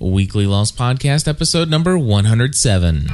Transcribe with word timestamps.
Weekly 0.00 0.46
Lost 0.46 0.76
Podcast, 0.76 1.26
episode 1.26 1.68
number 1.68 1.98
107. 1.98 3.08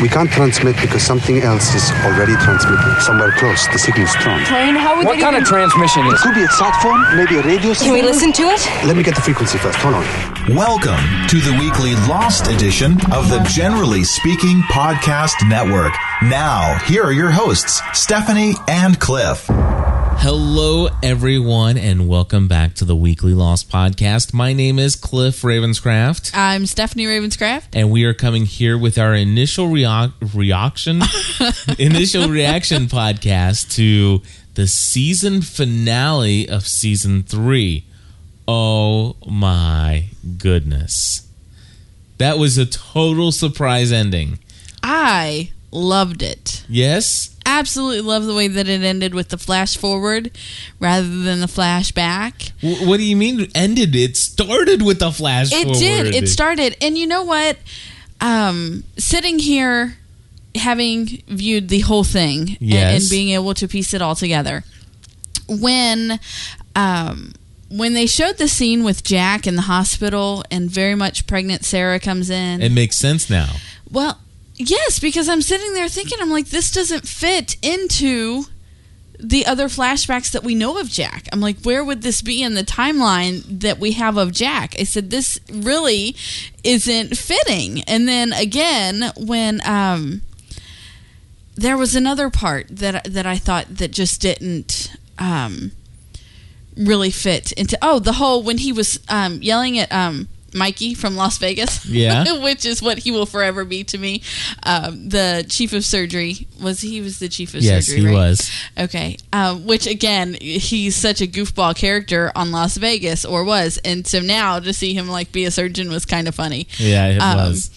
We 0.00 0.08
can't 0.08 0.30
transmit 0.30 0.76
because 0.80 1.02
something 1.02 1.42
else 1.42 1.74
is 1.74 1.90
already 2.06 2.32
transmitting. 2.36 2.94
Somewhere 3.00 3.32
close, 3.32 3.66
the 3.68 3.78
signal's 3.78 4.10
strong. 4.12 4.42
Plane? 4.46 4.74
How 4.74 4.96
would 4.96 5.06
What 5.06 5.16
they 5.16 5.20
kind 5.20 5.36
of 5.36 5.44
transmission 5.44 6.06
is 6.06 6.14
It 6.14 6.20
could 6.22 6.34
be 6.34 6.42
a 6.42 6.48
sat 6.48 6.74
phone, 6.82 7.16
maybe 7.16 7.36
a 7.36 7.42
radio 7.42 7.74
Can 7.74 7.92
we 7.92 8.00
listen 8.00 8.32
to 8.32 8.42
it? 8.44 8.66
Let 8.86 8.96
me 8.96 9.02
get 9.02 9.14
the 9.14 9.20
frequency 9.20 9.58
first. 9.58 9.76
Hold 9.80 9.96
on. 9.96 10.56
Welcome 10.56 10.98
to 11.28 11.36
the 11.36 11.52
weekly 11.60 11.94
Lost 12.08 12.46
edition 12.46 12.92
of 13.12 13.28
the 13.28 13.46
Generally 13.52 14.04
Speaking 14.04 14.62
Podcast 14.72 15.34
Network. 15.46 15.92
Now, 16.22 16.78
here 16.86 17.04
are 17.04 17.12
your 17.12 17.30
hosts, 17.30 17.82
Stephanie 17.92 18.54
and 18.68 18.98
Cliff. 18.98 19.46
Hello, 20.24 20.88
everyone, 21.02 21.76
and 21.76 22.08
welcome 22.08 22.46
back 22.46 22.74
to 22.74 22.84
the 22.84 22.94
Weekly 22.94 23.34
Lost 23.34 23.68
Podcast. 23.68 24.32
My 24.32 24.52
name 24.52 24.78
is 24.78 24.94
Cliff 24.94 25.42
Ravenscraft, 25.42 26.30
I'm 26.32 26.64
Stephanie 26.66 27.06
Ravenscraft. 27.06 27.70
and 27.72 27.90
we 27.90 28.04
are 28.04 28.14
coming 28.14 28.46
here 28.46 28.78
with 28.78 28.98
our 28.98 29.14
initial 29.14 29.66
rea- 29.66 30.12
reaction, 30.32 31.02
initial 31.78 32.28
reaction 32.28 32.86
podcast 32.86 33.74
to 33.74 34.22
the 34.54 34.68
season 34.68 35.42
finale 35.42 36.48
of 36.48 36.68
season 36.68 37.24
three. 37.24 37.84
Oh 38.46 39.16
my 39.26 40.04
goodness. 40.38 41.26
That 42.18 42.38
was 42.38 42.58
a 42.58 42.66
total 42.66 43.32
surprise 43.32 43.90
ending. 43.90 44.38
I 44.84 45.50
loved 45.72 46.22
it. 46.22 46.64
Yes? 46.68 47.31
Absolutely 47.44 48.00
love 48.00 48.24
the 48.24 48.34
way 48.34 48.48
that 48.48 48.68
it 48.68 48.82
ended 48.82 49.14
with 49.14 49.28
the 49.30 49.38
flash 49.38 49.76
forward 49.76 50.30
rather 50.80 51.06
than 51.08 51.40
the 51.40 51.46
flashback. 51.46 52.52
W- 52.62 52.88
what 52.88 52.96
do 52.98 53.02
you 53.04 53.16
mean 53.16 53.48
ended? 53.54 53.94
It 53.96 54.16
started 54.16 54.82
with 54.82 54.98
the 55.00 55.10
flash 55.12 55.52
It 55.52 55.64
forward. 55.64 55.78
did. 55.78 56.14
It 56.14 56.28
started. 56.28 56.76
And 56.80 56.96
you 56.96 57.06
know 57.06 57.22
what? 57.24 57.58
Um, 58.20 58.84
sitting 58.98 59.38
here, 59.38 59.96
having 60.54 61.22
viewed 61.28 61.68
the 61.68 61.80
whole 61.80 62.04
thing 62.04 62.56
and- 62.60 62.72
and, 62.72 63.10
being 63.10 63.30
able 63.30 63.54
to 63.54 63.66
piece 63.66 63.92
it 63.94 64.02
all 64.02 64.14
together, 64.14 64.64
when. 65.48 66.18
Um, 66.74 67.34
when 67.68 67.94
they 67.94 68.04
showed 68.06 68.36
the 68.36 68.48
scene 68.48 68.84
with 68.84 69.02
Jack 69.02 69.46
in 69.46 69.56
the 69.56 69.62
hospital 69.62 70.44
and 70.50 70.70
very 70.70 70.94
much 70.94 71.26
pregnant 71.26 71.64
Sarah 71.64 71.98
comes 71.98 72.28
in, 72.28 72.60
It 72.60 72.70
makes 72.70 72.96
sense 72.96 73.30
now. 73.30 73.48
Well, 73.90 74.18
yes, 74.56 74.98
because 74.98 75.28
I'm 75.28 75.42
sitting 75.42 75.74
there 75.74 75.88
thinking, 75.88 76.18
I'm 76.20 76.30
like, 76.30 76.48
this 76.48 76.70
doesn't 76.70 77.06
fit 77.06 77.56
into 77.62 78.44
the 79.18 79.46
other 79.46 79.68
flashbacks 79.68 80.32
that 80.32 80.42
we 80.42 80.54
know 80.54 80.78
of 80.78 80.88
Jack. 80.88 81.28
I'm 81.32 81.40
like, 81.40 81.60
where 81.62 81.84
would 81.84 82.02
this 82.02 82.22
be 82.22 82.42
in 82.42 82.54
the 82.54 82.64
timeline 82.64 83.60
that 83.60 83.78
we 83.78 83.92
have 83.92 84.16
of 84.16 84.32
Jack? 84.32 84.74
I 84.78 84.84
said, 84.84 85.10
this 85.10 85.38
really 85.50 86.16
isn't 86.64 87.16
fitting. 87.16 87.82
And 87.82 88.08
then 88.08 88.32
again, 88.32 89.12
when 89.16 89.60
um, 89.64 90.22
there 91.54 91.76
was 91.76 91.94
another 91.94 92.30
part 92.30 92.66
that 92.68 93.04
that 93.04 93.26
I 93.26 93.36
thought 93.36 93.76
that 93.76 93.92
just 93.92 94.20
didn't. 94.20 94.94
Um, 95.18 95.72
really 96.76 97.10
fit 97.10 97.52
into 97.52 97.76
oh 97.82 97.98
the 97.98 98.14
whole 98.14 98.42
when 98.42 98.58
he 98.58 98.72
was 98.72 98.98
um, 99.08 99.40
yelling 99.42 99.78
at 99.78 99.92
um, 99.92 100.28
Mikey 100.54 100.94
from 100.94 101.16
Las 101.16 101.38
Vegas 101.38 101.84
Yeah. 101.86 102.24
which 102.42 102.64
is 102.66 102.82
what 102.82 102.98
he 102.98 103.10
will 103.10 103.26
forever 103.26 103.64
be 103.64 103.84
to 103.84 103.98
me 103.98 104.22
um, 104.64 105.08
the 105.08 105.44
chief 105.48 105.72
of 105.72 105.84
surgery 105.84 106.46
was 106.62 106.80
he 106.80 107.00
was 107.00 107.18
the 107.18 107.28
chief 107.28 107.54
of 107.54 107.62
Yes, 107.62 107.86
surgery 107.86 108.00
he 108.00 108.06
right? 108.06 108.14
was. 108.14 108.50
okay 108.78 109.16
um, 109.32 109.66
which 109.66 109.86
again 109.86 110.34
he's 110.40 110.94
such 110.96 111.20
a 111.20 111.26
goofball 111.26 111.74
character 111.76 112.30
on 112.36 112.50
Las 112.52 112.76
Vegas 112.76 113.24
or 113.24 113.44
was 113.44 113.78
and 113.84 114.06
so 114.06 114.20
now 114.20 114.58
to 114.58 114.72
see 114.72 114.94
him 114.94 115.08
like 115.08 115.32
be 115.32 115.44
a 115.44 115.50
surgeon 115.50 115.90
was 115.90 116.04
kind 116.04 116.28
of 116.28 116.34
funny 116.34 116.66
Yeah, 116.78 117.08
it 117.08 117.18
Um, 117.18 117.36
was. 117.50 117.70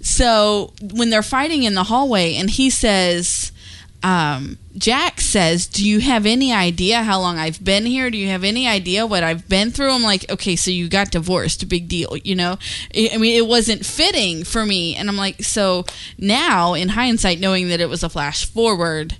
so 0.00 0.72
when 0.92 1.10
they're 1.10 1.22
fighting 1.22 1.62
in 1.64 1.74
the 1.74 1.84
hallway, 1.84 2.34
and 2.36 2.50
he 2.50 2.70
says, 2.70 3.52
um, 4.02 4.58
Jack 4.76 5.20
says, 5.20 5.66
Do 5.66 5.84
you 5.86 5.98
have 6.00 6.24
any 6.24 6.52
idea 6.52 7.02
how 7.02 7.20
long 7.20 7.36
I've 7.38 7.62
been 7.64 7.84
here? 7.84 8.10
Do 8.10 8.16
you 8.18 8.28
have 8.28 8.44
any 8.44 8.68
idea 8.68 9.06
what 9.06 9.22
I've 9.24 9.48
been 9.48 9.70
through? 9.72 9.90
I'm 9.90 10.02
like, 10.02 10.30
Okay, 10.30 10.54
so 10.56 10.70
you 10.70 10.88
got 10.88 11.10
divorced. 11.10 11.68
Big 11.68 11.88
deal. 11.88 12.16
You 12.18 12.36
know, 12.36 12.58
I 12.94 13.16
mean, 13.18 13.36
it 13.36 13.46
wasn't 13.46 13.84
fitting 13.84 14.44
for 14.44 14.64
me. 14.64 14.94
And 14.94 15.08
I'm 15.08 15.16
like, 15.16 15.42
So 15.42 15.84
now, 16.16 16.74
in 16.74 16.90
hindsight, 16.90 17.40
knowing 17.40 17.68
that 17.68 17.80
it 17.80 17.88
was 17.88 18.02
a 18.04 18.08
flash 18.08 18.46
forward, 18.46 19.16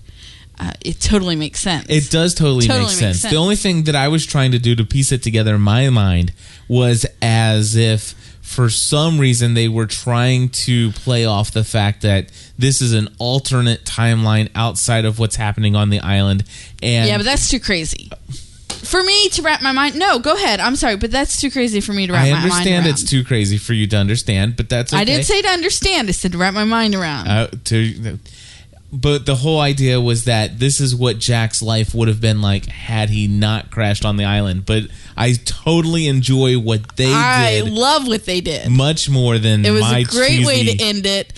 uh, 0.61 0.73
it 0.81 1.01
totally 1.01 1.37
makes 1.37 1.61
sense. 1.61 1.87
It 1.89 2.11
does 2.11 2.35
totally, 2.35 2.67
Totally 2.67 2.87
make 2.87 2.95
sense. 2.97 3.21
sense. 3.21 3.33
The 3.33 3.39
only 3.39 3.57
thing 3.57 3.85
that 3.85 3.95
I 3.95 4.09
was 4.09 4.27
trying 4.27 4.51
to 4.53 4.59
do 4.59 4.75
to 4.77 4.85
piece 4.85 5.13
it 5.13 5.23
together 5.23 5.55
in 5.55 5.61
my 5.61 5.89
mind 5.91 6.33
was 6.69 7.07
as 7.23 7.77
if 7.77 8.15
for 8.49 8.71
some 8.71 9.19
reason 9.19 9.53
they 9.55 9.69
were 9.69 9.87
trying 9.87 10.49
to 10.49 10.91
play 10.93 11.27
off 11.27 11.51
the 11.51 11.63
fact 11.65 12.01
that 12.03 12.33
this 12.57 12.81
is 12.81 12.95
an 12.95 13.09
alternate 13.19 13.85
timeline 13.85 14.49
outside 14.55 15.05
of 15.05 15.19
what's 15.19 15.37
happening 15.37 15.77
on 15.77 15.91
the 15.91 16.01
island. 16.01 16.45
And 16.83 17.09
Yeah, 17.09 17.19
but 17.19 17.25
that's 17.25 17.51
too 17.51 17.61
crazy. 17.61 18.11
For 18.69 19.03
me 19.03 19.29
to 19.31 19.43
wrap 19.43 19.61
my 19.61 19.73
mind, 19.73 19.97
no, 19.97 20.19
go 20.19 20.35
ahead. 20.35 20.61
I'm 20.61 20.77
sorry, 20.77 20.97
but 20.97 21.11
that's 21.11 21.41
too 21.41 21.51
crazy 21.51 21.81
for 21.83 21.93
me 21.93 22.07
to 22.07 22.13
wrap 22.13 22.25
my 22.25 22.31
mind 22.33 22.41
I 22.41 22.45
understand 22.45 22.87
it's 22.87 23.05
too 23.05 23.23
crazy 23.23 23.59
for 23.59 23.75
you 23.75 23.87
to 23.89 23.97
understand, 23.97 24.57
but 24.57 24.69
that's 24.71 24.93
okay. 24.95 25.03
I 25.03 25.05
did 25.05 25.27
say 25.27 25.43
to 25.43 25.49
understand. 25.49 26.09
I 26.09 26.13
said 26.13 26.33
to 26.33 26.39
wrap 26.39 26.55
my 26.55 26.65
mind 26.65 26.95
around. 26.95 27.29
uh, 27.29 27.49
to 27.65 28.19
but 28.91 29.27
the 29.27 29.37
whole 29.37 29.61
idea 29.61 30.01
was 30.01 30.25
that 30.25 30.59
this 30.59 30.81
is 30.81 30.95
what 30.97 31.19
Jack's 31.19 31.61
life 31.61 31.95
would 31.95 32.09
have 32.09 32.23
been 32.23 32.41
like 32.41 32.67
had 32.67 33.11
he 33.11 33.29
not 33.29 33.71
crashed 33.71 34.05
on 34.05 34.17
the 34.17 34.25
island. 34.25 34.65
But 34.65 34.85
I 35.17 35.35
totally 35.45 36.07
enjoy 36.07 36.59
what 36.59 36.97
they 36.97 37.13
I 37.13 37.61
did 37.63 37.73
love 37.73 38.09
what 38.09 38.25
they 38.25 38.41
did. 38.41 38.71
much 38.71 39.11
more 39.11 39.39
than 39.39 39.65
It 39.67 39.73
was 39.73 39.91
a 39.93 40.05
great 40.05 40.47
way 40.47 40.65
to 40.65 40.83
end 40.83 41.05
it. 41.05 41.33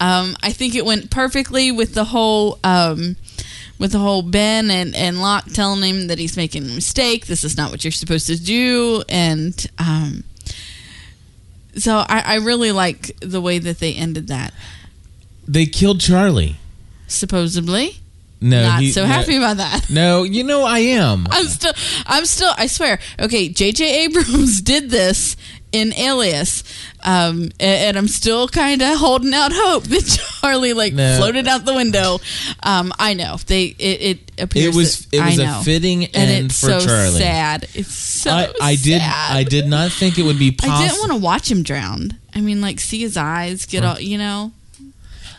Um, 0.00 0.34
I 0.42 0.52
think 0.52 0.74
it 0.74 0.86
went 0.86 1.10
perfectly 1.10 1.70
with 1.70 1.94
the 1.94 2.04
whole. 2.04 2.58
Um, 2.64 3.16
with 3.76 3.90
the 3.90 3.98
whole 3.98 4.22
Ben 4.22 4.70
and, 4.70 4.94
and 4.94 5.20
Locke 5.20 5.46
telling 5.46 5.82
him 5.82 6.06
that 6.06 6.16
he's 6.16 6.36
making 6.36 6.62
a 6.62 6.74
mistake, 6.74 7.26
this 7.26 7.42
is 7.42 7.56
not 7.56 7.72
what 7.72 7.82
you're 7.82 7.90
supposed 7.90 8.28
to 8.28 8.40
do, 8.40 9.02
and 9.08 9.66
um, 9.78 10.22
so 11.74 11.96
I, 11.96 12.22
I 12.24 12.34
really 12.36 12.70
like 12.70 13.18
the 13.18 13.40
way 13.40 13.58
that 13.58 13.80
they 13.80 13.92
ended 13.92 14.28
that. 14.28 14.54
They 15.46 15.66
killed 15.66 16.00
Charlie. 16.00 16.56
Supposedly, 17.14 17.96
No, 18.40 18.62
not 18.62 18.80
he- 18.82 18.90
so 18.92 19.02
no- 19.02 19.06
happy 19.08 19.36
about 19.36 19.56
that. 19.58 19.88
No, 19.90 20.22
you 20.24 20.44
know 20.44 20.64
I 20.64 20.80
am. 20.80 21.26
I'm 21.30 21.46
still, 21.46 21.72
I'm 22.06 22.26
still, 22.26 22.52
I 22.58 22.66
swear. 22.66 22.98
Okay, 23.20 23.48
J.J. 23.48 24.04
Abrams 24.04 24.60
did 24.72 24.90
this 24.90 25.36
in 25.72 25.92
Alias, 25.94 26.62
um, 27.02 27.50
a- 27.58 27.64
and, 27.88 27.96
I'm 27.98 28.06
still 28.06 28.46
kind 28.46 28.80
of 28.80 28.96
holding 28.96 29.34
out 29.34 29.50
hope 29.52 29.82
that 29.84 30.04
Charlie 30.40 30.72
like 30.72 30.92
No. 30.92 31.16
floated 31.16 31.48
out 31.48 31.64
the 31.64 31.74
window. 31.74 32.18
Um, 32.62 32.92
I 32.96 33.14
know 33.14 33.38
they, 33.46 33.64
it, 33.64 34.00
it 34.00 34.40
appears 34.42 34.74
It 34.74 34.78
was 34.78 35.06
that- 35.06 35.16
it 35.16 35.24
was 35.24 35.38
a 35.38 35.44
know. 35.46 35.62
fitting 35.64 36.04
and 36.04 36.14
end 36.30 36.46
it's 36.46 36.60
for 36.60 36.66
so 36.78 36.80
Charlie. 36.80 37.18
sad. 37.18 37.64
It's 37.74 37.92
so 37.92 38.30
I, 38.30 38.52
I 38.60 38.76
did. 38.76 39.02
I 39.02 39.42
did 39.42 39.66
not 39.66 39.90
think 39.90 40.16
it 40.18 40.22
would 40.22 40.38
be 40.38 40.52
possible. 40.52 40.76
I 40.76 40.86
didn't 40.86 40.98
want 41.00 41.10
to 41.12 41.18
watch 41.18 41.50
him 41.50 41.62
drown. 41.64 42.18
I 42.32 42.40
mean, 42.40 42.60
like 42.60 42.78
see 42.78 43.00
his 43.00 43.16
eyes 43.16 43.66
get 43.66 43.84
all, 43.84 43.98
you 44.00 44.16
know. 44.18 44.52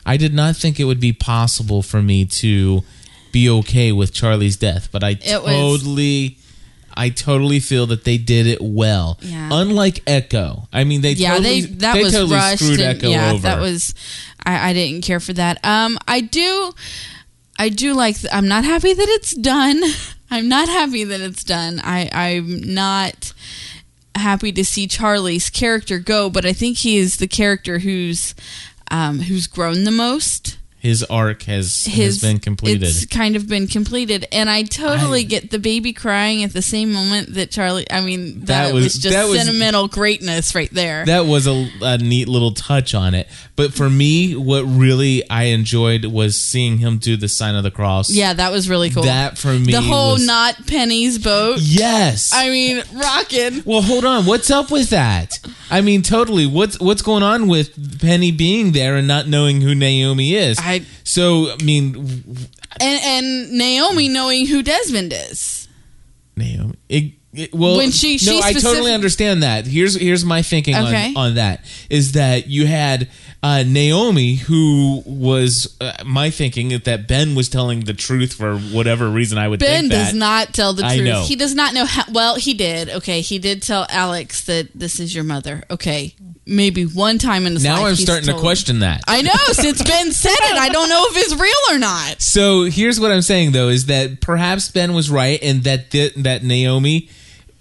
I 0.05 0.17
did 0.17 0.33
not 0.33 0.55
think 0.55 0.79
it 0.79 0.83
would 0.85 0.99
be 0.99 1.13
possible 1.13 1.81
for 1.81 2.01
me 2.01 2.25
to 2.25 2.83
be 3.31 3.49
okay 3.49 3.91
with 3.91 4.13
Charlie's 4.13 4.55
death, 4.57 4.89
but 4.91 5.03
I 5.03 5.11
It 5.23 5.43
was- 5.43 5.53
totally 5.81 6.37
I 6.97 7.09
totally 7.09 7.59
feel 7.59 7.85
that 7.87 8.05
they 8.05 8.17
did 8.17 8.47
it 8.47 8.61
well. 8.61 9.19
Yeah. 9.21 9.49
Unlike 9.51 10.05
Eko. 10.05 10.67
I 10.71 10.85
mean 10.85 11.01
they 11.01 11.11
yeah, 11.11 11.31
totally, 11.35 11.61
they 11.61 11.67
that 11.83 11.93
they 11.95 12.03
was 12.03 12.13
totally 12.13 12.35
rushed. 12.35 12.63
screwed 12.63 12.79
and, 12.79 13.01
Eko 13.01 13.11
yeah, 13.11 13.31
over. 13.31 13.41
that 13.41 13.59
was. 13.59 13.93
I, 14.45 14.69
I 14.69 14.73
didn't 14.73 15.01
care 15.03 15.19
for 15.19 15.33
that. 15.33 15.59
Um, 15.65 15.97
I 16.07 16.21
do, 16.21 16.71
I 17.59 17.67
do 17.69 17.93
like. 17.93 18.17
th- 18.21 18.31
I'm 18.33 18.47
not 18.47 18.63
happy 18.63 18.93
that 18.93 19.09
it's 19.09 19.35
done. 19.35 19.81
I'm 20.31 20.47
not 20.47 20.69
happy 20.69 21.03
that 21.03 21.19
it's 21.19 21.43
done. 21.43 21.81
I 21.83 22.09
I'm 22.13 22.73
not 22.73 23.33
happy 24.15 24.51
to 24.53 24.63
see 24.63 24.87
Charlie's 24.87 25.49
character 25.49 25.99
go, 25.99 26.29
but 26.29 26.45
I 26.45 26.53
think 26.53 26.77
he 26.77 26.95
is 26.97 27.17
the 27.17 27.27
character 27.27 27.79
who's 27.79 28.33
um, 28.91 29.19
who's 29.19 29.47
grown 29.47 29.83
the 29.83 29.91
most. 29.91 30.57
His 30.85 31.03
arc 31.03 31.41
has 31.43 31.85
His 31.85 31.95
has 31.95 32.21
been 32.21 32.37
completed. 32.39 32.83
It's 32.83 33.07
kind 33.07 33.35
of 33.35 33.47
been 33.49 33.65
completed, 33.65 34.27
and 34.31 34.51
I 34.51 34.61
totally 34.61 35.21
I- 35.21 35.23
get 35.23 35.49
the 35.49 35.57
baby 35.57 35.93
crying 35.93 36.43
at 36.43 36.53
the 36.53 36.61
same 36.61 36.93
moment 36.93 37.33
that 37.33 37.49
Charlie. 37.49 37.89
I 37.89 38.01
mean, 38.01 38.41
that, 38.41 38.67
That 38.67 38.73
was, 38.75 38.83
was- 38.83 38.93
just 38.93 39.15
that 39.15 39.27
was- 39.27 39.39
sentimental 39.39 39.87
greatness 39.87 40.53
right 40.53 40.69
there. 40.71 41.03
that 41.05 41.25
was 41.25 41.47
a, 41.47 41.67
a 41.81 41.97
neat 41.97 42.27
little 42.27 42.51
touch 42.51 42.93
on 42.93 43.15
it. 43.15 43.27
But 43.55 43.73
for 43.73 43.89
me, 43.89 44.35
what 44.35 44.61
really 44.63 45.27
I 45.27 45.45
enjoyed 45.45 46.05
was 46.05 46.39
seeing 46.39 46.77
him 46.77 46.97
do 46.99 47.17
the 47.17 47.29
sign 47.29 47.55
of 47.55 47.63
the 47.63 47.71
cross. 47.71 48.11
yeah, 48.11 48.33
that 48.33 48.51
was 48.51 48.69
really 48.69 48.91
cool. 48.91 49.03
That 49.03 49.39
for 49.39 49.53
me 49.53 49.71
the 49.71 49.81
whole 49.81 50.13
was, 50.13 50.25
not 50.27 50.67
Penny's 50.67 51.17
boat. 51.17 51.57
Yes. 51.61 52.31
I 52.31 52.49
mean, 52.49 52.83
rocking. 52.93 53.63
Well, 53.65 53.81
hold 53.81 54.05
on. 54.05 54.25
What's 54.27 54.51
up 54.51 54.69
with 54.69 54.91
that? 54.91 55.39
I 55.71 55.81
mean, 55.81 56.03
totally. 56.03 56.45
What's 56.45 56.79
what's 56.79 57.01
going 57.01 57.23
on 57.23 57.47
with 57.47 57.99
Penny 58.01 58.29
being 58.31 58.73
there 58.73 58.95
and 58.97 59.07
not 59.07 59.27
knowing 59.27 59.61
who 59.61 59.73
Naomi 59.73 60.35
is? 60.35 60.59
I- 60.59 60.74
so 61.03 61.51
I 61.51 61.63
mean, 61.63 61.95
And 62.79 62.99
and 63.03 63.51
Naomi 63.51 64.09
knowing 64.09 64.47
who 64.47 64.61
Desmond 64.63 65.13
is. 65.13 65.67
Naomi. 66.35 66.75
It, 66.89 67.03
It- 67.33 67.53
well, 67.53 67.75
When 67.77 67.91
she- 67.91 68.13
no, 68.13 68.17
she 68.17 68.41
I 68.41 68.53
totally 68.53 68.93
understand 68.93 69.43
that. 69.43 69.67
Here's 69.67 69.95
here's 69.95 70.23
my 70.23 70.41
thinking 70.41 70.73
Okay. 70.75 71.07
on, 71.09 71.17
on 71.17 71.35
that 71.35 71.65
is 71.89 72.13
that 72.13 72.47
you 72.47 72.65
had 72.65 73.09
uh, 73.45 73.63
Naomi, 73.63 74.35
who 74.35 75.03
was 75.05 75.77
uh, 75.79 75.93
my 76.03 76.31
thinking 76.31 76.69
that 76.69 77.07
Ben 77.07 77.35
was 77.35 77.47
telling 77.47 77.81
the 77.81 77.93
truth 77.93 78.33
for 78.33 78.57
whatever 78.57 79.07
reason. 79.07 79.37
I 79.37 79.47
would 79.47 79.59
Ben 79.59 79.87
does 79.87 80.15
not 80.15 80.51
tell 80.53 80.73
the 80.73 80.83
I 80.83 80.95
truth. 80.95 81.07
know. 81.07 81.21
He 81.23 81.35
does 81.35 81.53
not 81.53 81.73
know 81.75 81.85
how. 81.85 82.03
Well, 82.11 82.35
he 82.37 82.55
did. 82.55 82.89
Okay, 82.89 83.21
he 83.21 83.37
did 83.37 83.61
tell 83.61 83.85
Alex 83.89 84.45
that 84.45 84.69
this 84.73 84.99
is 84.99 85.13
your 85.13 85.23
mother. 85.23 85.63
Okay, 85.69 86.15
maybe 86.47 86.85
one 86.85 87.19
time 87.19 87.45
in 87.45 87.53
his 87.53 87.63
life. 87.63 87.75
Now 87.75 87.83
I'm 87.85 87.91
he's 87.91 88.01
starting 88.01 88.25
to 88.25 88.31
told- 88.31 88.41
question 88.41 88.79
that. 88.79 89.03
I 89.07 89.21
know 89.21 89.33
since 89.51 89.83
Ben 89.83 90.11
said 90.11 90.31
it, 90.33 90.57
I 90.57 90.69
don't 90.69 90.89
know 90.89 91.05
if 91.11 91.17
it's 91.17 91.35
real 91.39 91.75
or 91.75 91.77
not. 91.79 92.21
So 92.23 92.63
here's 92.63 92.99
what 92.99 93.11
I'm 93.11 93.21
saying 93.21 93.51
though 93.51 93.69
is 93.69 93.85
that 93.85 94.21
perhaps 94.21 94.71
Ben 94.71 94.93
was 94.95 95.11
right 95.11 95.37
and 95.43 95.63
that 95.65 95.91
th- 95.91 96.15
that 96.15 96.43
Naomi 96.43 97.09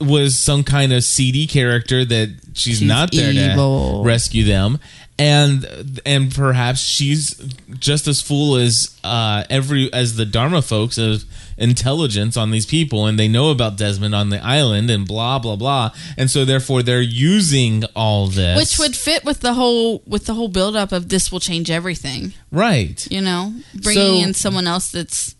was 0.00 0.38
some 0.38 0.64
kind 0.64 0.92
of 0.92 1.04
seedy 1.04 1.46
character 1.46 2.04
that 2.04 2.28
she's, 2.54 2.78
She's 2.78 2.82
not 2.82 3.12
there 3.12 3.30
evil. 3.32 4.02
to 4.02 4.06
rescue 4.06 4.44
them 4.44 4.78
and 5.19 6.00
and 6.05 6.34
perhaps 6.34 6.81
she's 6.81 7.34
just 7.78 8.08
as 8.08 8.20
full 8.20 8.56
as 8.56 8.99
uh 9.05 9.44
every 9.49 9.93
as 9.93 10.16
the 10.16 10.25
Dharma 10.26 10.61
folks 10.61 10.99
of 10.99 11.25
intelligence 11.56 12.37
on 12.37 12.50
these 12.50 12.66
people 12.66 13.06
and 13.06 13.16
they 13.16 13.28
know 13.28 13.50
about 13.50 13.76
Desmond 13.76 14.12
on 14.12 14.31
the 14.31 14.44
island 14.44 14.90
and 14.90 15.06
blah 15.06 15.38
blah 15.38 15.55
blah 15.55 15.90
and 16.19 16.28
so 16.28 16.44
therefore 16.44 16.82
they're 16.82 17.00
using 17.00 17.84
all 17.94 18.26
this 18.26 18.56
Which 18.56 18.76
would 18.81 18.96
fit 18.96 19.25
with 19.25 19.38
the 19.40 19.55
whole 19.55 20.02
with 20.05 20.26
the 20.26 20.34
whole 20.34 20.49
buildup 20.49 20.90
of 20.90 21.08
this 21.11 21.31
will 21.31 21.38
change 21.40 21.70
everything. 21.70 22.32
right 22.50 23.06
You 23.08 23.20
know, 23.20 23.55
bringing 23.72 24.22
So- 24.22 24.28
in 24.28 24.34
someone 24.34 24.66
else 24.66 24.90
that's 24.90 25.37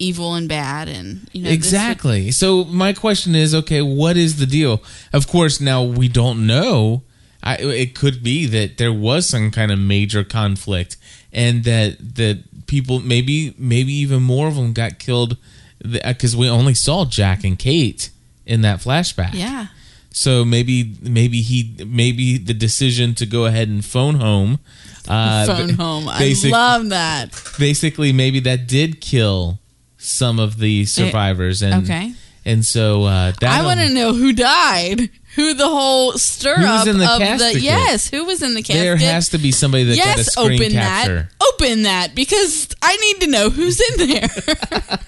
evil 0.00 0.34
and 0.34 0.48
bad, 0.48 0.88
and 0.88 1.28
you 1.32 1.42
know 1.42 1.48
this 1.48 1.56
would- 1.56 1.64
exactly. 1.64 2.30
so 2.30 2.64
my 2.66 2.92
question 2.92 3.34
is, 3.34 3.52
okay, 3.54 3.82
what 3.82 4.16
is 4.16 4.36
the 4.36 4.46
deal? 4.46 4.80
Of 5.12 5.26
course, 5.26 5.60
now 5.60 5.82
we 5.82 6.06
don't 6.08 6.46
know. 6.46 7.02
I, 7.42 7.56
it 7.56 7.94
could 7.94 8.22
be 8.22 8.46
that 8.46 8.78
there 8.78 8.92
was 8.92 9.28
some 9.28 9.50
kind 9.50 9.70
of 9.70 9.78
major 9.78 10.24
conflict, 10.24 10.96
and 11.32 11.64
that 11.64 12.16
that 12.16 12.66
people 12.66 13.00
maybe 13.00 13.54
maybe 13.58 13.92
even 13.92 14.22
more 14.22 14.48
of 14.48 14.56
them 14.56 14.72
got 14.72 14.98
killed 14.98 15.36
because 15.80 16.36
we 16.36 16.48
only 16.48 16.74
saw 16.74 17.04
Jack 17.04 17.44
and 17.44 17.58
Kate 17.58 18.10
in 18.46 18.62
that 18.62 18.80
flashback. 18.80 19.34
yeah. 19.34 19.68
So 20.10 20.44
maybe 20.44 20.96
maybe 21.02 21.42
he 21.42 21.76
maybe 21.86 22.38
the 22.38 22.54
decision 22.54 23.14
to 23.16 23.26
go 23.26 23.44
ahead 23.44 23.68
and 23.68 23.84
phone 23.84 24.16
home. 24.16 24.58
Uh, 25.06 25.46
Phone 25.56 25.70
home. 25.70 26.08
I 26.08 26.34
love 26.44 26.88
that. 26.90 27.30
basically 27.58 28.12
maybe 28.12 28.40
that 28.40 28.66
did 28.66 29.00
kill 29.00 29.58
some 29.96 30.38
of 30.38 30.58
the 30.58 30.84
survivors 30.86 31.62
and 31.62 31.84
okay. 31.84 32.12
and 32.44 32.64
so 32.64 33.04
uh 33.04 33.32
that 33.40 33.60
I 33.60 33.64
want 33.64 33.80
to 33.80 33.88
know 33.88 34.12
who 34.12 34.32
died. 34.32 35.10
Who 35.38 35.54
the 35.54 35.68
whole 35.68 36.14
stir 36.14 36.56
Who 36.56 36.64
up 36.64 36.84
of 36.88 36.98
casket? 36.98 37.54
the 37.54 37.60
yes? 37.60 38.10
Who 38.10 38.24
was 38.24 38.42
in 38.42 38.54
the 38.54 38.62
casket? 38.62 38.82
there 38.82 38.96
has 38.96 39.28
to 39.28 39.38
be 39.38 39.52
somebody 39.52 39.84
that 39.84 39.96
got 39.96 40.04
a 40.04 40.18
yes, 40.18 40.32
screen 40.32 40.60
open 40.60 40.72
capture 40.72 41.28
that. 41.38 41.46
Open 41.54 41.82
that 41.84 42.14
because 42.16 42.68
I 42.82 42.96
need 42.96 43.20
to 43.20 43.26
know 43.28 43.48
who's 43.48 43.80
in 43.80 44.08
there. 44.08 44.28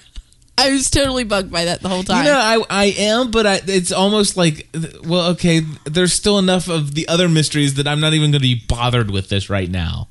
I 0.57 0.71
was 0.71 0.89
totally 0.89 1.25
bugged 1.25 1.51
by 1.51 1.65
that 1.65 1.81
the 1.81 1.89
whole 1.89 2.03
time. 2.03 2.23
you 2.23 2.31
know 2.31 2.37
I 2.37 2.63
I 2.69 2.85
am 2.97 3.29
but 3.29 3.45
I, 3.45 3.61
it's 3.67 3.91
almost 3.91 4.37
like 4.37 4.69
well 5.03 5.31
okay 5.31 5.63
there's 5.83 6.13
still 6.13 6.39
enough 6.39 6.69
of 6.69 6.93
the 6.93 7.09
other 7.09 7.27
mysteries 7.27 7.73
that 7.73 7.87
I'm 7.87 7.99
not 7.99 8.13
even 8.13 8.31
going 8.31 8.39
to 8.39 8.39
be 8.39 8.55
bothered 8.55 9.11
with 9.11 9.27
this 9.27 9.49
right 9.49 9.69
now 9.69 10.07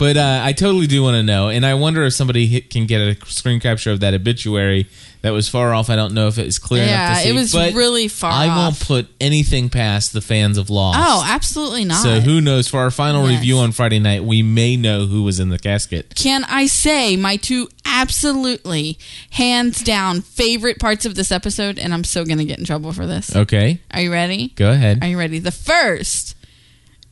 but 0.00 0.16
uh, 0.16 0.40
I 0.42 0.52
totally 0.52 0.86
do 0.88 1.02
want 1.04 1.14
to 1.16 1.22
know 1.22 1.48
and 1.50 1.64
I 1.64 1.74
wonder 1.74 2.02
if 2.04 2.14
somebody 2.14 2.46
hit, 2.46 2.70
can 2.70 2.86
get 2.86 3.00
a 3.00 3.26
screen 3.26 3.60
capture 3.60 3.92
of 3.92 4.00
that 4.00 4.14
obituary 4.14 4.88
that 5.22 5.30
was 5.30 5.46
far 5.48 5.74
off 5.74 5.90
I 5.90 5.96
don't 5.96 6.14
know 6.14 6.26
if 6.26 6.38
it 6.38 6.46
was 6.46 6.58
clear 6.58 6.82
enough 6.82 6.92
yeah, 6.92 7.14
to 7.14 7.20
see 7.20 7.28
it 7.28 7.34
was 7.34 7.52
but 7.52 7.74
really 7.74 8.08
far 8.08 8.32
I 8.32 8.48
off. 8.48 8.56
won't 8.56 8.80
put 8.80 9.14
anything 9.20 9.68
past 9.68 10.12
the 10.14 10.22
fans 10.22 10.56
of 10.56 10.70
Lost 10.70 10.98
oh, 11.00 11.22
absolutely 11.28 11.84
not. 11.84 12.02
So 12.02 12.20
who 12.20 12.40
knows? 12.40 12.66
For 12.66 12.78
our 12.80 12.90
final 12.90 13.28
Yes. 13.28 13.38
review 13.40 13.58
on 13.58 13.72
Friday 13.72 13.98
night, 13.98 14.24
we 14.24 14.42
may 14.42 14.76
know 14.76 15.04
who 15.06 15.22
was 15.22 15.38
in 15.38 15.50
the 15.50 15.58
casket. 15.58 16.14
Can 16.14 16.44
I 16.44 16.66
say 16.66 17.16
my 17.16 17.36
two 17.36 17.68
absolutely 17.84 18.98
hands 19.32 19.82
down 19.82 20.22
favorite 20.22 20.78
parts 20.78 21.04
of 21.04 21.14
this 21.14 21.30
episode? 21.30 21.78
And 21.78 21.92
I'm 21.92 22.04
so 22.04 22.24
gonna 22.24 22.44
get 22.44 22.58
in 22.58 22.64
trouble 22.64 22.92
for 22.92 23.06
this. 23.06 23.36
Okay, 23.36 23.80
Are 23.92 24.00
you 24.00 24.10
ready? 24.10 24.48
go 24.56 24.70
ahead. 24.70 25.02
Are 25.02 25.08
you 25.08 25.18
ready? 25.18 25.38
The 25.38 25.52
first 25.52 26.34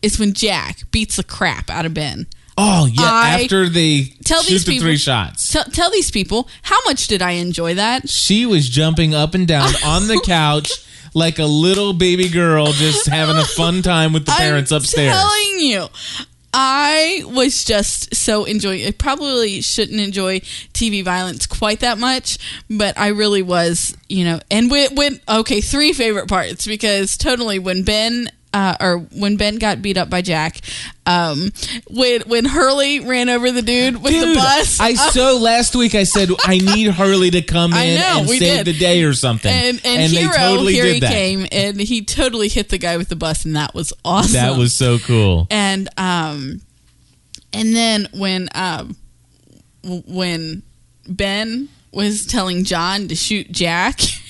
is 0.00 0.18
when 0.18 0.32
Jack 0.32 0.90
beats 0.90 1.16
the 1.16 1.24
crap 1.24 1.68
out 1.68 1.84
of 1.84 1.92
Ben. 1.92 2.26
Oh 2.58 2.86
yeah, 2.86 3.02
I- 3.02 3.40
after 3.42 3.68
they 3.68 4.12
Tell 4.24 4.42
shoot 4.42 4.50
these 4.50 4.64
the 4.66 4.72
people- 4.72 4.86
three 4.88 4.96
shots, 4.98 5.50
Tell, 5.52 5.64
tell 5.64 5.90
these 5.90 6.10
people 6.10 6.48
how 6.62 6.78
much 6.84 7.06
did 7.06 7.22
I 7.22 7.32
enjoy 7.32 7.74
that? 7.74 8.08
she 8.10 8.44
was 8.44 8.68
jumping 8.68 9.14
up 9.14 9.34
and 9.34 9.46
down 9.48 9.70
on 9.86 10.08
the 10.08 10.20
couch 10.24 10.70
like 11.14 11.38
a 11.38 11.46
little 11.46 11.94
baby 11.94 12.28
girl, 12.28 12.66
just 12.72 13.06
having 13.08 13.36
a 13.36 13.44
fun 13.44 13.80
time 13.80 14.12
with 14.12 14.26
the 14.26 14.32
parents 14.32 14.70
upstairs. 14.70 15.08
I'm 15.14 15.24
upstairs. 15.24 15.42
telling 15.48 15.60
you. 15.66 15.86
I 16.52 17.22
was 17.26 17.62
just 17.64 18.14
so 18.14 18.44
enjoying. 18.44 18.86
I 18.86 18.90
probably 18.90 19.60
shouldn't 19.60 20.00
enjoy 20.00 20.40
TV 20.72 21.04
violence 21.04 21.46
quite 21.46 21.80
that 21.80 21.98
much, 21.98 22.38
but 22.70 22.98
I 22.98 23.08
really 23.08 23.42
was, 23.42 23.96
you 24.08 24.24
know. 24.24 24.40
And 24.50 24.70
when, 24.70 24.94
when 24.94 25.20
okay, 25.28 25.60
three 25.60 25.92
favorite 25.92 26.26
parts 26.26 26.66
because 26.66 27.16
totally 27.18 27.58
when 27.58 27.82
Ben 27.84 28.30
uh, 28.52 28.76
or 28.80 28.98
when 28.98 29.36
Ben 29.36 29.56
got 29.56 29.82
beat 29.82 29.96
up 29.96 30.08
by 30.08 30.22
Jack, 30.22 30.60
um, 31.06 31.50
when 31.90 32.22
when 32.22 32.44
Hurley 32.44 33.00
ran 33.00 33.28
over 33.28 33.50
the 33.50 33.62
dude 33.62 34.02
with 34.02 34.12
the 34.12 34.34
bus, 34.34 34.80
I 34.80 34.94
so 35.10 35.38
last 35.38 35.76
week 35.76 35.94
I 35.94 36.04
said 36.04 36.30
I 36.44 36.58
need 36.58 36.90
Hurley 36.92 37.30
to 37.30 37.42
come 37.42 37.72
in 37.72 38.00
know, 38.00 38.18
and 38.20 38.28
save 38.28 38.40
did. 38.40 38.66
the 38.66 38.78
day 38.78 39.02
or 39.02 39.12
something, 39.12 39.52
and 39.52 39.80
and, 39.84 40.12
they 40.12 40.20
Hero 40.20 40.32
totally 40.32 40.74
here 40.74 40.84
did 40.84 40.94
he 40.94 41.00
that. 41.00 41.10
came 41.12 41.46
and 41.52 41.80
he 41.80 42.04
totally 42.04 42.48
hit 42.48 42.70
the 42.70 42.78
guy 42.78 42.96
with 42.96 43.08
the 43.08 43.16
bus 43.16 43.44
and 43.44 43.56
that 43.56 43.74
was 43.74 43.92
awesome. 44.04 44.32
That 44.32 44.56
was 44.56 44.74
so 44.74 44.98
cool. 44.98 45.46
and 45.50 45.88
um 45.98 46.60
and 47.52 47.74
then 47.74 48.08
when 48.12 48.48
um 48.54 48.96
when 49.82 50.62
ben 51.06 51.68
was 51.92 52.26
telling 52.26 52.64
john 52.64 53.08
to 53.08 53.14
shoot 53.14 53.50
jack 53.50 54.00
and 54.00 54.10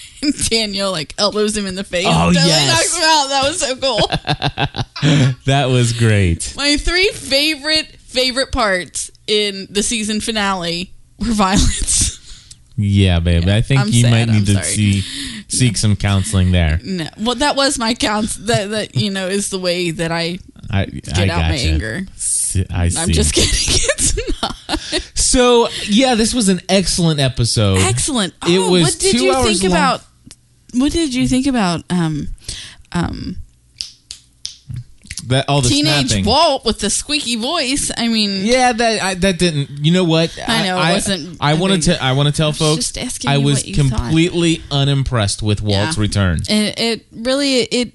daniel 0.48 0.90
like 0.90 1.14
elbows 1.18 1.56
him 1.56 1.66
in 1.66 1.74
the 1.74 1.84
face 1.84 2.06
Oh, 2.08 2.30
yes. 2.30 2.68
knocks 2.68 2.96
him 2.96 3.04
out 3.04 3.28
that 3.28 3.48
was 3.48 3.60
so 3.60 3.76
cool 3.76 5.34
That 5.46 5.66
was 5.68 5.92
great. 5.92 6.54
my 6.56 6.76
three 6.76 7.08
favorite 7.08 7.86
favorite 8.00 8.52
parts 8.52 9.10
in 9.26 9.66
the 9.70 9.82
season 9.82 10.20
finale 10.20 10.92
were 11.18 11.32
violence 11.32 12.54
Yeah, 12.76 13.20
babe. 13.20 13.48
I 13.48 13.60
think 13.60 13.80
I'm 13.80 13.88
you 13.88 14.02
sad, 14.02 14.10
might 14.10 14.32
need 14.32 14.38
I'm 14.40 14.44
to 14.46 14.52
sorry. 14.54 14.64
see 14.66 15.00
seek 15.48 15.76
some 15.76 15.96
counseling 15.96 16.52
there. 16.52 16.78
no 16.84 17.06
well 17.18 17.34
that 17.36 17.56
was 17.56 17.78
my 17.78 17.94
counts 17.94 18.36
that 18.36 18.70
that 18.70 18.94
you 18.96 19.10
know 19.10 19.26
is 19.28 19.50
the 19.50 19.58
way 19.58 19.90
that 19.92 20.10
i 20.12 20.38
I 20.70 20.84
get 20.86 21.18
I 21.18 21.28
out 21.30 21.48
my 21.48 21.56
anger 21.56 22.02
I 22.70 22.88
see. 22.88 22.98
i'm 22.98 23.08
just 23.10 23.34
kidding 23.34 23.50
it's 23.54 24.42
not 24.42 24.54
So 25.14 25.68
yeah, 25.84 26.14
this 26.14 26.32
was 26.32 26.48
an 26.48 26.60
excellent 26.70 27.20
episode. 27.20 27.78
Excellent. 27.80 28.32
Oh, 28.42 28.50
It 28.50 28.70
was 28.70 28.82
what 28.82 28.98
did 28.98 29.16
two 29.16 29.24
you 29.24 29.34
hours 29.34 29.60
think 29.60 29.70
long. 29.70 29.72
about? 29.72 30.02
What 30.74 30.92
did 30.92 31.14
you 31.14 31.26
think 31.28 31.46
about 31.46 31.82
um, 31.90 32.28
um, 32.92 33.36
That 35.26 35.46
all 35.48 35.60
the 35.60 35.68
teenage 35.68 36.08
snapping. 36.08 36.24
Walt 36.24 36.64
with 36.64 36.78
the 36.80 36.90
squeaky 36.90 37.36
voice? 37.36 37.90
I 37.96 38.08
mean, 38.08 38.46
Yeah, 38.46 38.72
that 38.72 39.02
I, 39.02 39.14
that 39.14 39.38
didn't. 39.38 39.84
You 39.84 39.92
know 39.92 40.04
what? 40.04 40.36
I 40.46 40.66
know, 40.66 40.76
it 40.76 40.80
I, 40.80 40.92
wasn't- 40.92 41.36
I, 41.40 41.50
I 41.50 41.54
want 41.54 41.72
mean, 41.72 41.80
to. 41.82 42.02
I 42.02 42.12
want 42.12 42.28
to 42.28 42.32
tell 42.34 42.52
folks. 42.52 42.92
just 42.92 43.26
I 43.26 43.38
was 43.38 43.66
you 43.66 43.74
thought. 43.74 43.98
completely 43.98 44.62
unimpressed 44.70 45.42
with 45.42 45.60
Walt's 45.60 45.96
Yeah. 45.96 46.00
return. 46.02 46.40
it, 46.48 46.78
it 46.78 47.06
really 47.12 47.54
it. 47.62 47.92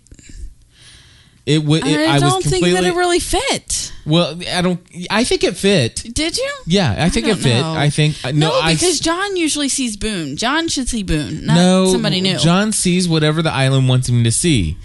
It, 1.45 1.59
w- 1.59 1.83
it 1.83 2.09
I, 2.09 2.15
I, 2.15 2.19
don't 2.19 2.41
think 2.43 2.63
that 2.63 2.85
it 2.85 2.95
really 2.95 3.19
fit. 3.19 3.91
well, 4.05 4.39
I 4.49 4.61
don't. 4.61 4.79
I 5.09 5.25
think 5.25 5.43
it 5.43 5.57
fit. 5.57 5.95
Did 6.13 6.37
you? 6.37 6.53
Yeah, 6.65 6.95
I 6.97 7.09
think 7.09 7.25
it 7.27 7.31
don't 7.31 7.39
fit. 7.41 7.59
know. 7.61 7.73
I 7.73 7.89
think 7.89 8.15
uh, 8.23 8.31
no. 8.31 8.49
No, 8.49 8.61
because 8.61 8.83
s- 8.83 8.99
John 9.01 9.35
usually 9.35 9.67
sees 9.67 9.97
Boone. 9.97 10.37
John 10.37 10.69
should 10.69 10.87
see 10.87 11.03
Boone, 11.03 11.45
not 11.45 11.55
no, 11.55 11.91
somebody 11.91 12.21
new. 12.21 12.37
John 12.37 12.71
sees 12.71 13.09
whatever 13.09 13.41
the 13.41 13.51
island 13.51 13.89
wants 13.89 14.07
him 14.07 14.23
to 14.23 14.31
see. 14.31 14.77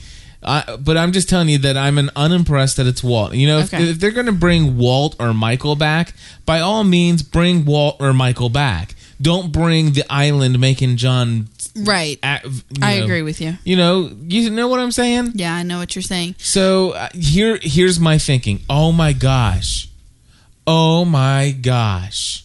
I, 0.42 0.76
but 0.80 0.96
I'm 0.96 1.12
just 1.12 1.28
telling 1.28 1.48
you 1.48 1.58
that 1.58 1.76
I'm 1.76 1.96
an 1.98 2.10
unimpressed 2.16 2.76
that 2.78 2.86
it's 2.88 3.04
Walt. 3.04 3.34
You 3.34 3.46
know, 3.46 3.58
if, 3.58 3.72
Okay. 3.74 3.90
if 3.90 4.00
they're 4.00 4.10
going 4.12 4.26
to 4.26 4.32
bring 4.32 4.76
Walt 4.78 5.14
or 5.20 5.32
Michael 5.34 5.76
back, 5.76 6.12
by 6.44 6.58
all 6.60 6.82
means, 6.84 7.22
bring 7.22 7.64
Walt 7.64 7.96
or 8.00 8.12
Michael 8.12 8.48
back. 8.48 8.94
Don't 9.20 9.50
bring 9.52 9.92
the 9.92 10.04
island 10.08 10.58
making 10.60 10.96
John. 10.96 11.48
Right. 11.84 12.18
you 12.22 12.62
I 12.82 12.98
know- 12.98 13.04
agree 13.04 13.22
with 13.22 13.40
you. 13.40 13.54
You 13.64 13.76
know, 13.76 14.10
you 14.22 14.50
know 14.50 14.68
what 14.68 14.80
I'm 14.80 14.92
saying. 14.92 15.32
Yeah, 15.34 15.54
I 15.54 15.62
know 15.62 15.78
what 15.78 15.94
you're 15.94 16.02
saying. 16.02 16.34
So 16.38 16.90
uh, 16.92 17.08
here, 17.14 17.58
here's 17.62 17.98
my 18.00 18.18
thinking. 18.18 18.60
Oh 18.68 18.92
my 18.92 19.12
gosh, 19.12 19.88
oh 20.66 21.04
my 21.04 21.50
gosh, 21.52 22.44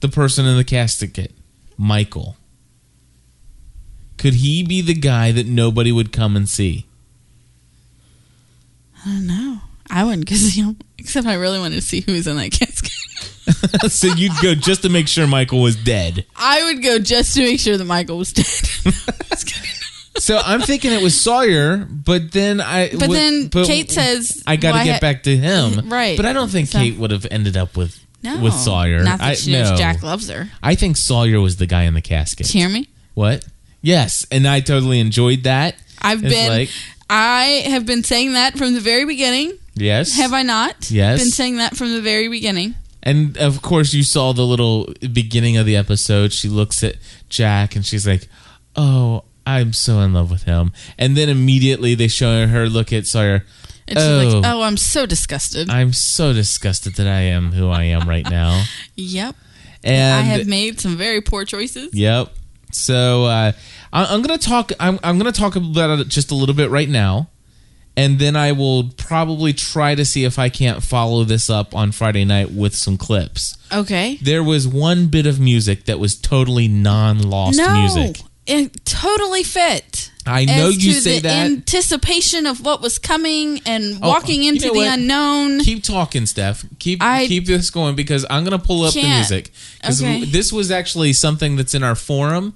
the 0.00 0.08
person 0.08 0.46
in 0.46 0.56
the 0.56 0.64
casket, 0.64 1.32
Michael. 1.78 2.36
Could 4.18 4.34
he 4.34 4.62
be 4.62 4.80
the 4.82 4.94
guy 4.94 5.32
that 5.32 5.46
nobody 5.46 5.90
would 5.90 6.12
come 6.12 6.36
and 6.36 6.48
see? 6.48 6.86
I 9.04 9.08
don't 9.08 9.26
know. 9.26 9.58
I 9.90 10.04
wouldn't 10.04 10.20
because 10.26 10.56
you 10.56 10.64
know, 10.64 10.76
except 10.98 11.26
I 11.26 11.34
really 11.34 11.58
wanted 11.58 11.74
to 11.76 11.82
see 11.82 12.00
who 12.02 12.12
was 12.12 12.26
in 12.26 12.36
that 12.36 12.52
casket. 12.52 12.91
so 13.88 14.08
you'd 14.08 14.32
go 14.42 14.54
just 14.54 14.82
to 14.82 14.88
make 14.88 15.08
sure 15.08 15.26
Michael 15.26 15.62
was 15.62 15.76
dead. 15.76 16.24
I 16.36 16.62
would 16.64 16.82
go 16.82 16.98
just 16.98 17.34
to 17.34 17.40
make 17.40 17.60
sure 17.60 17.76
that 17.76 17.84
Michael 17.84 18.18
was 18.18 18.32
dead. 18.32 18.46
so 20.18 20.38
I'm 20.44 20.60
thinking 20.60 20.92
it 20.92 21.02
was 21.02 21.18
Sawyer, 21.20 21.78
but 21.90 22.32
then 22.32 22.60
I. 22.60 22.90
But 22.90 23.10
then 23.10 23.48
Kate 23.48 23.90
says, 23.90 24.42
I 24.46 24.56
got 24.56 24.72
to 24.72 24.78
"Why 24.78 24.84
get 24.84 24.94
ha- 24.94 25.00
back 25.00 25.22
to 25.24 25.36
him. 25.36 25.88
Right. 25.88 26.16
But 26.16 26.26
I 26.26 26.32
don't 26.32 26.50
think 26.50 26.68
So- 26.68 26.78
Kate 26.78 26.96
would 26.98 27.10
have 27.10 27.26
ended 27.30 27.56
up 27.56 27.76
with 27.76 27.98
No, 28.22 28.40
with 28.40 28.54
Sawyer. 28.54 29.02
Not 29.02 29.18
that 29.18 29.28
I, 29.28 29.34
she 29.34 29.52
knows 29.52 29.70
no. 29.70 29.76
Jack 29.76 30.02
loves 30.02 30.28
her. 30.28 30.48
I 30.62 30.74
think 30.74 30.96
Sawyer 30.96 31.40
was 31.40 31.56
the 31.56 31.66
guy 31.66 31.82
in 31.84 31.94
the 31.94 32.00
casket. 32.02 32.46
Did 32.46 32.54
you 32.54 32.60
Hear 32.62 32.70
me? 32.70 32.88
What? 33.14 33.44
Yes, 33.82 34.26
and 34.30 34.46
I 34.46 34.60
totally 34.60 35.00
enjoyed 35.00 35.42
that. 35.44 35.74
I've 36.00 36.24
It's 36.24 36.34
been. 36.34 36.48
like- 36.48 36.70
I 37.10 37.64
have 37.66 37.84
been 37.84 38.04
saying 38.04 38.32
that 38.32 38.56
from 38.56 38.72
the 38.72 38.80
very 38.80 39.04
beginning. 39.04 39.52
Yes. 39.74 40.16
Have 40.16 40.32
I 40.32 40.42
not? 40.42 40.90
Yes. 40.90 41.20
Been 41.20 41.30
saying 41.30 41.56
that 41.58 41.76
from 41.76 41.92
the 41.92 42.00
very 42.00 42.28
beginning. 42.28 42.74
And 43.02 43.36
of 43.38 43.62
course, 43.62 43.92
you 43.94 44.02
saw 44.02 44.32
the 44.32 44.46
little 44.46 44.92
beginning 45.12 45.56
of 45.56 45.66
the 45.66 45.76
episode. 45.76 46.32
She 46.32 46.48
looks 46.48 46.84
at 46.84 46.96
Jack 47.28 47.74
and 47.76 47.84
she's 47.84 48.06
like, 48.06 48.28
"Oh, 48.76 49.24
I'm 49.46 49.72
so 49.72 50.00
in 50.00 50.12
love 50.12 50.30
with 50.30 50.44
him." 50.44 50.72
And 50.98 51.16
then 51.16 51.28
immediately 51.28 51.94
they 51.94 52.08
show 52.08 52.46
her 52.46 52.68
look 52.68 52.92
at 52.92 53.06
Sawyer. 53.06 53.44
And 53.88 53.98
she's 53.98 54.06
Oh. 54.08 54.38
like, 54.40 54.46
"Oh, 54.52 54.62
I'm 54.62 54.76
so 54.76 55.04
disgusted." 55.06 55.68
I'm 55.68 55.92
so 55.92 56.32
disgusted 56.32 56.94
that 56.94 57.08
I 57.08 57.22
am 57.22 57.52
who 57.52 57.68
I 57.68 57.84
am 57.84 58.08
right 58.08 58.28
now. 58.30 58.64
yep. 58.94 59.34
And 59.82 60.14
I 60.14 60.20
have 60.22 60.46
made 60.46 60.80
some 60.80 60.96
very 60.96 61.20
poor 61.20 61.44
choices. 61.44 61.92
Yep. 61.92 62.28
So 62.70 63.24
uh, 63.24 63.52
I, 63.92 64.04
I'm 64.14 64.22
gonna 64.22 64.38
talk. 64.38 64.70
I'm, 64.78 65.00
I'm 65.02 65.18
gonna 65.18 65.32
talk 65.32 65.56
about 65.56 65.98
it 65.98 66.06
just 66.08 66.30
a 66.30 66.34
little 66.36 66.54
bit 66.54 66.70
right 66.70 66.88
now, 66.88 67.28
and 67.96 68.18
then 68.18 68.36
I 68.36 68.52
will 68.52 68.90
probably 68.96 69.52
try 69.52 69.94
to 69.94 70.04
see 70.04 70.24
if 70.24 70.38
I 70.38 70.48
can't 70.48 70.82
follow 70.82 71.24
this 71.24 71.50
up 71.50 71.74
on 71.74 71.92
Friday 71.92 72.24
night 72.24 72.50
with 72.50 72.74
some 72.74 72.96
clips. 72.96 73.56
Okay. 73.72 74.18
There 74.22 74.42
was 74.42 74.66
one 74.66 75.06
bit 75.08 75.26
of 75.26 75.38
music 75.40 75.84
that 75.84 75.98
was 75.98 76.16
totally 76.16 76.68
non-lost 76.68 77.58
no, 77.58 77.74
music. 77.80 78.22
it 78.46 78.84
totally 78.84 79.42
fit. 79.42 80.10
I 80.24 80.44
know 80.44 80.68
you 80.68 80.92
say 80.92 81.16
the 81.16 81.22
that. 81.22 81.46
anticipation 81.50 82.46
of 82.46 82.64
what 82.64 82.80
was 82.80 82.96
coming 82.98 83.60
and 83.66 83.98
Oh, 84.00 84.08
walking 84.08 84.44
you 84.44 84.52
into 84.52 84.68
know 84.68 84.72
the 84.74 84.78
what? 84.80 84.98
unknown. 85.00 85.60
Keep 85.64 85.82
talking, 85.82 86.26
Steph. 86.26 86.64
Keep 86.78 87.02
I 87.02 87.26
keep 87.26 87.44
this 87.46 87.70
going 87.70 87.96
because 87.96 88.24
I'm 88.30 88.44
gonna 88.44 88.58
pull 88.60 88.84
up 88.84 88.94
the 88.94 89.02
music 89.02 89.50
because 89.80 90.00
Okay. 90.00 90.24
this 90.24 90.52
was 90.52 90.70
actually 90.70 91.12
something 91.12 91.56
that's 91.56 91.74
in 91.74 91.82
our 91.82 91.96
forum, 91.96 92.54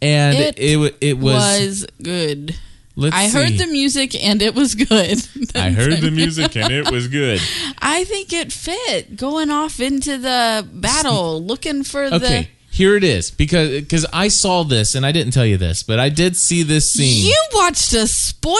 and 0.00 0.38
It 0.38 0.58
it 0.58 0.78
it, 0.78 0.96
it 1.02 1.18
was. 1.18 1.34
was 1.34 1.86
good. 2.02 2.56
Let's 2.96 3.14
I 3.22 3.28
heard 3.28 3.52
the 3.58 3.66
music 3.66 4.14
and 4.14 4.42
it 4.42 4.54
was 4.54 4.74
good. 4.74 5.18
I 5.54 5.70
heard 5.70 6.00
the 6.00 6.10
music 6.10 6.56
and 6.56 6.72
it 6.72 6.90
was 6.90 7.08
good. 7.08 7.40
I 7.78 8.04
think 8.04 8.32
it 8.32 8.52
fit 8.52 9.16
going 9.16 9.50
off 9.50 9.80
into 9.80 10.18
the 10.18 10.66
battle, 10.72 11.42
looking 11.42 11.82
for 11.84 12.04
Okay, 12.04 12.18
the. 12.18 12.46
here 12.70 12.96
it 12.96 13.04
is 13.04 13.30
because 13.30 13.70
because 13.80 14.06
I 14.12 14.28
saw 14.28 14.62
this 14.64 14.94
and 14.94 15.04
I 15.06 15.12
didn't 15.12 15.32
tell 15.32 15.46
you 15.46 15.56
this, 15.56 15.82
but 15.82 15.98
I 15.98 16.08
did 16.08 16.36
see 16.36 16.62
this 16.62 16.90
scene. 16.90 17.24
You 17.26 17.36
watched 17.54 17.92
a 17.94 18.06
spoiler? 18.06 18.58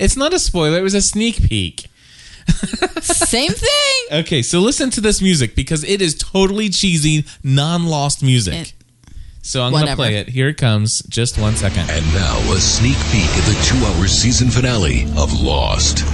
it's 0.00 0.16
not 0.16 0.32
a 0.32 0.38
spoiler; 0.38 0.78
it 0.78 0.82
was 0.82 0.94
a 0.94 1.02
sneak 1.02 1.42
peek. 1.48 1.86
Same 3.00 3.52
thing. 3.52 4.18
Okay, 4.20 4.42
so 4.42 4.58
listen 4.60 4.90
to 4.90 5.00
this 5.00 5.22
music 5.22 5.54
because 5.54 5.84
it 5.84 6.02
is 6.02 6.14
totally 6.16 6.68
cheesy, 6.68 7.24
non-lost 7.44 8.22
music. 8.22 8.74
It- 9.42 9.46
so 9.46 9.62
I'm 9.62 9.72
gonna 9.72 9.96
play 9.96 10.16
it. 10.16 10.28
Here 10.28 10.48
it 10.48 10.56
comes. 10.56 11.02
Just 11.08 11.38
one 11.38 11.56
second. 11.56 11.90
And 11.90 12.06
now 12.14 12.38
a 12.52 12.58
sneak 12.60 12.96
peek 13.10 13.28
at 13.28 13.44
the 13.44 13.60
two-hour 13.64 14.06
season 14.06 14.50
finale 14.50 15.04
of 15.16 15.32
Lost. 15.40 16.04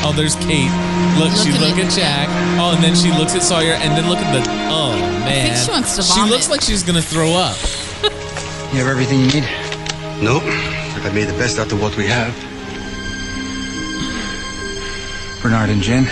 Oh, 0.00 0.12
there's 0.16 0.36
Kate. 0.36 0.70
Look, 1.18 1.34
she 1.36 1.50
Looking 1.52 1.68
look 1.68 1.78
at 1.84 1.90
at 1.92 1.98
Jack. 1.98 2.28
Oh, 2.58 2.72
and 2.74 2.82
then 2.82 2.94
she 2.94 3.10
looks 3.10 3.34
at 3.34 3.42
Sawyer, 3.42 3.72
and 3.74 3.92
then 3.96 4.08
look 4.08 4.18
at 4.18 4.30
the. 4.32 4.40
Oh 4.70 4.94
man, 5.26 5.56
she 5.56 5.70
wants 5.70 5.96
to 5.96 6.02
She 6.02 6.14
vomit. 6.14 6.30
looks 6.30 6.48
like 6.48 6.60
she's 6.62 6.82
gonna 6.82 7.02
throw 7.02 7.32
up. 7.34 7.56
You 8.72 8.78
have 8.78 8.86
everything 8.86 9.20
you 9.20 9.26
need? 9.26 9.44
No, 10.22 10.40
but 10.94 11.04
I 11.04 11.12
made 11.12 11.26
the 11.28 11.36
best 11.36 11.58
out 11.58 11.72
of 11.72 11.80
what 11.82 11.96
we 11.96 12.06
have. 12.06 12.32
Bernard 15.48 15.70
and 15.70 15.80
Jin. 15.80 16.04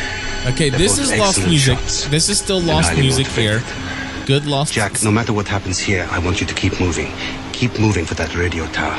Okay, 0.47 0.71
They're 0.71 0.79
this 0.79 0.97
is 0.99 1.15
lost 1.19 1.47
music. 1.47 1.77
shots. 1.77 2.09
This 2.09 2.31
is 2.31 2.39
still 2.39 2.59
lost 2.59 2.97
music 2.97 3.27
motivated. 3.27 3.63
here. 3.63 4.25
Good 4.25 4.47
lost. 4.47 4.73
Jack, 4.73 5.03
no 5.03 5.11
matter 5.11 5.35
what 5.35 5.47
happens 5.47 5.79
here, 5.79 6.09
I 6.11 6.19
want 6.21 6.41
you 6.41 6.47
to 6.47 6.55
keep 6.55 6.81
moving. 6.81 7.13
Keep 7.53 7.79
moving 7.79 8.07
for 8.07 8.15
that 8.15 8.35
radio 8.35 8.67
tower. 8.69 8.97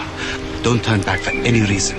Don't 0.61 0.83
turn 0.83 1.01
back 1.01 1.21
for 1.21 1.31
any 1.31 1.61
reason. 1.61 1.97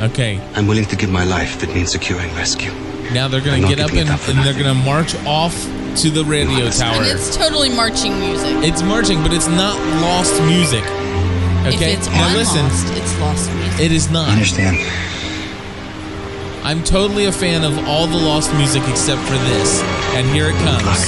Okay, 0.00 0.40
I'm 0.54 0.66
willing 0.66 0.86
to 0.86 0.96
give 0.96 1.10
my 1.10 1.24
life 1.24 1.56
if 1.56 1.68
it 1.68 1.74
means 1.74 1.92
securing 1.92 2.34
rescue. 2.34 2.72
now 3.12 3.28
they're 3.28 3.42
gonna 3.42 3.68
get 3.68 3.78
up 3.78 3.92
and, 3.92 4.08
up 4.08 4.26
and 4.28 4.38
they're 4.38 4.54
gonna 4.56 4.72
march 4.92 5.14
off 5.26 5.54
to 6.00 6.08
the 6.08 6.24
radio 6.24 6.70
tower. 6.70 7.02
And 7.02 7.12
it's 7.12 7.36
totally 7.36 7.68
marching 7.68 8.18
music. 8.18 8.54
It's 8.64 8.80
marching, 8.82 9.20
but 9.22 9.34
it's 9.34 9.48
not 9.48 9.76
lost 10.00 10.32
music. 10.44 10.84
Okay, 11.68 11.92
If 11.92 11.98
it's 11.98 12.08
now 12.08 12.28
on 12.28 12.32
listen. 12.32 12.62
Lost, 12.64 12.88
it's 12.96 13.18
lost 13.20 13.52
music. 13.52 13.80
It 13.80 13.92
is 13.92 14.08
not. 14.10 14.28
I 14.28 14.32
understand. 14.32 14.76
I'm 16.66 16.82
totally 16.82 17.26
a 17.26 17.32
fan 17.32 17.62
of 17.62 17.78
all 17.86 18.08
the 18.08 18.16
lost 18.16 18.52
music 18.56 18.82
except 18.88 19.22
for 19.22 19.38
this, 19.54 19.84
and 20.18 20.26
here 20.34 20.50
it 20.50 20.58
comes. 20.66 20.98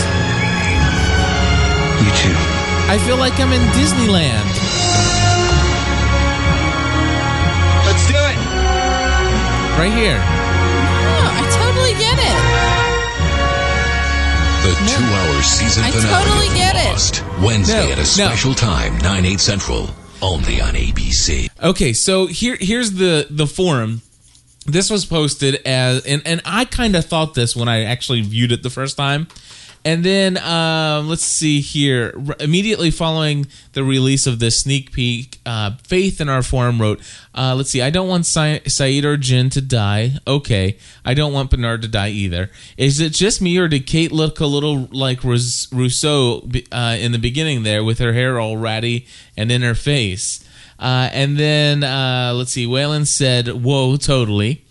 You 1.98 2.10
too. 2.14 2.38
I 2.86 2.96
feel 3.04 3.16
like 3.16 3.40
I'm 3.40 3.50
in 3.50 3.60
Disneyland. 3.74 4.46
Let's 7.90 8.06
do 8.06 8.14
it. 8.14 8.38
Right 9.74 9.90
here. 9.98 10.22
Oh, 10.22 11.26
I 11.26 11.42
totally 11.58 11.94
get 11.98 12.22
it. 12.22 12.38
The 14.62 14.74
two-hour 14.94 15.42
season 15.42 15.82
I 15.82 15.90
finale 15.90 16.24
totally 16.24 16.48
of 16.50 16.54
get 16.54 16.76
it. 16.76 16.86
Lost. 16.92 17.24
Wednesday 17.44 17.86
No, 17.86 17.92
at 17.94 17.98
a 17.98 18.04
special 18.04 18.54
time, 18.54 18.96
9, 18.98 19.24
8 19.24 19.40
central. 19.40 19.90
Only 20.22 20.60
on 20.60 20.74
ABC. 20.74 21.48
Okay, 21.60 21.92
so 21.92 22.26
here 22.26 22.56
here's 22.60 22.92
the 22.92 23.26
the 23.28 23.48
forum. 23.48 24.02
This 24.68 24.90
was 24.90 25.06
posted 25.06 25.56
as 25.66 26.04
and 26.04 26.22
and 26.26 26.42
I 26.44 26.64
kind 26.64 26.94
of 26.94 27.04
thought 27.06 27.34
this 27.34 27.56
when 27.56 27.68
I 27.68 27.84
actually 27.84 28.20
viewed 28.20 28.52
it 28.52 28.62
the 28.62 28.70
first 28.70 28.96
time. 28.96 29.26
And 29.84 30.04
then 30.04 30.36
um, 30.38 31.08
let's 31.08 31.24
see 31.24 31.60
here. 31.60 32.12
Immediately 32.40 32.90
following 32.90 33.46
the 33.72 33.84
release 33.84 34.26
of 34.26 34.38
this 34.38 34.60
sneak 34.60 34.92
peek, 34.92 35.38
uh, 35.46 35.76
Faith 35.84 36.20
in 36.20 36.28
our 36.28 36.42
forum 36.42 36.80
wrote, 36.80 37.00
uh, 37.34 37.54
"Let's 37.54 37.70
see. 37.70 37.80
I 37.80 37.88
don't 37.88 38.08
want 38.08 38.26
Sa- 38.26 38.58
Sayid 38.66 39.04
or 39.04 39.16
Jin 39.16 39.50
to 39.50 39.60
die. 39.60 40.18
Okay, 40.26 40.76
I 41.04 41.14
don't 41.14 41.32
want 41.32 41.50
Bernard 41.50 41.82
to 41.82 41.88
die 41.88 42.10
either. 42.10 42.50
Is 42.76 43.00
it 43.00 43.14
just 43.14 43.40
me, 43.40 43.56
or 43.56 43.68
did 43.68 43.86
Kate 43.86 44.12
look 44.12 44.40
a 44.40 44.46
little 44.46 44.88
like 44.90 45.22
Rous- 45.24 45.68
Rousseau 45.72 46.46
uh, 46.72 46.96
in 46.98 47.12
the 47.12 47.18
beginning 47.18 47.62
there, 47.62 47.82
with 47.84 48.00
her 48.00 48.12
hair 48.12 48.38
all 48.38 48.56
ratty 48.56 49.06
and 49.36 49.50
in 49.50 49.62
her 49.62 49.76
face?" 49.76 50.44
Uh, 50.78 51.10
and 51.12 51.36
then 51.36 51.82
uh, 51.82 52.32
let's 52.34 52.52
see. 52.52 52.66
Waylon 52.66 53.06
said, 53.06 53.48
"Whoa, 53.48 53.96
totally." 53.96 54.64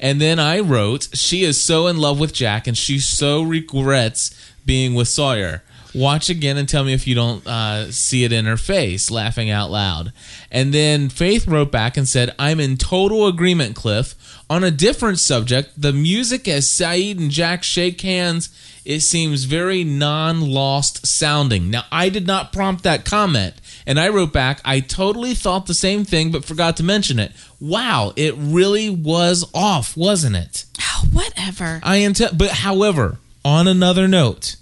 And 0.00 0.20
then 0.20 0.38
I 0.38 0.60
wrote, 0.60 1.08
"She 1.14 1.44
is 1.44 1.60
so 1.60 1.86
in 1.86 1.98
love 1.98 2.18
with 2.18 2.32
Jack, 2.32 2.66
and 2.66 2.76
she 2.76 2.98
so 2.98 3.42
regrets 3.42 4.34
being 4.66 4.94
with 4.94 5.08
Sawyer." 5.08 5.62
Watch 5.94 6.30
again 6.30 6.56
and 6.56 6.66
tell 6.66 6.84
me 6.84 6.94
if 6.94 7.06
you 7.06 7.14
don't 7.14 7.46
uh, 7.46 7.90
see 7.90 8.24
it 8.24 8.32
in 8.32 8.46
her 8.46 8.56
face, 8.56 9.10
laughing 9.10 9.50
out 9.50 9.70
loud. 9.70 10.12
And 10.50 10.72
then 10.72 11.10
Faith 11.10 11.46
wrote 11.46 11.70
back 11.70 11.98
and 11.98 12.08
said, 12.08 12.34
I'm 12.38 12.60
in 12.60 12.78
total 12.78 13.26
agreement, 13.26 13.76
Cliff. 13.76 14.14
On 14.48 14.64
a 14.64 14.70
different 14.70 15.18
subject, 15.18 15.70
the 15.76 15.92
music 15.92 16.48
as 16.48 16.66
Sayid 16.66 17.18
and 17.18 17.30
Jack 17.30 17.62
shake 17.62 18.00
hands, 18.00 18.48
it 18.84 19.00
seems 19.00 19.44
very 19.44 19.84
non 19.84 20.40
lost 20.40 21.06
sounding. 21.06 21.70
Now, 21.70 21.84
I 21.92 22.08
did 22.08 22.26
not 22.26 22.52
prompt 22.52 22.84
that 22.84 23.04
comment. 23.04 23.54
And 23.86 23.98
I 23.98 24.08
wrote 24.08 24.32
back, 24.32 24.60
I 24.64 24.80
totally 24.80 25.34
thought 25.34 25.66
the 25.66 25.74
same 25.74 26.04
thing, 26.04 26.30
but 26.30 26.44
forgot 26.44 26.76
to 26.76 26.82
mention 26.82 27.18
it. 27.18 27.32
Wow, 27.60 28.12
it 28.16 28.34
really 28.36 28.90
was 28.90 29.48
off, 29.54 29.96
wasn't 29.96 30.36
it? 30.36 30.64
Oh, 30.80 31.06
whatever. 31.12 31.80
I 31.82 31.96
int- 31.96 32.36
but 32.38 32.50
however, 32.50 33.18
on 33.44 33.66
another 33.68 34.06
note, 34.06 34.56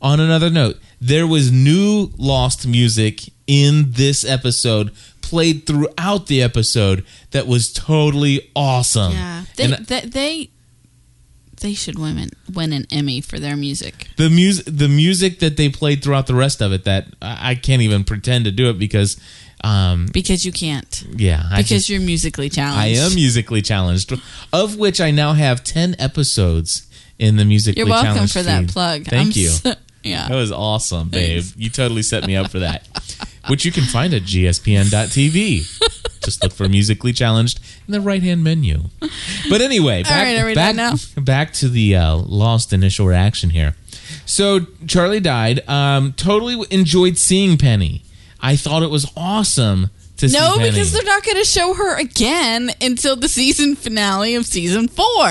on 0.00 0.20
another 0.20 0.50
note, 0.50 0.78
there 1.00 1.26
was 1.26 1.50
new 1.52 2.10
lost 2.16 2.66
music 2.66 3.32
in 3.46 3.92
this 3.92 4.24
episode 4.24 4.92
played 5.20 5.66
throughout 5.66 6.26
the 6.26 6.42
episode 6.42 7.04
that 7.30 7.46
was 7.46 7.72
totally 7.72 8.50
awesome. 8.54 9.12
Yeah, 9.12 9.44
they, 9.56 9.64
And 9.64 9.86
they 9.86 10.00
they 10.00 10.50
they 11.62 11.74
should 11.74 11.98
win 11.98 12.28
win 12.52 12.72
an 12.72 12.86
Emmy 12.92 13.20
for 13.22 13.38
their 13.38 13.56
music. 13.56 14.08
the 14.16 14.28
music 14.28 14.64
the 14.68 14.88
music 14.88 15.38
that 15.40 15.56
they 15.56 15.68
played 15.70 16.02
throughout 16.04 16.26
the 16.26 16.34
rest 16.34 16.60
of 16.60 16.72
it 16.72 16.84
that 16.84 17.06
I 17.22 17.54
can't 17.54 17.80
even 17.82 18.04
pretend 18.04 18.44
to 18.44 18.50
do 18.52 18.68
it 18.68 18.78
because 18.78 19.16
um 19.64 20.08
Because 20.12 20.44
you 20.44 20.52
can't. 20.52 21.04
yeah, 21.16 21.44
I 21.50 21.56
Because 21.58 21.68
just- 21.68 21.88
you're 21.88 22.00
musically 22.00 22.48
challenged. 22.50 23.00
I 23.00 23.04
am 23.06 23.14
musically 23.14 23.62
challenged, 23.62 24.12
of 24.52 24.76
which 24.76 25.00
I 25.00 25.10
now 25.12 25.32
have 25.34 25.62
10 25.64 25.96
episodes 25.98 26.86
in 27.18 27.36
the 27.36 27.44
musically 27.44 27.78
You're 27.80 27.88
welcome 27.88 28.26
for 28.26 28.42
that 28.42 28.68
plug. 28.68 29.04
Thank 29.06 29.28
I'm 29.28 29.32
you. 29.40 29.48
so- 29.50 29.74
yeah. 30.02 30.26
That 30.28 30.34
was 30.34 30.50
awesome, 30.50 31.08
babe. 31.10 31.44
You 31.56 31.70
totally 31.70 32.02
set 32.02 32.26
me 32.26 32.34
up 32.36 32.50
for 32.50 32.58
that. 32.58 32.88
Which 33.48 33.64
you 33.64 33.70
can 33.72 33.84
find 33.84 34.12
at 34.14 34.22
gspn.tv. 34.22 36.01
Just 36.22 36.42
look 36.42 36.52
for 36.52 36.68
musically 36.68 37.12
challenged 37.12 37.60
in 37.86 37.92
the 37.92 38.00
right 38.00 38.22
hand 38.22 38.42
menu. 38.44 38.84
But 39.50 39.60
anyway, 39.60 40.02
back, 40.02 40.42
right, 40.44 40.54
back, 40.54 40.76
done 40.76 40.98
back 41.24 41.52
to 41.54 41.68
the 41.68 41.96
uh, 41.96 42.16
lost 42.16 42.72
initial 42.72 43.06
reaction 43.06 43.50
here. 43.50 43.74
So 44.26 44.66
Charlie 44.86 45.20
died. 45.20 45.66
Um, 45.68 46.12
totally 46.14 46.64
enjoyed 46.70 47.18
seeing 47.18 47.58
Penny. 47.58 48.02
I 48.40 48.56
thought 48.56 48.82
it 48.82 48.90
was 48.90 49.10
awesome 49.16 49.90
to 50.18 50.28
see 50.28 50.36
No, 50.38 50.56
Penny. 50.56 50.70
because 50.70 50.92
they're 50.92 51.02
not 51.04 51.24
going 51.24 51.36
to 51.38 51.44
show 51.44 51.74
her 51.74 51.98
again 51.98 52.70
until 52.80 53.16
the 53.16 53.28
season 53.28 53.74
finale 53.76 54.34
of 54.34 54.46
season 54.46 54.88
four. 54.88 55.30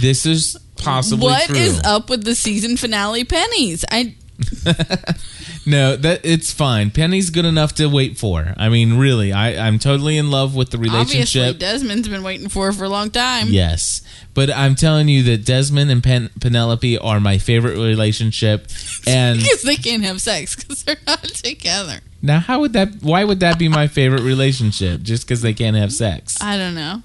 this 0.00 0.26
is 0.26 0.56
possibly 0.76 1.24
What 1.26 1.46
true. 1.46 1.56
is 1.56 1.80
up 1.84 2.10
with 2.10 2.24
the 2.24 2.34
season 2.34 2.76
finale 2.76 3.24
pennies? 3.24 3.84
I 3.90 4.14
No, 5.66 5.96
that 5.96 6.20
it's 6.24 6.50
fine. 6.50 6.90
Penny's 6.90 7.28
good 7.28 7.44
enough 7.44 7.74
to 7.74 7.88
wait 7.88 8.16
for. 8.16 8.54
I 8.56 8.70
mean, 8.70 8.96
really, 8.96 9.34
I, 9.34 9.66
I'm 9.66 9.78
totally 9.78 10.16
in 10.16 10.30
love 10.30 10.54
with 10.54 10.70
the 10.70 10.78
relationship. 10.78 11.56
obviously. 11.56 11.58
Desmond's 11.58 12.08
been 12.08 12.22
waiting 12.22 12.48
for 12.48 12.66
her 12.66 12.72
for 12.72 12.84
a 12.84 12.88
long 12.88 13.10
time. 13.10 13.48
Yes, 13.48 14.00
but 14.32 14.50
I'm 14.50 14.74
telling 14.74 15.08
you 15.08 15.22
that 15.24 15.44
Desmond 15.44 15.90
and 15.90 16.02
Pen- 16.02 16.30
Penelope 16.40 16.96
are 16.98 17.20
my 17.20 17.36
favorite 17.36 17.76
relationship. 17.76 18.68
And 19.06 19.38
Because 19.40 19.62
they 19.62 19.76
can't 19.76 20.02
have 20.04 20.20
sex 20.20 20.54
because 20.56 20.84
they're 20.84 20.96
not 21.06 21.22
together. 21.22 22.00
now, 22.20 22.40
how 22.40 22.60
would 22.60 22.72
that? 22.74 23.02
Why 23.02 23.24
would 23.24 23.40
that 23.40 23.58
be 23.58 23.68
my 23.68 23.86
favorite 23.88 24.22
relationship? 24.22 25.02
Just 25.02 25.26
because 25.26 25.40
they 25.42 25.54
can't 25.54 25.76
have 25.76 25.92
sex? 25.92 26.36
I 26.42 26.56
don't 26.58 26.74
know. 26.74 27.02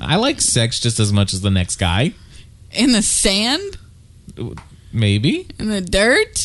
I 0.00 0.16
like 0.16 0.40
sex 0.40 0.80
just 0.80 0.98
as 1.00 1.12
much 1.12 1.32
as 1.34 1.40
the 1.42 1.50
next 1.50 1.76
guy. 1.76 2.12
In 2.72 2.92
the 2.92 3.02
sand, 3.02 3.76
Maybe. 4.92 5.46
in 5.58 5.68
the 5.68 5.80
dirt, 5.80 6.44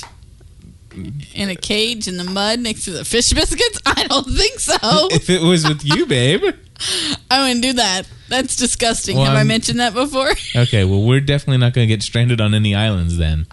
in 1.33 1.49
a 1.49 1.55
cage 1.55 2.07
in 2.07 2.17
the 2.17 2.23
mud 2.23 2.59
next 2.59 2.85
to 2.85 2.91
the 2.91 3.03
fish 3.05 3.33
biscuits. 3.33 3.79
I 3.85 4.05
don't 4.07 4.27
think 4.29 4.59
so. 4.59 4.75
If 5.11 5.29
it 5.29 5.41
was 5.41 5.67
with 5.67 5.81
you, 5.83 6.05
babe. 6.05 6.41
I 7.31 7.47
wouldn't 7.47 7.63
do 7.63 7.73
that. 7.73 8.03
That's 8.29 8.55
disgusting. 8.55 9.15
Well, 9.17 9.25
have 9.25 9.35
I 9.35 9.39
I'm- 9.39 9.47
mentioned 9.47 9.79
that 9.79 9.93
before? 9.93 10.31
Okay, 10.55 10.83
well, 10.85 11.01
we're 11.03 11.19
definitely 11.21 11.57
not 11.57 11.73
going 11.73 11.87
to 11.87 11.93
get 11.93 12.01
stranded 12.03 12.39
on 12.41 12.53
any 12.53 12.73
islands 12.75 13.17
then. 13.17 13.45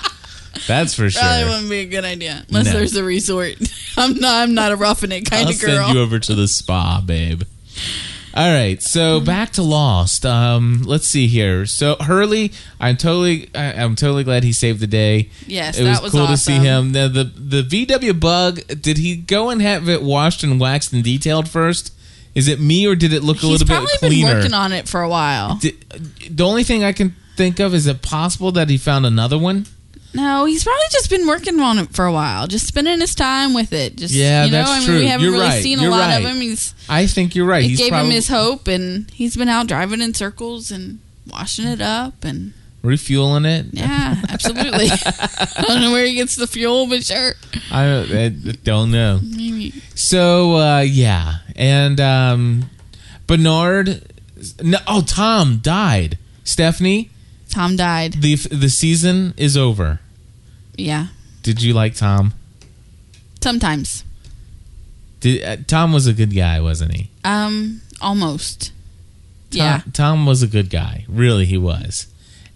That's 0.66 0.94
for 0.94 1.08
sure. 1.10 1.20
Probably 1.22 1.44
wouldn't 1.46 1.70
be 1.70 1.78
a 1.80 1.86
good 1.86 2.04
idea 2.04 2.44
unless 2.48 2.66
No. 2.66 2.72
there's 2.74 2.94
a 2.94 3.02
resort. 3.02 3.54
I'm 3.96 4.14
not. 4.18 4.42
I'm 4.42 4.54
not 4.54 4.70
a 4.70 4.76
roughing 4.76 5.10
it 5.10 5.22
kind 5.28 5.46
I'll 5.46 5.52
of 5.54 5.60
girl. 5.60 5.84
send 5.86 5.94
you 5.94 6.00
over 6.02 6.18
to 6.18 6.34
the 6.34 6.46
spa, 6.46 7.02
babe. 7.04 7.42
All 8.34 8.50
right, 8.50 8.80
so 8.82 9.20
back 9.20 9.50
to 9.52 9.62
Lost. 9.62 10.24
Um, 10.24 10.82
let's 10.86 11.06
see 11.06 11.26
here. 11.26 11.66
So 11.66 11.96
Hurley, 12.00 12.52
I'm 12.80 12.96
totally, 12.96 13.50
I, 13.54 13.72
I'm 13.74 13.94
totally 13.94 14.24
glad 14.24 14.42
he 14.42 14.52
saved 14.52 14.80
the 14.80 14.86
day. 14.86 15.28
Yes, 15.46 15.78
it 15.78 15.84
was, 15.84 15.98
that 15.98 16.02
was 16.02 16.12
cool 16.12 16.26
to 16.26 16.36
see 16.38 16.54
him. 16.56 16.92
The, 16.92 17.08
the 17.08 17.24
the 17.24 17.62
VW 17.86 18.18
bug. 18.18 18.60
Did 18.80 18.96
he 18.98 19.16
go 19.16 19.50
and 19.50 19.60
have 19.60 19.88
it 19.88 20.02
washed 20.02 20.42
and 20.42 20.58
waxed 20.58 20.92
and 20.94 21.04
detailed 21.04 21.48
first? 21.48 21.94
Is 22.34 22.48
it 22.48 22.58
me 22.58 22.86
or 22.86 22.94
did 22.94 23.12
it 23.12 23.22
look 23.22 23.36
a 23.36 23.40
He's 23.40 23.60
little 23.60 23.66
bit 23.66 23.74
cleaner? 23.88 23.98
probably 23.98 24.22
been 24.22 24.34
working 24.36 24.54
on 24.54 24.72
it 24.72 24.88
for 24.88 25.02
a 25.02 25.08
while. 25.08 25.56
Did- 25.56 25.84
the 26.30 26.46
only 26.46 26.64
thing 26.64 26.82
I 26.82 26.92
can 26.92 27.14
think 27.36 27.60
of 27.60 27.74
is 27.74 27.86
it 27.86 28.00
possible 28.00 28.50
that 28.52 28.70
he 28.70 28.78
found 28.78 29.04
another 29.04 29.36
one? 29.38 29.66
No, 30.14 30.44
he's 30.44 30.62
probably 30.64 30.84
just 30.90 31.08
been 31.10 31.26
working 31.26 31.58
on 31.60 31.78
it 31.78 31.94
for 31.94 32.04
a 32.04 32.12
while, 32.12 32.46
just 32.46 32.66
spending 32.66 33.00
his 33.00 33.14
time 33.14 33.54
with 33.54 33.72
it. 33.72 33.96
Just 33.96 34.12
Yeah, 34.12 34.44
you 34.44 34.50
know, 34.50 34.58
that's 34.58 34.70
I 34.70 34.78
mean, 34.78 34.86
true. 34.86 34.98
we 34.98 35.06
haven't 35.06 35.24
You're 35.24 35.32
really 35.32 35.46
right. 35.46 35.62
seen 35.62 35.78
a 35.78 35.82
You're 35.82 35.90
lot 35.90 36.08
right. 36.08 36.16
of 36.16 36.24
him. 36.30 36.40
He's 36.40 36.74
I 36.88 37.06
think 37.06 37.34
you're 37.34 37.46
right. 37.46 37.64
it 37.64 37.68
He's 37.68 37.78
gave 37.78 37.90
probably 37.90 38.10
him 38.10 38.14
his 38.16 38.28
hope, 38.28 38.68
and 38.68 39.10
he's 39.10 39.36
been 39.36 39.48
out 39.48 39.66
driving 39.68 40.00
in 40.02 40.12
circles 40.14 40.70
and 40.70 40.98
washing 41.30 41.66
it 41.66 41.80
up, 41.80 42.24
and 42.24 42.52
refueling 42.82 43.44
it. 43.46 43.66
yeah, 43.72 44.16
absolutely. 44.28 44.86
I 45.06 45.64
don't 45.68 45.80
know 45.80 45.92
where 45.92 46.04
he 46.04 46.14
gets 46.14 46.36
the 46.36 46.46
fuel, 46.46 46.86
but 46.88 47.04
sure, 47.04 47.32
I, 47.70 48.00
I 48.02 48.28
don't 48.64 48.90
know. 48.90 49.20
maybe. 49.22 49.72
So 49.94 50.56
uh, 50.56 50.80
yeah, 50.80 51.36
and 51.56 51.98
um, 52.00 52.70
Bernard, 53.26 54.02
no, 54.62 54.78
oh 54.86 55.02
Tom 55.02 55.58
died. 55.62 56.18
Stephanie, 56.44 57.08
Tom 57.48 57.76
died. 57.76 58.14
the 58.14 58.34
the 58.34 58.68
season 58.68 59.32
is 59.36 59.56
over. 59.56 60.00
Yeah, 60.82 61.06
Did 61.42 61.62
you 61.62 61.72
like 61.74 61.94
Tom? 61.94 62.34
sometimes. 63.40 64.04
Did 65.20 65.42
uh, 65.44 65.56
Tom 65.66 65.92
was 65.92 66.06
a 66.06 66.12
good 66.12 66.34
guy, 66.34 66.60
wasn't 66.60 66.94
he? 66.94 67.10
Um, 67.24 67.80
almost. 68.00 68.72
Tom, 69.50 69.58
Yeah. 69.58 69.80
Tom 69.92 70.26
was 70.26 70.42
a 70.42 70.46
good 70.46 70.70
guy. 70.70 71.04
Really, 71.08 71.44
he 71.44 71.58
was. 71.58 72.06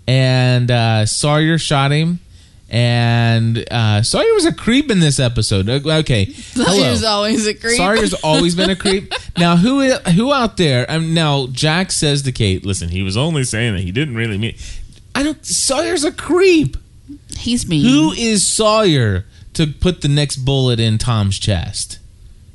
And 0.08 0.70
uh, 0.70 1.06
Sawyer 1.06 1.58
shot 1.58 1.90
him. 1.92 2.20
And 2.68 3.64
uh, 3.70 4.02
Sawyer 4.02 4.32
was 4.34 4.44
a 4.44 4.52
creep 4.52 4.90
in 4.90 4.98
this 4.98 5.20
episode. 5.20 5.68
Okay, 5.68 6.24
hello. 6.54 6.66
Sawyer's 6.66 7.04
always 7.04 7.46
a 7.46 7.54
creep. 7.54 7.76
Sawyer's 7.76 8.14
always 8.14 8.56
been 8.56 8.70
a 8.70 8.76
creep. 8.76 9.12
Now, 9.38 9.54
who 9.56 9.82
who 9.92 10.32
out 10.32 10.56
there? 10.56 10.90
Um, 10.90 11.12
now, 11.12 11.46
Jack 11.48 11.92
says 11.92 12.22
to 12.22 12.32
Kate, 12.32 12.64
"Listen, 12.64 12.88
he 12.88 13.02
was 13.02 13.18
only 13.18 13.44
saying 13.44 13.74
that. 13.74 13.82
He 13.82 13.92
didn't 13.92 14.14
really 14.16 14.38
mean." 14.38 14.56
I 15.14 15.22
don't. 15.22 15.44
Sawyer's 15.44 16.04
a 16.04 16.10
creep. 16.10 16.76
He's 17.38 17.66
mean. 17.68 17.84
Who 17.84 18.12
is 18.12 18.46
Sawyer 18.46 19.24
to 19.54 19.66
put 19.66 20.00
the 20.02 20.08
next 20.08 20.36
bullet 20.38 20.80
in 20.80 20.98
Tom's 20.98 21.38
chest? 21.38 21.98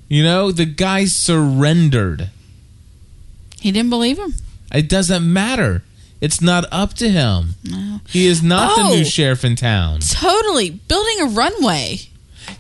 You 0.08 0.24
know, 0.24 0.52
the 0.52 0.66
guy 0.66 1.06
surrendered. 1.06 2.30
He 3.60 3.72
didn't 3.72 3.90
believe 3.90 4.18
him. 4.20 4.34
It 4.74 4.90
doesn't 4.90 5.32
matter. 5.32 5.84
It's 6.20 6.42
not 6.42 6.66
up 6.72 6.94
to 6.96 7.10
him. 7.10 7.56
No. 7.64 8.02
He 8.10 8.28
is 8.28 8.44
not 8.44 8.76
the 8.76 8.84
Oh. 8.84 8.96
new 8.96 9.06
sheriff 9.06 9.44
in 9.46 9.56
town. 9.56 10.02
Totally 10.02 10.70
building 10.70 11.22
a 11.22 11.26
runway. 11.26 12.02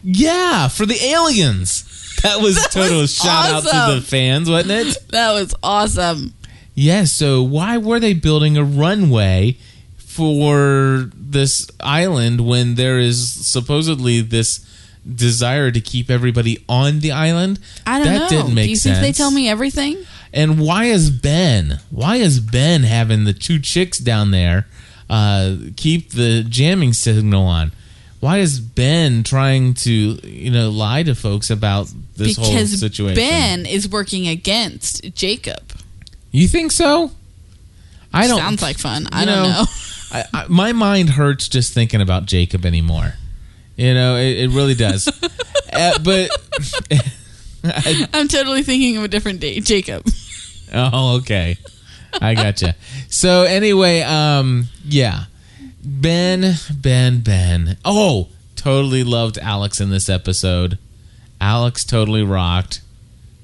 Yeah, 0.04 0.68
for 0.68 0.86
the 0.86 1.04
aliens. 1.04 1.84
That 2.24 2.40
was 2.42 2.56
total 2.72 3.00
was 3.02 3.14
shout 3.16 3.50
out 3.52 3.64
to 3.64 3.96
the 3.96 4.02
fans, 4.02 4.50
wasn't 4.50 4.72
it? 4.72 4.98
That 5.10 5.34
was 5.34 5.54
awesome. 5.62 6.34
Yes. 6.74 7.12
so 7.12 7.44
why 7.44 7.78
were 7.78 8.00
they 8.00 8.14
building 8.14 8.58
a 8.58 8.64
runway 8.64 9.58
for 10.12 11.10
this 11.16 11.70
island 11.80 12.42
when 12.42 12.76
there 12.76 13.00
is 13.00 13.30
supposedly 13.30 14.22
this 14.22 14.66
desire 15.16 15.72
to 15.72 15.82
keep 15.82 16.10
everybody 16.10 16.64
on 16.68 17.00
the 17.00 17.12
island? 17.12 17.60
I 17.88 17.98
don't 18.00 18.08
that 18.08 18.20
know. 18.20 18.30
didn't 18.30 18.54
make 18.56 18.66
Do 18.66 18.70
you 18.72 18.76
sense. 18.76 19.00
think 19.00 19.16
they 19.16 19.18
tell 19.18 19.32
me 19.32 19.50
everything? 19.50 20.06
And 20.34 20.60
why 20.60 20.86
is 20.86 21.10
Ben? 21.10 21.80
Why 21.90 22.18
is 22.18 22.40
Ben 22.40 22.84
having 22.84 23.24
the 23.26 23.34
two 23.34 23.60
chicks 23.60 23.98
down 23.98 24.32
there 24.32 24.68
uh, 25.10 25.56
keep 25.76 26.12
the 26.12 26.44
jamming 26.48 26.94
signal 26.94 27.46
on? 27.46 27.72
Why 28.20 28.38
is 28.38 28.60
Ben 28.60 29.24
trying 29.24 29.74
to, 29.76 29.92
you 29.92 30.52
know, 30.52 30.70
lie 30.70 31.02
to 31.04 31.16
folks 31.16 31.50
about 31.50 31.92
this 32.18 32.38
whole 32.38 32.56
situation? 32.68 33.16
Ben 33.16 33.66
is 33.66 33.90
working 33.90 34.28
against 34.28 35.04
Jacob. 35.16 35.64
you 36.32 36.48
think 36.48 36.72
so? 36.72 37.12
I 38.14 38.28
don't. 38.28 38.38
Sounds 38.38 38.62
like 38.62 38.78
fun. 38.78 39.08
I 39.12 39.26
don't 39.26 39.50
know. 39.50 39.64
I, 40.12 40.26
I, 40.34 40.46
my 40.50 40.74
mind 40.74 41.12
hurts 41.12 41.48
just 41.48 41.74
thinking 41.74 42.02
about 42.02 42.26
Jacob 42.26 42.66
anymore. 42.66 43.14
You 43.76 43.94
know, 43.94 44.18
it, 44.18 44.38
it 44.38 44.50
really 44.50 44.76
does. 44.76 45.08
uh, 45.74 46.00
but 46.04 46.30
I, 47.64 48.08
I'm 48.14 48.28
totally 48.28 48.64
thinking 48.64 48.98
of 48.98 49.04
a 49.04 49.08
different 49.08 49.40
date. 49.40 49.64
Jacob. 49.64 50.08
Oh, 50.74 51.18
okay. 51.18 51.58
I 52.22 52.36
gotcha. 52.36 52.76
so 53.10 53.44
anyway, 53.44 54.02
um, 54.02 54.66
yeah. 54.84 55.26
Ben, 55.84 56.56
Ben, 56.74 57.22
Ben. 57.22 57.78
Oh, 57.86 58.30
totally 58.56 59.04
loved 59.04 59.38
Alex 59.38 59.80
in 59.80 59.90
this 59.90 60.10
episode. 60.10 60.78
Alex 61.40 61.86
totally 61.86 62.24
rocked. 62.24 62.82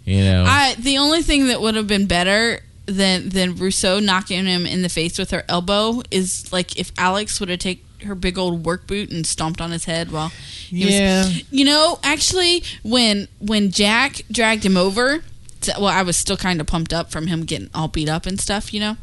You 0.06 0.24
know. 0.24 0.46
I 0.48 0.76
the 0.76 1.00
only 1.00 1.22
thing 1.22 1.48
that 1.48 1.60
would 1.60 1.76
have 1.76 1.88
been 1.88 2.06
better 2.06 2.62
than 2.88 3.30
than 3.30 3.56
Rousseau 3.56 4.00
knocking 4.00 4.46
him 4.46 4.66
in 4.66 4.82
the 4.82 4.90
face 4.90 5.20
with 5.20 5.32
her 5.32 5.44
elbow 5.48 6.02
is 6.10 6.52
like 6.52 6.78
if 6.80 6.92
Alex 6.98 7.40
would 7.40 7.50
have 7.50 7.60
taken 7.60 7.84
her 8.06 8.16
big 8.16 8.38
old 8.38 8.66
work 8.66 8.88
boot 8.88 9.12
and 9.12 9.26
stomped 9.26 9.60
on 9.60 9.72
his 9.72 9.86
head 9.86 10.12
while 10.12 10.30
he 10.30 10.86
was- 10.86 10.94
Yeah. 10.94 11.30
you 11.52 11.66
know, 11.66 12.00
actually 12.04 12.64
when 12.84 13.28
when 13.40 13.72
Jack 13.72 14.22
dragged 14.32 14.64
him 14.66 14.78
over, 14.78 15.22
to, 15.62 15.74
well, 15.78 15.88
I 15.88 16.04
was 16.04 16.16
still 16.18 16.38
kind 16.38 16.62
of 16.62 16.68
pumped 16.68 16.94
up 16.94 17.12
from 17.12 17.28
him 17.28 17.44
getting 17.44 17.70
all 17.74 17.88
beat 17.88 18.08
up 18.10 18.26
and 18.26 18.40
stuff, 18.40 18.74
you 18.74 18.80
know, 18.80 18.98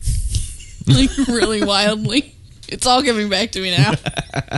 like 0.86 1.10
really 1.28 1.62
wildly. 1.64 2.34
It's 2.68 2.86
all 2.86 3.02
coming 3.02 3.28
back 3.28 3.52
to 3.52 3.60
me 3.60 3.76
now. 3.76 3.92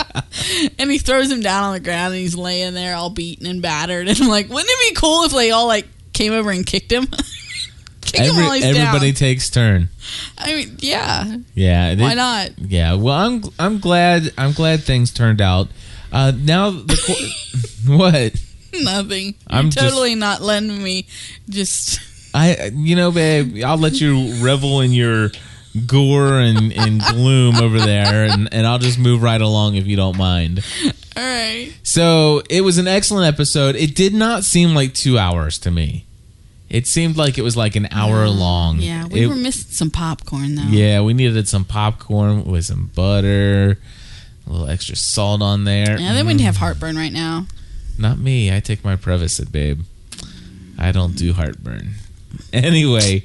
and 0.79 0.91
he 0.91 0.99
throws 0.99 1.31
him 1.31 1.41
down 1.41 1.65
on 1.65 1.73
the 1.75 1.81
ground 1.81 2.15
and 2.15 2.21
he's 2.21 2.37
laying 2.37 2.73
there 2.75 2.95
all 2.95 3.11
beaten 3.11 3.47
and 3.47 3.61
battered. 3.61 4.09
And 4.09 4.21
I'm 4.21 4.29
like, 4.29 4.49
wouldn't 4.49 4.69
it 4.71 4.95
be 4.95 5.01
cool 5.01 5.25
if 5.25 5.33
they 5.33 5.51
all 5.51 5.67
like 5.67 5.87
came 6.13 6.33
over 6.33 6.51
and 6.51 6.65
kicked 6.65 6.93
him? 6.93 7.09
Him 8.19 8.31
Every, 8.37 8.57
he's 8.57 8.65
everybody 8.65 9.13
down. 9.13 9.19
takes 9.19 9.51
turn. 9.51 9.89
I 10.39 10.55
mean, 10.55 10.77
yeah. 10.81 11.37
Yeah. 11.55 11.95
Why 11.97 12.13
it- 12.13 12.17
not? 12.17 12.51
Yeah. 12.59 12.95
Well, 12.95 13.15
I'm 13.17 13.43
I'm 13.59 13.79
glad 13.79 14.33
I'm 14.39 14.53
glad 14.53 14.83
things 14.83 15.11
turned 15.13 15.41
out. 15.41 15.69
Uh, 16.13 16.33
now 16.37 16.71
the 16.71 17.33
what 17.87 18.35
Nothing. 18.83 19.25
You're 19.27 19.35
I'm 19.49 19.71
just- 19.71 19.79
totally 19.87 20.15
not 20.15 20.41
letting 20.43 20.83
me 20.83 21.07
just. 21.49 22.01
I 22.35 22.71
you 22.75 22.97
know 22.97 23.11
babe 23.11 23.63
I'll 23.65 23.79
let 23.79 24.01
you 24.01 24.35
revel 24.45 24.81
in 24.83 24.93
your 24.93 25.31
gore 25.87 26.39
and, 26.41 26.73
and 26.73 27.01
gloom 27.11 27.57
over 27.57 27.79
there 27.79 28.25
and, 28.25 28.49
and 28.53 28.67
I'll 28.67 28.79
just 28.79 28.99
move 28.99 29.23
right 29.23 29.41
along 29.41 29.77
if 29.77 29.87
you 29.87 29.97
don't 29.97 30.17
mind. 30.19 30.65
All 31.17 31.23
right. 31.23 31.73
So 31.83 32.43
it 32.51 32.61
was 32.63 32.79
an 32.79 32.89
excellent 32.89 33.27
episode. 33.33 33.77
It 33.77 33.95
did 33.95 34.13
not 34.15 34.45
seem 34.45 34.75
like 34.75 34.93
two 34.95 35.19
hours 35.19 35.59
to 35.61 35.71
me. 35.71 36.06
It 36.69 36.87
seemed 36.87 37.17
like 37.17 37.39
it 37.39 37.43
was 37.43 37.57
like 37.57 37.77
an 37.77 37.89
hour 37.93 38.29
long. 38.29 38.81
Yeah, 38.81 39.07
we 39.07 39.23
It- 39.23 39.27
were 39.29 39.37
missing 39.37 39.69
some 39.71 39.91
popcorn 39.91 40.57
though. 40.57 40.65
Yeah, 40.69 41.01
we 41.01 41.15
needed 41.15 41.47
some 41.49 41.65
popcorn 41.65 42.45
with 42.45 42.65
some 42.67 42.91
butter, 42.95 43.79
a 44.47 44.51
little 44.51 44.69
extra 44.69 44.97
salt 44.97 45.43
on 45.43 45.65
there. 45.65 45.99
Yeah, 45.99 46.13
then 46.13 46.27
we'd 46.27 46.41
have 46.41 46.57
heartburn 46.57 46.97
right 46.97 47.13
now. 47.13 47.47
Not 47.99 48.19
me. 48.19 48.55
I 48.55 48.61
take 48.61 48.85
my 48.85 48.97
Prevacid, 48.97 49.53
babe. 49.53 49.81
I 50.79 50.93
don't 50.93 51.17
do 51.17 51.33
heartburn. 51.33 51.95
Anyway, 52.53 53.25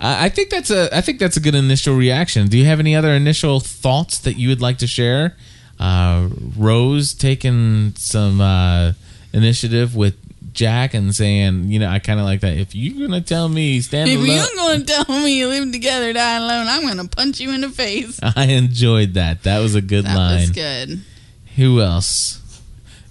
I 0.00 0.26
I 0.26 0.28
think 0.28 0.50
that's 0.50 0.70
a 0.70 0.88
I 0.96 1.00
think 1.00 1.18
that's 1.18 1.36
a 1.36 1.40
good 1.40 1.54
initial 1.54 1.94
reaction. 1.96 2.48
Do 2.48 2.56
you 2.56 2.64
have 2.66 2.80
any 2.80 2.94
other 2.94 3.10
initial 3.10 3.60
thoughts 3.60 4.18
that 4.20 4.38
you 4.38 4.48
would 4.48 4.60
like 4.62 4.78
to 4.78 4.86
share? 4.86 5.36
Uh, 5.78 6.28
Rose 6.56 7.12
taking 7.12 7.92
some 7.96 8.40
uh, 8.40 8.92
initiative 9.34 9.94
with 9.94 10.14
Jack 10.56 10.94
and 10.94 11.14
saying, 11.14 11.70
you 11.70 11.78
know, 11.78 11.88
I 11.88 11.98
kind 11.98 12.18
of 12.18 12.24
like 12.26 12.40
that. 12.40 12.56
If 12.56 12.74
you're 12.74 13.06
gonna 13.06 13.20
tell 13.20 13.48
me 13.48 13.80
stand 13.82 14.08
If 14.10 14.16
alone, 14.16 14.26
you're 14.28 14.56
going 14.56 14.80
to 14.80 14.86
tell 14.86 15.20
me 15.20 15.38
you 15.38 15.48
live 15.48 15.70
together, 15.70 16.12
die 16.14 16.36
alone, 16.38 16.66
I'm 16.66 16.82
going 16.82 16.96
to 17.08 17.14
punch 17.14 17.38
you 17.40 17.50
in 17.52 17.60
the 17.60 17.68
face. 17.68 18.18
I 18.22 18.44
enjoyed 18.46 19.14
that. 19.14 19.42
That 19.44 19.58
was 19.60 19.74
a 19.74 19.82
good 19.82 20.06
That 20.06 20.16
line. 20.16 20.40
was 20.40 20.50
good. 20.50 21.00
Who 21.56 21.80
else? 21.82 22.42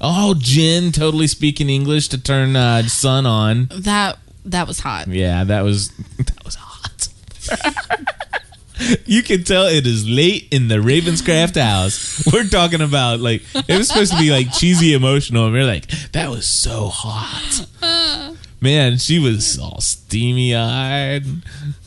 Oh, 0.02 0.34
Jin 0.38 0.92
totally 0.92 1.28
speaking 1.28 1.70
English 1.70 2.10
to 2.10 2.22
turn 2.22 2.56
uh, 2.56 2.84
Sun 2.88 3.26
on. 3.26 3.70
That 3.72 4.18
that 4.46 4.68
was 4.68 4.80
hot. 4.80 5.08
Yeah, 5.08 5.44
that 5.44 5.62
was 5.62 5.90
that 6.18 6.44
was 6.44 6.56
hot. 6.56 7.08
you 9.06 9.24
can 9.24 9.44
tell 9.44 9.68
it 9.68 9.86
is 9.88 10.08
late 10.08 10.48
in 10.52 10.68
the 10.68 10.76
Ravenscraft 10.76 11.60
house. 11.62 12.24
We're 12.32 12.48
talking 12.48 12.82
about 12.82 13.20
like 13.20 13.44
it 13.56 13.78
was 13.78 13.88
supposed 13.88 14.12
to 14.14 14.18
be 14.20 14.32
like 14.32 14.54
cheesy 14.54 14.94
emotional, 14.94 15.46
and 15.46 15.54
we're 15.54 15.66
like, 15.66 15.88
that 16.12 16.30
was 16.30 16.48
so 16.48 16.88
hot. 16.88 17.68
Man, 18.62 18.98
she 18.98 19.20
was 19.20 19.60
all 19.60 19.80
steamy 19.82 20.56
eyed. 20.56 21.24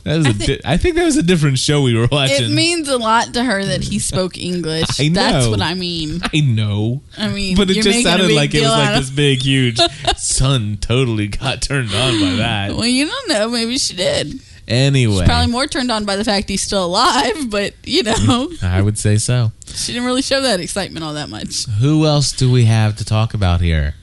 That 0.04 0.18
was 0.18 0.26
a 0.26 0.32
di- 0.34 0.60
I 0.64 0.76
think 0.76 0.94
that 0.94 1.04
was 1.04 1.16
a 1.16 1.22
different 1.24 1.58
show 1.58 1.82
we 1.82 1.94
were 1.96 2.06
watching. 2.12 2.52
It 2.52 2.54
means 2.54 2.88
a 2.88 2.98
lot 2.98 3.34
to 3.34 3.42
her 3.42 3.64
that 3.64 3.82
he 3.82 3.98
spoke 3.98 4.38
English. 4.38 5.00
I 5.00 5.08
That's 5.08 5.48
what 5.48 5.60
I 5.60 5.74
mean. 5.74 6.20
I 6.32 6.40
know. 6.40 7.02
I 7.16 7.28
mean, 7.28 7.56
But 7.56 7.70
it 7.70 7.82
just 7.82 8.02
sounded 8.04 8.30
like 8.30 8.54
it 8.54 8.60
was 8.60 8.70
like 8.70 8.90
of- 8.90 9.00
this 9.00 9.10
big, 9.10 9.42
huge 9.42 9.78
Sun 10.16 10.76
totally 10.80 11.26
got 11.28 11.62
turned 11.62 11.92
on 11.92 12.20
by 12.20 12.36
that. 12.36 12.74
Well, 12.76 12.86
you 12.86 13.06
don't 13.06 13.28
know. 13.28 13.48
Maybe 13.48 13.76
she 13.78 13.96
did. 13.96 14.40
Anyway, 14.68 15.24
Probably 15.24 15.50
more 15.50 15.66
turned 15.66 15.90
on 15.90 16.04
by 16.04 16.16
the 16.16 16.24
fact 16.24 16.50
he's 16.50 16.62
still 16.62 16.84
alive, 16.84 17.48
but 17.50 17.72
you 17.84 18.02
know, 18.02 18.50
I 18.62 18.82
would 18.82 18.98
say 18.98 19.16
so. 19.16 19.50
she 19.66 19.92
didn't 19.94 20.04
really 20.06 20.20
show 20.20 20.42
that 20.42 20.60
excitement 20.60 21.04
all 21.04 21.14
that 21.14 21.30
much. 21.30 21.64
Who 21.80 22.04
else 22.04 22.32
do 22.32 22.52
we 22.52 22.66
have 22.66 22.94
to 22.96 23.04
talk 23.04 23.32
about 23.32 23.62
here? 23.62 23.94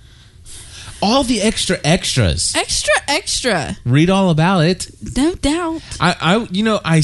All 1.03 1.23
the 1.23 1.41
extra 1.41 1.77
extras. 1.83 2.55
Extra, 2.55 2.93
extra. 3.07 3.77
Read 3.85 4.09
all 4.09 4.31
about 4.31 4.61
it. 4.61 4.89
No 5.15 5.35
doubt. 5.35 5.83
I, 5.99 6.15
I 6.19 6.47
you 6.49 6.63
know, 6.63 6.79
I, 6.83 7.03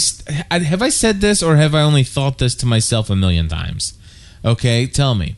I 0.50 0.58
have 0.60 0.82
I 0.82 0.90
said 0.90 1.22
this 1.22 1.44
or 1.44 1.58
have 1.58 1.76
I 1.76 1.82
only 1.82 2.04
thought 2.04 2.40
this 2.40 2.56
to 2.56 2.66
myself 2.66 3.12
a 3.12 3.16
million 3.16 3.48
times? 3.48 3.94
Okay, 4.44 4.88
tell 4.88 5.14
me. 5.14 5.36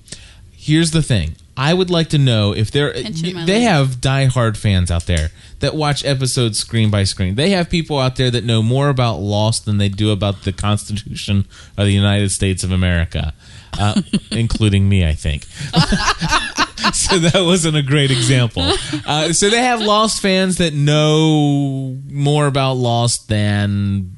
Here's 0.51 0.91
the 0.91 1.03
thing. 1.03 1.35
I 1.55 1.73
would 1.73 1.89
like 1.89 2.09
to 2.09 2.17
know 2.17 2.53
if 2.53 2.71
there 2.71 2.93
they 2.93 3.33
leg. 3.33 3.61
have 3.61 3.97
diehard 3.97 4.57
fans 4.57 4.89
out 4.89 5.05
there 5.05 5.29
that 5.59 5.75
watch 5.75 6.03
episodes 6.03 6.57
screen 6.57 6.89
by 6.89 7.03
screen. 7.03 7.35
They 7.35 7.51
have 7.51 7.69
people 7.69 7.99
out 7.99 8.15
there 8.15 8.31
that 8.31 8.43
know 8.43 8.63
more 8.63 8.89
about 8.89 9.17
Lost 9.17 9.65
than 9.65 9.77
they 9.77 9.89
do 9.89 10.11
about 10.11 10.43
the 10.43 10.51
Constitution 10.51 11.45
of 11.77 11.85
the 11.85 11.93
United 11.93 12.31
States 12.31 12.63
of 12.63 12.71
America, 12.71 13.33
uh, 13.79 14.01
including 14.31 14.89
me, 14.89 15.07
I 15.07 15.13
think. 15.13 15.43
so 16.93 17.19
that 17.19 17.43
wasn't 17.45 17.77
a 17.77 17.83
great 17.83 18.09
example. 18.09 18.71
Uh, 19.05 19.31
so 19.31 19.49
they 19.49 19.61
have 19.61 19.79
Lost 19.79 20.21
fans 20.21 20.57
that 20.57 20.73
know 20.73 21.97
more 22.09 22.47
about 22.47 22.73
Lost 22.73 23.29
than 23.29 24.17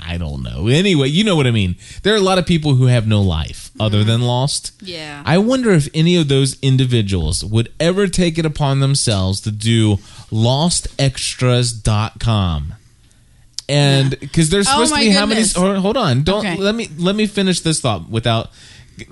I 0.00 0.18
don't 0.18 0.42
know. 0.42 0.68
Anyway, 0.68 1.08
you 1.08 1.24
know 1.24 1.36
what 1.36 1.46
I 1.46 1.50
mean. 1.50 1.76
There 2.02 2.12
are 2.14 2.18
a 2.18 2.20
lot 2.20 2.38
of 2.38 2.46
people 2.46 2.74
who 2.74 2.86
have 2.86 3.06
no 3.06 3.20
life 3.22 3.70
other 3.78 4.02
than 4.04 4.18
mm-hmm. 4.18 4.28
Lost. 4.28 4.72
Yeah. 4.82 5.22
I 5.24 5.38
wonder 5.38 5.70
if 5.72 5.88
any 5.94 6.16
of 6.16 6.28
those 6.28 6.60
individuals 6.60 7.42
would 7.44 7.72
ever 7.80 8.06
take 8.06 8.38
it 8.38 8.46
upon 8.46 8.80
themselves 8.80 9.40
to 9.42 9.50
do 9.50 9.96
lostextras.com. 10.30 12.74
And 13.68 14.18
because 14.20 14.50
there's 14.50 14.68
Oh 14.68 14.72
supposed 14.72 14.90
to 14.90 14.96
my 14.96 15.04
be 15.04 15.10
how 15.10 15.26
many 15.26 15.42
goodness. 15.42 15.82
hold 15.82 15.96
on. 15.96 16.22
Don't 16.22 16.44
Okay. 16.44 16.56
let 16.56 16.74
me 16.74 16.88
let 16.98 17.16
me 17.16 17.26
finish 17.26 17.60
this 17.60 17.80
thought 17.80 18.10
without 18.10 18.50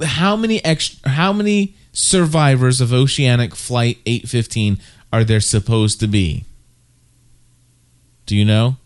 how 0.02 0.36
many 0.36 0.62
extra 0.64 1.08
how 1.08 1.32
many 1.32 1.74
survivors 1.92 2.80
of 2.80 2.92
Oceanic 2.92 3.54
Flight 3.54 3.98
815 4.06 4.78
are 5.12 5.24
there 5.24 5.40
supposed 5.40 6.00
to 6.00 6.06
be? 6.06 6.44
Do 8.26 8.36
you 8.36 8.44
know? 8.44 8.76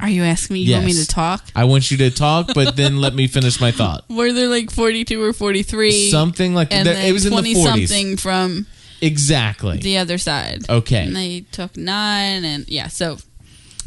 Are 0.00 0.08
you 0.08 0.22
asking 0.22 0.54
me? 0.54 0.60
You 0.60 0.74
want 0.74 0.86
me 0.86 0.92
Yes. 0.92 1.06
to 1.06 1.14
talk? 1.14 1.44
I 1.56 1.64
want 1.64 1.90
you 1.90 1.96
to 1.98 2.10
talk, 2.10 2.50
but 2.54 2.76
then 2.76 3.00
let 3.00 3.14
me 3.14 3.26
finish 3.26 3.60
my 3.60 3.70
thought. 3.70 4.04
Were 4.10 4.32
there 4.32 4.48
like 4.48 4.70
42 4.70 5.22
or 5.22 5.32
43? 5.32 6.10
Something 6.10 6.54
like 6.54 6.72
and 6.72 6.86
that. 6.86 6.94
then 6.94 7.06
It 7.06 7.12
was 7.12 7.24
in 7.24 7.30
the 7.30 7.36
20 7.36 7.54
40s. 7.54 7.62
something 7.88 8.16
from 8.18 8.66
Exactly. 9.00 9.78
the 9.78 9.96
other 9.98 10.18
side. 10.18 10.68
Okay. 10.68 11.04
And 11.06 11.16
they 11.16 11.40
took 11.52 11.76
nine, 11.76 12.44
and 12.44 12.68
yeah, 12.68 12.88
so 12.88 13.16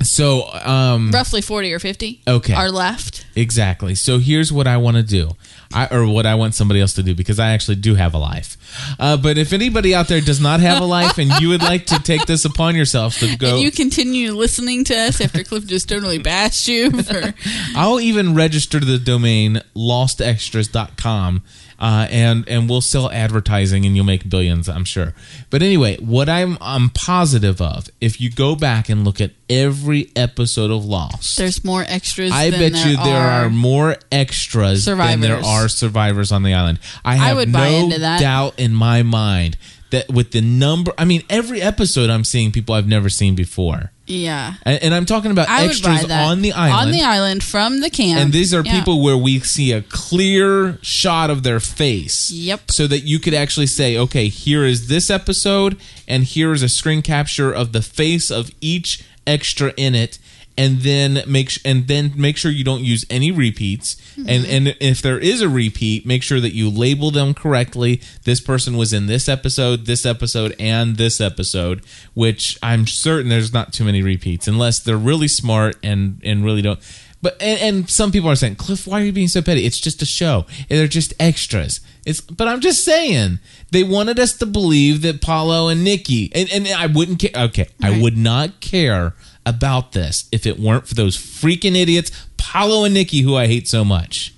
So, 0.03 0.51
um, 0.53 1.11
roughly 1.11 1.41
40 1.41 1.73
or 1.73 1.79
50 1.79 2.21
Okay. 2.27 2.53
are 2.53 2.71
left. 2.71 3.25
exactly. 3.35 3.95
So 3.95 4.19
here's 4.19 4.51
what 4.51 4.67
I 4.67 4.77
want 4.77 4.97
to 4.97 5.03
do, 5.03 5.31
I, 5.73 5.87
or 5.87 6.05
what 6.07 6.25
I 6.25 6.35
want 6.35 6.55
somebody 6.55 6.81
else 6.81 6.93
to 6.93 7.03
do, 7.03 7.13
because 7.15 7.39
I 7.39 7.51
actually 7.51 7.75
do 7.75 7.95
have 7.95 8.13
a 8.13 8.17
life. 8.17 8.57
Uh, 8.99 9.17
but 9.17 9.37
if 9.37 9.53
anybody 9.53 9.93
out 9.93 10.07
there 10.07 10.21
does 10.21 10.39
not 10.39 10.59
have 10.61 10.81
a 10.81 10.85
life, 10.85 11.17
and 11.17 11.31
you 11.41 11.49
would 11.49 11.61
like 11.61 11.85
to 11.87 11.99
take 12.01 12.25
this 12.25 12.45
upon 12.45 12.75
yourself 12.75 13.17
to 13.19 13.35
go, 13.37 13.55
And 13.55 13.59
you 13.63 13.71
continue 13.71 14.33
listening 14.33 14.83
to 14.85 14.95
us 14.95 15.19
after 15.21 15.43
Cliff 15.43 15.65
just 15.65 15.87
totally 15.89 16.17
bashed 16.17 16.67
you 16.67 16.89
for. 17.03 17.33
I'll 17.75 17.99
even 17.99 18.33
register 18.35 18.79
the 18.79 18.97
domain 18.97 19.61
lostextras.com 19.75 21.43
uh, 21.79 22.07
and 22.11 22.47
and 22.47 22.69
we'll 22.69 22.79
sell 22.81 23.09
advertising 23.11 23.85
and 23.85 23.95
you'll 23.95 24.05
make 24.05 24.29
billions, 24.29 24.69
I'm 24.69 24.85
sure. 24.85 25.13
But 25.49 25.63
anyway, 25.63 25.97
what 25.97 26.29
I'm 26.29 26.57
I'm 26.61 26.89
positive 26.89 27.59
of, 27.59 27.89
if 27.99 28.21
you 28.21 28.29
go 28.29 28.55
back 28.55 28.87
and 28.87 29.03
look 29.03 29.19
at 29.19 29.31
every 29.51 30.09
episode 30.15 30.71
of 30.71 30.85
Lost, 30.85 31.37
There's 31.37 31.63
more 31.63 31.83
extras. 31.87 32.31
I 32.31 32.49
bet 32.49 32.73
there 32.73 32.87
you 32.87 32.95
there 32.95 33.17
are, 33.17 33.49
more 33.49 33.97
extras 34.11 34.85
than 34.85 35.19
there 35.19 35.43
are 35.43 35.67
survivors 35.67 36.31
on 36.31 36.43
the 36.43 36.53
island. 36.53 36.79
I 37.03 37.15
have 37.15 37.37
would 37.37 37.49
no 37.49 37.59
buy 37.59 37.67
into 37.67 37.99
that. 37.99 38.19
doubt 38.19 38.57
in 38.57 38.73
my 38.73 39.03
mind 39.03 39.57
that 39.91 40.09
with 40.09 40.31
the 40.31 40.39
number, 40.41 40.93
I 40.97 41.03
mean, 41.03 41.23
every 41.29 41.61
episode 41.61 42.09
I'm 42.09 42.23
seeing 42.23 42.51
people 42.53 42.73
I've 42.73 42.87
never 42.87 43.09
seen 43.09 43.35
before. 43.35 43.91
Yeah. 44.07 44.55
And, 44.63 44.83
and 44.83 44.93
I'm 44.93 45.05
talking 45.05 45.31
about 45.31 45.49
I 45.49 45.65
extras 45.65 46.09
on 46.09 46.41
the 46.41 46.53
island. 46.53 46.87
On 46.87 46.91
the 46.91 47.03
island 47.03 47.43
from 47.43 47.81
the 47.81 47.89
camp. 47.89 48.19
And 48.19 48.33
these 48.33 48.53
are 48.53 48.61
Yeah. 48.63 48.77
people 48.77 49.01
where 49.01 49.17
we 49.17 49.39
see 49.39 49.71
a 49.73 49.81
clear 49.81 50.79
shot 50.81 51.29
of 51.29 51.43
their 51.43 51.59
face. 51.59 52.31
Yep. 52.31 52.71
So 52.71 52.87
that 52.87 53.01
you 53.01 53.19
could 53.19 53.33
actually 53.33 53.67
say, 53.67 53.97
okay, 53.97 54.27
here 54.27 54.65
is 54.65 54.87
this 54.87 55.09
episode, 55.09 55.77
and 56.07 56.23
here 56.23 56.51
is 56.53 56.61
a 56.63 56.69
screen 56.69 57.01
capture 57.01 57.51
of 57.51 57.71
the 57.73 57.81
face 57.81 58.29
of 58.31 58.51
each 58.59 59.03
extra 59.25 59.73
in 59.77 59.95
it. 59.95 60.19
And 60.57 60.81
then 60.81 61.23
make 61.25 61.49
sh- 61.49 61.61
and 61.63 61.87
then 61.87 62.11
make 62.17 62.35
sure 62.35 62.51
you 62.51 62.65
don't 62.65 62.83
use 62.83 63.05
any 63.09 63.31
repeats. 63.31 63.95
Mm-hmm. 63.95 64.29
And 64.29 64.45
and 64.45 64.77
if 64.81 65.01
there 65.01 65.17
is 65.17 65.41
a 65.41 65.47
repeat, 65.47 66.05
make 66.05 66.23
sure 66.23 66.41
that 66.41 66.53
you 66.53 66.69
label 66.69 67.09
them 67.09 67.33
correctly. 67.33 68.01
This 68.25 68.41
person 68.41 68.75
was 68.75 68.91
in 68.91 69.07
this 69.07 69.29
episode, 69.29 69.85
this 69.85 70.05
episode, 70.05 70.53
and 70.59 70.97
this 70.97 71.21
episode. 71.21 71.83
Which 72.13 72.59
I'm 72.61 72.85
certain 72.85 73.29
there's 73.29 73.53
not 73.53 73.71
too 73.71 73.85
many 73.85 74.03
repeats, 74.03 74.45
unless 74.45 74.79
they're 74.79 74.97
really 74.97 75.29
smart 75.29 75.77
and 75.81 76.19
and 76.21 76.43
really 76.43 76.61
don't. 76.61 76.81
But 77.21 77.41
and, 77.41 77.59
and 77.61 77.89
some 77.89 78.11
people 78.11 78.29
are 78.29 78.35
saying, 78.35 78.55
Cliff, 78.55 78.87
why 78.87 79.01
are 79.01 79.05
you 79.05 79.11
being 79.11 79.27
so 79.27 79.41
petty? 79.41 79.65
It's 79.65 79.79
just 79.79 80.01
a 80.01 80.05
show. 80.05 80.45
They're 80.69 80.87
just 80.87 81.13
extras. 81.19 81.81
It's 82.05 82.19
but 82.19 82.47
I'm 82.47 82.61
just 82.61 82.83
saying 82.83 83.39
they 83.69 83.83
wanted 83.83 84.19
us 84.19 84.37
to 84.37 84.45
believe 84.45 85.03
that 85.03 85.21
Paulo 85.21 85.67
and 85.67 85.83
Nikki 85.83 86.31
and, 86.33 86.49
and 86.51 86.67
I 86.67 86.87
wouldn't 86.87 87.19
care. 87.19 87.31
Okay, 87.45 87.67
I 87.81 88.01
would 88.01 88.17
not 88.17 88.59
care 88.59 89.13
about 89.45 89.91
this 89.91 90.27
if 90.31 90.45
it 90.45 90.59
weren't 90.59 90.87
for 90.87 90.95
those 90.95 91.17
freaking 91.17 91.75
idiots, 91.75 92.11
Paulo 92.37 92.85
and 92.85 92.93
Nikki, 92.93 93.21
who 93.21 93.35
I 93.35 93.47
hate 93.47 93.67
so 93.67 93.85
much. 93.85 94.33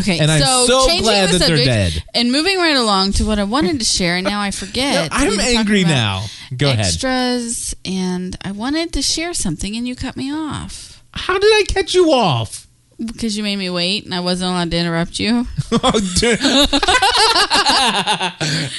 Okay, 0.00 0.18
And 0.18 0.30
I'm 0.30 0.42
so, 0.42 0.66
so 0.66 0.86
changing 0.86 1.04
glad 1.04 1.30
the 1.30 1.38
that 1.38 1.48
they're 1.48 1.64
dead. 1.64 2.04
And 2.14 2.30
moving 2.30 2.58
right 2.58 2.76
along 2.76 3.12
to 3.12 3.24
what 3.24 3.38
I 3.38 3.44
wanted 3.44 3.78
to 3.78 3.86
share, 3.86 4.16
and 4.16 4.26
now 4.26 4.38
I 4.38 4.50
forget. 4.50 5.08
I'm 5.10 5.30
were 5.30 5.36
talking 5.36 5.56
angry 5.56 5.84
now. 5.84 6.26
Go 6.54 6.68
ahead. 6.68 6.80
extras, 6.80 7.74
and 7.86 8.36
I 8.44 8.52
wanted 8.52 8.92
to 8.92 9.02
share 9.02 9.32
something, 9.32 9.74
and 9.76 9.88
you 9.88 9.96
cut 9.96 10.14
me 10.14 10.30
off 10.30 10.97
How 11.18 11.38
did 11.38 11.52
I 11.52 11.64
catch 11.68 11.94
you 11.94 12.12
off? 12.12 12.68
because 13.04 13.36
you 13.36 13.42
made 13.42 13.56
me 13.56 13.70
wait, 13.70 14.04
and 14.04 14.14
I 14.14 14.20
wasn't 14.20 14.50
allowed 14.50 14.70
to 14.72 14.76
interrupt 14.76 15.18
you. 15.18 15.46
oh, 15.72 16.00
dude. 16.16 16.38
oh 16.42 16.58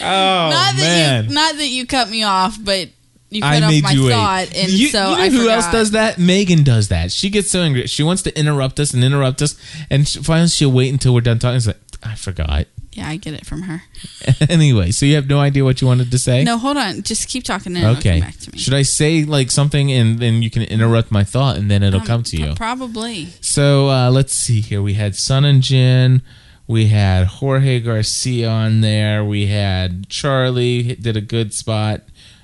not 0.02 0.76
that 0.76 0.76
man. 0.78 1.26
you, 1.26 1.34
not 1.34 1.56
that 1.56 1.68
you 1.68 1.88
cut 1.88 2.10
me 2.10 2.24
off, 2.24 2.58
but 2.62 2.90
you 3.30 3.42
cut 3.42 3.54
I 3.54 3.62
off 3.62 3.70
made 3.70 3.84
my 3.84 3.92
you 3.92 4.06
wait. 4.06 4.12
thought, 4.12 4.56
and 4.56 4.70
you, 4.70 4.90
so 4.90 5.12
you 5.12 5.16
know 5.18 5.24
I 5.24 5.30
who 5.30 5.50
else 5.50 5.72
does 5.72 5.92
that? 5.92 6.18
Megan 6.18 6.64
does 6.64 6.90
that. 6.90 7.12
She 7.12 7.30
gets 7.30 7.50
so 7.50 7.62
angry. 7.62 7.88
She 7.88 8.04
wants 8.04 8.22
to 8.24 8.38
interrupt 8.38 8.80
us 8.80 8.94
and 8.94 9.04
interrupt 9.04 9.42
us, 9.42 9.56
and 9.90 10.08
she, 10.08 10.22
finally 10.22 10.50
she'll 10.50 10.72
wait 10.72 10.92
until 10.92 11.14
we're 11.14 11.22
done 11.22 11.40
talking. 11.40 11.58
It's 11.58 11.68
like, 11.68 11.78
I 12.04 12.16
forgot. 12.16 12.68
Yeah, 12.94 13.08
I 13.08 13.18
get 13.18 13.34
it 13.34 13.46
from 13.46 13.64
her. 13.64 13.84
anyway, 14.50 14.92
so 14.92 15.06
you 15.06 15.16
have 15.16 15.28
no 15.28 15.40
idea 15.40 15.64
what 15.64 15.80
you 15.82 15.88
wanted 15.88 16.10
to 16.12 16.18
say? 16.18 16.44
No, 16.44 16.58
hold 16.58 16.78
on. 16.78 17.04
Just 17.04 17.28
keep 17.30 17.44
talking 17.44 17.76
and 17.76 17.84
it'll 17.86 17.98
Okay. 17.98 18.20
come 18.20 18.28
back 18.30 18.38
to 18.40 18.52
me. 18.52 18.58
Should 18.58 18.74
I 18.74 18.82
say 18.82 19.24
like 19.26 19.52
something 19.52 19.92
and 19.92 20.20
then 20.20 20.42
you 20.42 20.50
can 20.50 20.64
interrupt 20.64 21.12
my 21.12 21.24
thought 21.24 21.58
and 21.58 21.70
then 21.70 21.84
it'll 21.84 22.00
Um, 22.02 22.06
come 22.08 22.24
to 22.24 22.38
you? 22.38 22.54
Probably. 22.56 23.28
So 23.42 23.90
uh, 23.90 24.10
let's 24.12 24.34
see 24.34 24.62
here. 24.62 24.82
We 24.82 24.96
had 24.96 25.16
Sun 25.16 25.46
and 25.46 25.62
Jin. 25.62 26.22
We 26.68 26.88
had 26.88 27.28
Jorge 27.28 27.80
Garcia 27.80 28.50
on 28.50 28.82
there. 28.82 29.24
We 29.24 29.48
had 29.48 30.08
Charlie 30.10 30.96
did 30.96 31.16
a 31.18 31.22
good 31.22 31.54
spot 31.54 32.02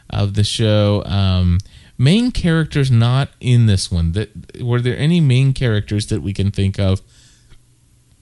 of 0.10 0.34
the 0.36 0.44
show. 0.44 1.04
Um, 1.06 1.60
main 1.98 2.32
characters 2.32 2.92
not 2.92 3.30
in 3.40 3.66
this 3.66 3.92
one. 3.92 4.12
That 4.12 4.62
were 4.62 4.82
there 4.82 4.98
any 4.98 5.20
main 5.22 5.54
characters 5.54 6.08
that 6.08 6.22
we 6.22 6.34
can 6.34 6.52
think 6.52 6.80
of 6.80 7.02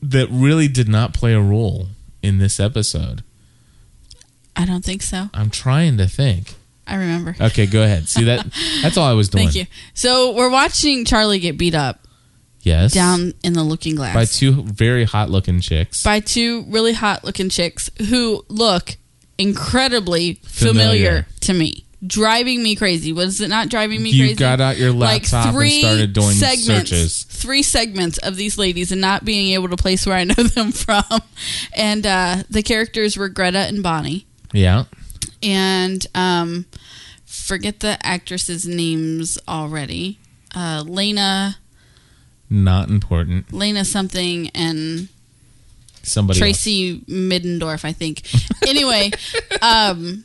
that 0.10 0.28
really 0.30 0.68
did 0.68 0.88
not 0.88 1.14
play 1.14 1.34
a 1.34 1.42
role 1.42 1.88
in 2.22 2.38
this 2.38 2.60
episode? 2.60 3.24
I 4.56 4.66
don't 4.66 4.84
think 4.86 5.02
so. 5.02 5.30
I'm 5.34 5.50
trying 5.50 5.98
to 5.98 6.08
think. 6.08 6.54
I 6.86 6.96
remember. 6.96 7.36
Okay, 7.40 7.66
go 7.66 7.82
ahead. 7.84 8.08
See 8.08 8.26
that? 8.26 8.46
That's 8.82 8.98
all 8.98 9.08
I 9.08 9.14
was 9.14 9.30
doing. 9.30 9.46
Thank 9.46 9.56
you. 9.56 9.66
So 9.94 10.34
we're 10.34 10.50
watching 10.52 11.06
Charlie 11.06 11.40
get 11.40 11.58
beat 11.58 11.76
up 11.76 12.00
Yes. 12.62 12.94
down 12.94 13.34
in 13.44 13.54
the 13.54 13.64
looking 13.64 13.96
glass 13.96 14.14
by 14.14 14.26
two 14.26 14.64
very 14.64 15.04
hot 15.06 15.30
looking 15.30 15.60
chicks. 15.60 16.02
by 16.04 16.20
two 16.22 16.64
really 16.70 16.94
hot 16.94 17.24
looking 17.24 17.50
chicks 17.50 17.90
who 18.10 18.46
look 18.48 18.96
incredibly 19.38 20.36
familiar, 20.44 21.24
Familiar. 21.24 21.28
to 21.42 21.54
me. 21.54 21.86
Driving 22.06 22.62
me 22.62 22.76
crazy. 22.76 23.14
Was 23.14 23.40
it 23.40 23.48
not 23.48 23.70
driving 23.70 24.04
me 24.04 24.10
You 24.10 24.24
crazy? 24.24 24.30
You 24.32 24.36
got 24.36 24.60
out 24.60 24.78
your 24.78 24.92
laptop 24.92 25.56
and 25.56 25.72
started 25.72 26.14
doing 26.14 26.32
segments, 26.32 26.90
searches. 26.90 27.24
Three 27.24 27.64
segments 27.64 28.18
of 28.18 28.36
these 28.36 28.58
ladies 28.58 28.92
and 28.92 29.00
not 29.00 29.24
being 29.24 29.54
able 29.54 29.70
to 29.70 29.78
place 29.78 30.06
where 30.06 30.16
I 30.16 30.24
know 30.26 30.34
them 30.56 30.72
from. 30.74 31.04
And 31.76 32.06
uh, 32.06 32.44
the 32.50 32.62
characters 32.64 33.16
were 33.16 33.30
Greta 33.30 33.60
and 33.60 33.82
Bonnie. 33.82 34.26
yeah. 34.52 34.84
And 35.42 36.06
um, 36.16 36.66
forget 37.26 37.82
the 37.82 37.98
actresses' 38.06 38.66
names 38.66 39.38
already. 39.48 40.18
Uh, 40.56 40.84
Lena, 40.86 41.58
Not 42.50 42.90
important. 42.90 43.52
Lena 43.52 43.84
something, 43.86 44.50
and 44.56 45.10
Somebody 46.02 46.38
else. 46.38 46.40
Tracy 46.40 47.00
Middendorf, 47.02 47.84
I 47.86 47.92
think. 47.94 48.22
Anyway, 48.68 49.12
um, 49.62 50.24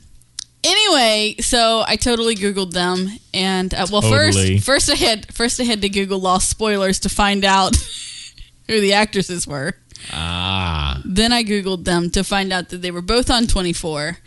anyway, 0.68 1.37
so 1.40 1.83
I 1.87 1.96
totally 1.96 2.35
googled 2.35 2.72
them, 2.72 3.09
and 3.33 3.72
uh, 3.74 3.87
well, 3.90 4.02
Totally. 4.02 4.59
first, 4.59 4.88
first 4.88 4.90
I 4.90 4.94
had 4.94 5.33
first 5.33 5.61
I 5.61 5.64
had 5.64 5.81
to 5.83 5.88
Google 5.88 6.20
Lost 6.20 6.48
spoilers 6.48 7.00
to 7.00 7.09
find 7.09 7.44
out 7.44 7.74
who 8.66 8.81
the 8.81 8.92
actresses 8.92 9.46
were. 9.46 9.74
Ah. 10.12 11.02
Then 11.04 11.33
I 11.33 11.42
googled 11.42 11.85
them 11.85 12.11
to 12.11 12.22
find 12.22 12.52
out 12.52 12.68
that 12.68 12.83
they 12.83 12.90
were 12.90 13.02
both 13.02 13.31
on 13.31 13.46
Twenty 13.46 13.72
Four, 13.72 14.18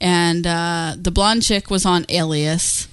and 0.00 0.46
uh, 0.46 0.94
the 0.98 1.10
blonde 1.10 1.42
chick 1.42 1.70
was 1.70 1.86
on 1.86 2.04
Alias, 2.08 2.88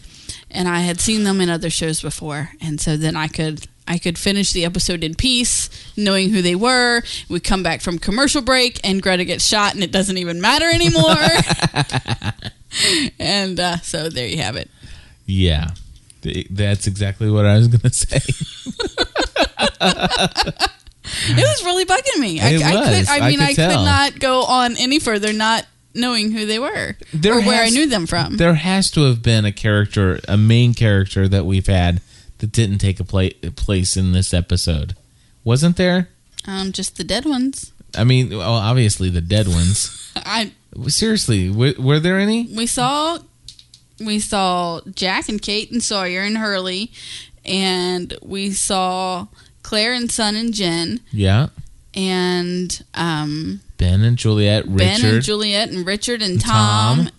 and 0.49 0.67
I 0.67 0.79
had 0.79 0.99
seen 1.01 1.23
them 1.23 1.41
in 1.41 1.49
other 1.49 1.69
shows 1.69 2.01
before, 2.01 2.51
and 2.61 2.79
so 2.79 2.95
then 2.97 3.15
I 3.15 3.27
could. 3.27 3.67
I 3.87 3.97
could 3.97 4.17
finish 4.17 4.53
the 4.53 4.63
episode 4.63 5.03
in 5.03 5.15
peace, 5.15 5.67
knowing 5.97 6.29
who 6.29 6.41
they 6.41 6.55
were. 6.55 7.01
We 7.27 7.41
come 7.41 7.61
back 7.61 7.81
from 7.81 7.97
commercial 7.99 8.41
break, 8.41 8.79
and 8.85 9.01
Greta 9.01 9.25
gets 9.25 9.45
shot, 9.45 9.73
and 9.73 9.83
it 9.83 9.91
doesn't 9.91 10.17
even 10.17 10.39
matter 10.39 10.69
anymore. 10.69 11.15
and 13.19 13.60
uh, 13.60 13.77
so 13.79 14.10
there 14.10 14.27
you 14.27 14.38
have 14.38 14.55
it. 14.55 14.69
Yeah. 15.25 15.71
That's 16.51 16.88
exactly 16.88 17.29
what 17.31 17.45
I 17.45 17.57
was 17.57 17.67
going 17.67 17.79
to 17.81 17.89
say. 17.93 18.19
It 19.84 21.36
was 21.36 21.63
really 21.65 21.86
bugging 21.86 22.19
me. 22.19 22.39
I, 22.39 22.49
It 22.49 22.62
I 22.63 22.75
was. 22.75 22.88
could. 22.89 23.07
I 23.10 23.17
I 23.25 23.29
mean, 23.29 23.39
could 23.39 23.47
I, 23.49 23.53
could 23.53 23.84
not 23.86 24.19
go 24.19 24.43
on 24.43 24.77
any 24.77 24.99
further, 24.99 25.34
not 25.34 25.65
knowing 25.93 26.31
who 26.31 26.45
they 26.45 26.57
were 26.60 26.95
There 27.13 27.38
or 27.38 27.41
where 27.41 27.62
I 27.63 27.69
knew 27.69 27.86
them 27.88 28.07
from. 28.07 28.38
there 28.38 28.53
has 28.53 28.89
to 28.91 29.01
have 29.03 29.21
been 29.21 29.43
a 29.45 29.51
character, 29.51 30.19
a 30.27 30.38
main 30.38 30.73
character 30.73 31.27
that 31.27 31.45
we've 31.45 31.67
had 31.67 32.01
that 32.38 32.51
didn't 32.51 32.77
take 32.77 32.99
a 32.99 33.03
pla- 33.03 33.29
place 33.55 33.97
in 33.97 34.13
this 34.13 34.34
episode. 34.34 34.95
Wasn't 35.43 35.75
there? 35.77 36.07
Um, 36.47 36.71
just 36.71 36.97
the 36.97 37.03
dead 37.03 37.25
ones. 37.25 37.73
I 37.97 38.03
mean, 38.05 38.29
well, 38.29 38.53
obviously 38.53 39.10
the 39.10 39.21
dead 39.21 39.47
ones. 39.47 40.12
I 40.15 40.51
Seriously, 40.88 41.49
were, 41.49 41.73
were 41.77 41.99
there 41.99 42.17
any? 42.19 42.47
we 42.55 42.65
saw 42.65 43.17
we 43.99 44.19
saw 44.19 44.81
Jack 44.95 45.29
and 45.29 45.41
Kate 45.41 45.71
and 45.71 45.84
Sawyer 45.84 46.21
and 46.21 46.38
Hurley, 46.38 46.91
and 47.45 48.13
we 48.23 48.51
saw 48.51 49.27
Claire 49.63 49.93
and 49.93 50.12
Sun 50.12 50.36
and 50.36 50.53
Jin, 50.53 51.01
Yeah. 51.12 51.47
and 51.93 52.84
um, 52.95 53.60
Ben 53.77 54.01
and 54.01 54.17
Juliet, 54.17 54.65
Richard. 54.65 54.77
Ben 54.77 55.05
and 55.15 55.23
Juliet 55.23 55.69
and 55.69 55.86
Richard 55.86 56.21
and 56.21 56.39
Tom. 56.41 56.97
Tom. 57.05 57.10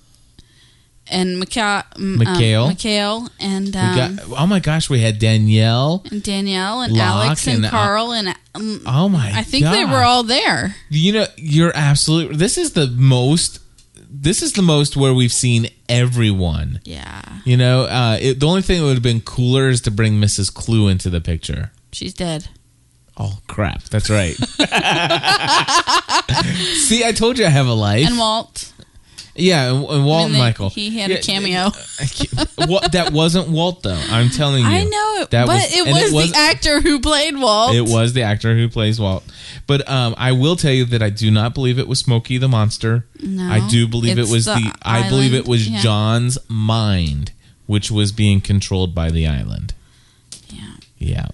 And 1.12 1.42
Micha- 1.42 1.84
m- 1.96 2.18
Mikhail. 2.18 2.62
um, 2.64 2.68
Mikhail 2.70 3.28
and 3.38 3.76
um, 3.76 3.94
got, 4.16 4.38
oh 4.38 4.46
my 4.46 4.58
gosh, 4.60 4.88
we 4.90 5.00
had 5.00 5.18
Danielle. 5.18 6.02
and 6.10 6.22
Danielle 6.22 6.80
and 6.80 6.92
Locke 6.94 7.26
Alex 7.26 7.46
and, 7.46 7.56
and, 7.56 7.66
uh, 7.66 7.70
Carl 7.70 8.12
and 8.12 8.28
um, 8.54 8.80
Oh 8.86 9.08
my 9.08 9.30
I 9.34 9.42
think 9.42 9.64
they 9.66 9.84
were 9.84 10.02
all 10.02 10.22
there. 10.22 10.74
You 10.88 11.12
know, 11.12 11.26
you're 11.36 11.72
absolutely. 11.74 12.36
This 12.36 12.56
is 12.58 12.72
the 12.72 12.86
most. 12.86 13.60
This 14.14 14.42
is 14.42 14.52
the 14.54 14.62
most 14.62 14.96
where 14.96 15.12
we've 15.14 15.32
seen 15.32 15.68
everyone. 15.88 16.80
Yeah, 16.84 17.22
You 17.44 17.56
know, 17.56 17.82
uh, 17.84 18.18
it, 18.20 18.40
the 18.40 18.46
only 18.46 18.62
thing 18.62 18.78
that 18.80 18.84
would 18.86 18.94
have 18.94 19.02
been 19.02 19.20
cooler 19.22 19.68
is 19.68 19.80
to 19.82 19.90
bring 19.90 20.20
Mrs. 20.20 20.52
Klugh 20.52 20.90
into 20.90 21.08
the 21.10 21.20
picture. 21.20 21.72
she's 21.92 22.14
dead. 22.14 22.48
Oh 23.18 23.38
crap! 23.46 23.82
That's 23.84 24.08
right. 24.10 24.34
See, 26.76 27.04
I 27.04 27.12
told 27.14 27.38
you 27.38 27.44
I 27.46 27.50
have 27.50 27.66
a 27.66 27.72
life. 27.74 28.06
And 28.06 28.18
Walt. 28.18 28.72
Yeah, 29.34 29.72
and, 29.72 29.84
and 29.88 30.04
Walt 30.06 30.26
and 30.26 30.34
they- 30.34 30.38
Michael. 30.38 30.70
He 30.70 30.98
had 30.98 31.10
Yeah, 31.10 31.16
a 31.16 31.22
cameo. 31.22 31.70
What, 32.68 32.92
that 32.92 33.12
wasn't 33.12 33.48
Walt 33.48 33.82
though. 33.82 34.00
I'm 34.10 34.28
telling 34.30 34.62
you. 34.62 34.68
I 34.70 34.84
know, 34.84 35.26
That 35.30 35.46
but 35.46 35.54
was- 35.54 35.72
it, 35.74 35.86
and 35.86 36.14
was 36.14 36.30
the 36.32 36.38
actor 36.38 36.80
who 36.80 37.00
played 37.00 37.36
Walt. 37.36 37.74
It 37.74 37.82
was 37.88 38.12
the 38.12 38.22
actor 38.22 38.54
who 38.56 38.68
plays 38.68 39.00
Walt. 39.00 39.24
But 39.66 39.88
um, 39.88 40.14
I 40.16 40.32
will 40.32 40.56
tell 40.56 40.72
you 40.72 40.84
that 40.86 41.02
I 41.02 41.10
do 41.10 41.30
not 41.30 41.54
believe 41.54 41.78
it 41.78 41.88
was 41.88 41.98
Smokey 42.00 42.38
the 42.38 42.48
Monster. 42.48 43.06
No, 43.20 43.44
I 43.50 43.66
do 43.68 43.86
believe 43.88 44.18
it 44.18 44.28
was 44.28 44.44
the 44.44 44.54
the. 44.54 44.72
I 44.82 45.08
believe 45.08 45.34
it 45.34 45.46
was 45.46 45.68
yeah. 45.68 45.80
John's 45.80 46.38
mind, 46.48 47.32
which 47.66 47.90
was 47.90 48.12
being 48.12 48.40
controlled 48.40 48.94
by 48.94 49.10
the 49.10 49.26
island. 49.26 49.74
Yeah. 50.50 50.74
Yeah, 50.98 51.26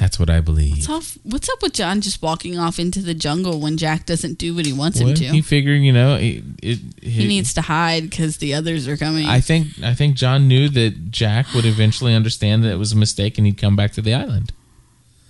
that's 0.00 0.18
what 0.18 0.30
I 0.30 0.40
believe. 0.40 0.70
What's, 0.72 0.88
off, 0.88 1.18
what's 1.24 1.48
up 1.50 1.60
with 1.60 1.74
John 1.74 2.00
just 2.00 2.22
walking 2.22 2.58
off 2.58 2.78
into 2.78 3.02
the 3.02 3.12
jungle 3.12 3.60
when 3.60 3.76
Jack 3.76 4.06
doesn't 4.06 4.38
do 4.38 4.54
what 4.54 4.64
he 4.64 4.72
wants 4.72 4.98
Well, 4.98 5.10
him 5.10 5.14
to? 5.16 5.24
he 5.26 5.42
figuring, 5.42 5.84
you 5.84 5.92
know, 5.92 6.14
it, 6.14 6.42
it, 6.62 6.78
he 7.02 7.28
needs 7.28 7.52
to 7.52 7.60
hide 7.60 8.08
because 8.08 8.38
the 8.38 8.54
others 8.54 8.88
are 8.88 8.96
coming. 8.96 9.26
I 9.26 9.40
think. 9.42 9.66
I 9.82 9.92
think 9.92 10.16
John 10.16 10.48
knew 10.48 10.70
that 10.70 11.10
Jack 11.10 11.52
would 11.54 11.66
eventually 11.66 12.14
understand 12.14 12.64
that 12.64 12.70
it 12.72 12.78
was 12.78 12.92
a 12.92 12.96
mistake, 12.96 13.36
and 13.36 13.46
he'd 13.46 13.58
come 13.58 13.76
back 13.76 13.92
to 13.92 14.00
the 14.00 14.14
island. 14.14 14.52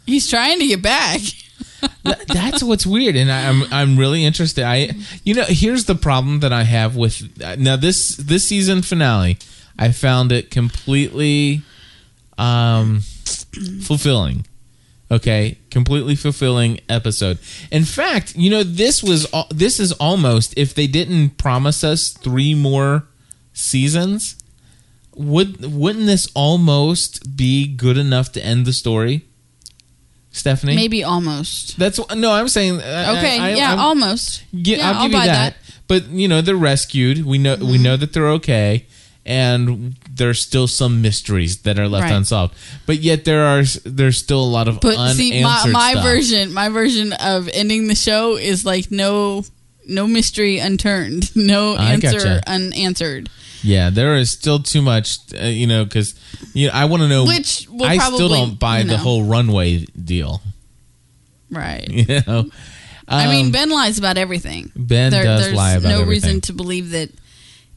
He's 0.07 0.31
trying 0.31 0.61
to 0.61 0.67
get 0.69 0.83
back. 0.83 1.21
That's 2.29 2.63
what's 2.63 2.87
weird 2.87 3.17
and 3.17 3.31
I, 3.31 3.49
i'm 3.49 3.63
i'm 3.73 3.99
really 3.99 4.25
interested 4.25 4.65
i 4.65 4.91
you 5.25 5.35
know 5.35 5.45
here's 5.47 5.85
the 5.85 5.95
problem 5.95 6.41
that 6.41 6.53
i 6.53 6.63
have 6.63 6.97
with 6.97 7.39
now 7.59 7.77
this 7.77 8.17
this 8.17 8.47
season 8.49 8.81
finale 8.83 9.39
i 9.79 9.91
found 9.93 10.33
it 10.33 10.51
completely 10.51 11.63
um 12.39 13.01
fulfilling 13.83 14.47
okay 15.11 15.59
completely 15.71 16.15
fulfilling 16.15 16.79
episode 16.89 17.39
in 17.71 17.85
fact 17.85 18.37
you 18.37 18.49
know 18.51 18.63
this 18.63 19.03
was 19.03 19.27
this 19.51 19.81
is 19.81 19.93
almost 19.93 20.55
if 20.57 20.75
they 20.75 20.87
didn't 20.87 21.31
promise 21.37 21.83
us 21.83 22.11
three 22.11 22.55
more 22.55 23.07
seasons 23.53 24.37
would 25.17 25.73
wouldn't 25.75 26.07
this 26.07 26.29
almost 26.35 27.37
be 27.37 27.67
good 27.67 27.99
enough 27.99 28.31
to 28.33 28.45
end 28.45 28.65
the 28.67 28.73
story 28.73 29.23
stephanie 30.31 30.77
Maybe 30.77 31.03
almost. 31.03 31.77
that's 31.79 31.99
no. 32.15 32.31
I'm 32.33 32.49
saying 32.49 32.77
Okay, 32.77 33.39
I, 33.39 33.49
I, 33.51 33.55
yeah, 33.55 33.71
I'm- 33.71 33.79
almost. 33.81 34.45
gi- 34.55 34.77
yeah, 34.77 34.93
I'll 34.93 35.03
give 35.09 35.13
buy 35.13 35.25
you 35.25 35.31
that. 35.31 35.57
But 35.89 36.07
you 36.11 36.29
know 36.29 36.41
they're 36.41 36.55
rescued. 36.55 37.27
We 37.27 37.39
know 37.39 37.57
we 37.57 37.65
Mm-hmm. 37.75 37.83
know 37.83 37.97
that 37.97 38.13
they're 38.13 38.29
okay, 38.39 38.87
and 39.27 39.97
there's 40.21 40.39
still 40.41 40.69
some 40.69 41.01
mysteries 41.03 41.63
that 41.63 41.79
are 41.79 41.89
left 41.89 42.05
Right. 42.05 42.13
unsolved. 42.15 42.55
But 42.87 42.99
yet 43.01 43.25
there 43.25 43.45
are 43.45 43.65
there's 43.85 44.19
still 44.19 44.43
a 44.45 44.47
lot 44.59 44.69
of 44.69 44.79
But 44.81 44.97
unanswered 44.97 45.17
see, 45.17 45.43
my, 45.43 45.67
my 45.73 45.91
stuff. 45.93 46.05
version, 46.05 46.53
my 46.53 46.69
version 46.69 47.13
of 47.15 47.49
ending 47.53 47.89
the 47.89 47.95
show 47.97 48.37
is 48.37 48.65
like 48.65 48.91
no, 48.91 49.45
no 49.89 50.07
mystery 50.07 50.59
unturned, 50.59 51.35
no 51.53 51.75
I 51.75 51.93
answer 51.95 52.13
gotcha. 52.19 52.43
unanswered. 52.47 53.29
Yeah, 53.63 53.91
there 53.91 54.15
is 54.17 54.31
still 54.31 54.59
too 54.63 54.81
much. 54.83 55.19
Uh, 55.35 55.47
you 55.47 55.67
know, 55.67 55.85
because 55.85 56.15
you 56.55 56.69
know 56.69 56.73
I 56.75 56.85
want 56.85 57.03
to 57.03 57.09
know. 57.09 57.25
Which 57.27 57.67
will 57.69 57.85
I 57.87 57.99
still 57.99 58.29
don't 58.29 58.59
buy 58.59 58.81
you 58.81 58.89
the 58.89 58.97
whole 58.99 59.25
runway 59.25 59.85
deal. 59.87 60.41
Right. 61.51 61.87
You 61.91 62.21
know, 62.27 62.45
I 63.09 63.27
mean, 63.29 63.47
Um, 63.47 63.53
Ben 63.53 63.71
lies 63.71 63.99
about 63.99 64.17
everything. 64.19 64.71
Ben 64.77 65.11
There- 65.11 65.25
does 65.25 65.53
lie 65.53 65.73
about 65.73 65.89
no 65.89 66.01
everything. 66.03 66.09
reason 66.29 66.41
to 66.43 66.53
believe 66.53 66.91
that 66.91 67.11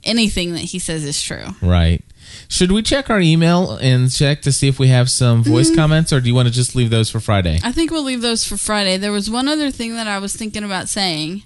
anything 0.04 0.52
that 0.54 0.60
he 0.62 0.78
says 0.80 1.04
is 1.04 1.22
true. 1.22 1.46
Right. 1.62 2.04
Should 2.48 2.72
we 2.72 2.82
check 2.82 3.10
our 3.10 3.20
email 3.20 3.78
and 3.78 4.12
check 4.12 4.42
to 4.44 4.52
see 4.52 4.68
if 4.68 4.78
we 4.80 4.88
have 4.90 5.10
some 5.10 5.44
voice 5.44 5.68
Mm-hmm. 5.68 5.76
comments, 5.76 6.14
or 6.14 6.22
do 6.22 6.28
you 6.28 6.36
want 6.36 6.48
to 6.48 6.54
just 6.54 6.76
leave 6.76 6.90
those 6.90 7.10
for 7.10 7.20
Friday? 7.20 7.60
I 7.64 7.72
think 7.72 7.90
we'll 7.92 8.04
leave 8.04 8.22
those 8.22 8.46
for 8.46 8.58
Friday. 8.58 8.98
There 8.98 9.12
was 9.12 9.30
one 9.30 9.48
other 9.48 9.72
thing 9.72 9.96
that 9.96 10.08
I 10.08 10.20
was 10.20 10.36
thinking 10.36 10.64
about 10.64 10.90
saying, 10.90 11.44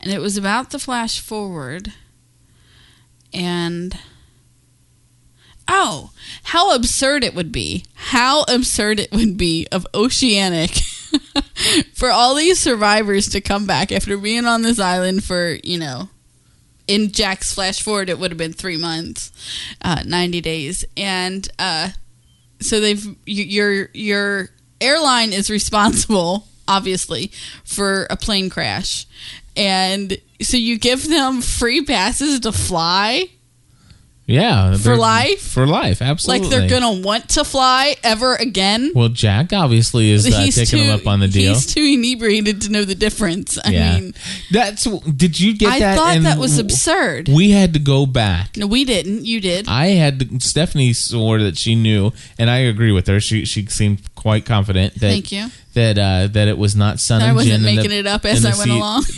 and 0.00 0.12
it 0.12 0.20
was 0.20 0.36
about 0.36 0.70
the 0.70 0.78
flash 0.78 1.20
forward. 1.20 1.92
And 3.34 3.98
oh, 5.68 6.10
how 6.44 6.74
absurd 6.74 7.24
it 7.24 7.34
would 7.34 7.52
be! 7.52 7.84
How 7.94 8.42
absurd 8.48 9.00
it 9.00 9.12
would 9.12 9.36
be 9.36 9.66
of 9.72 9.86
Oceanic 9.94 10.70
for 11.94 12.10
all 12.10 12.34
these 12.34 12.58
survivors 12.60 13.28
to 13.30 13.40
come 13.40 13.66
back 13.66 13.90
after 13.92 14.16
being 14.16 14.46
on 14.46 14.62
this 14.62 14.78
island 14.78 15.24
for 15.24 15.58
you 15.62 15.78
know. 15.78 16.08
In 16.88 17.10
Jack's 17.10 17.52
flash 17.52 17.82
forward, 17.82 18.08
it 18.08 18.18
would 18.18 18.30
have 18.30 18.38
been 18.38 18.52
three 18.52 18.76
months, 18.76 19.32
uh, 19.82 20.02
ninety 20.06 20.40
days, 20.40 20.84
and 20.96 21.48
uh, 21.58 21.90
so 22.60 22.80
they've 22.80 23.04
your 23.26 23.88
your 23.92 24.50
airline 24.80 25.32
is 25.32 25.50
responsible 25.50 26.46
obviously 26.68 27.30
for 27.64 28.06
a 28.10 28.16
plane 28.16 28.50
crash. 28.50 29.06
And 29.56 30.18
so 30.42 30.56
you 30.56 30.78
give 30.78 31.08
them 31.08 31.40
free 31.40 31.84
passes 31.84 32.40
to 32.40 32.52
fly 32.52 33.30
Yeah, 34.28 34.76
For 34.76 34.96
life? 34.96 35.40
For 35.40 35.66
life, 35.68 36.02
absolutely. 36.02 36.48
like 36.48 36.50
they're 36.68 36.68
gonna 36.80 37.00
want 37.00 37.28
to 37.30 37.44
fly 37.44 37.94
ever 38.02 38.34
again 38.34 38.90
Well, 38.94 39.08
Jack 39.08 39.52
obviously 39.52 40.10
is 40.10 40.26
uh, 40.26 40.46
taking 40.52 40.86
them 40.86 40.98
up 41.00 41.06
on 41.06 41.20
the 41.20 41.28
deal. 41.28 41.54
he's 41.54 41.72
too 41.72 41.80
inebriated 41.82 42.62
to 42.62 42.70
know 42.72 42.84
the 42.84 42.96
difference 42.96 43.56
i 43.64 43.70
yeah, 43.70 43.98
mean 44.00 44.14
that's. 44.50 44.82
Did 44.84 45.38
you 45.38 45.56
get 45.56 45.68
i 45.72 45.78
that? 45.78 45.96
thought 45.96 46.20
that 46.22 46.38
was 46.38 46.58
absurd 46.58 47.28
We 47.28 47.50
had 47.50 47.74
to 47.74 47.78
go 47.78 48.04
back. 48.04 48.56
no 48.56 48.66
we 48.66 48.84
didn't 48.84 49.24
you 49.24 49.40
did 49.40 49.68
I 49.68 49.88
had 49.88 50.18
to, 50.20 50.40
Stephanie 50.40 50.92
swore 50.92 51.38
that 51.40 51.56
she 51.56 51.74
knew, 51.76 52.12
and 52.38 52.50
I 52.50 52.58
agree 52.58 52.92
with 52.92 53.06
her. 53.06 53.20
She 53.20 53.44
she 53.44 53.66
seemed 53.66 54.02
quite 54.16 54.44
confident 54.44 54.94
that 54.94 55.00
Thank 55.10 55.30
you. 55.32 55.46
That 55.76 55.96
uh, 55.96 56.26
that 56.32 56.48
it 56.48 56.58
was 56.58 56.74
not 56.74 56.98
Sun 56.98 57.22
I 57.22 57.26
and 57.28 57.36
wasn't 57.36 57.62
Jin 57.62 57.62
making 57.62 57.90
the- 57.90 57.98
it 57.98 58.06
up 58.06 58.24
as 58.24 58.44
I 58.44 58.48
went 58.50 58.60
seat- 58.62 58.70
along. 58.70 59.04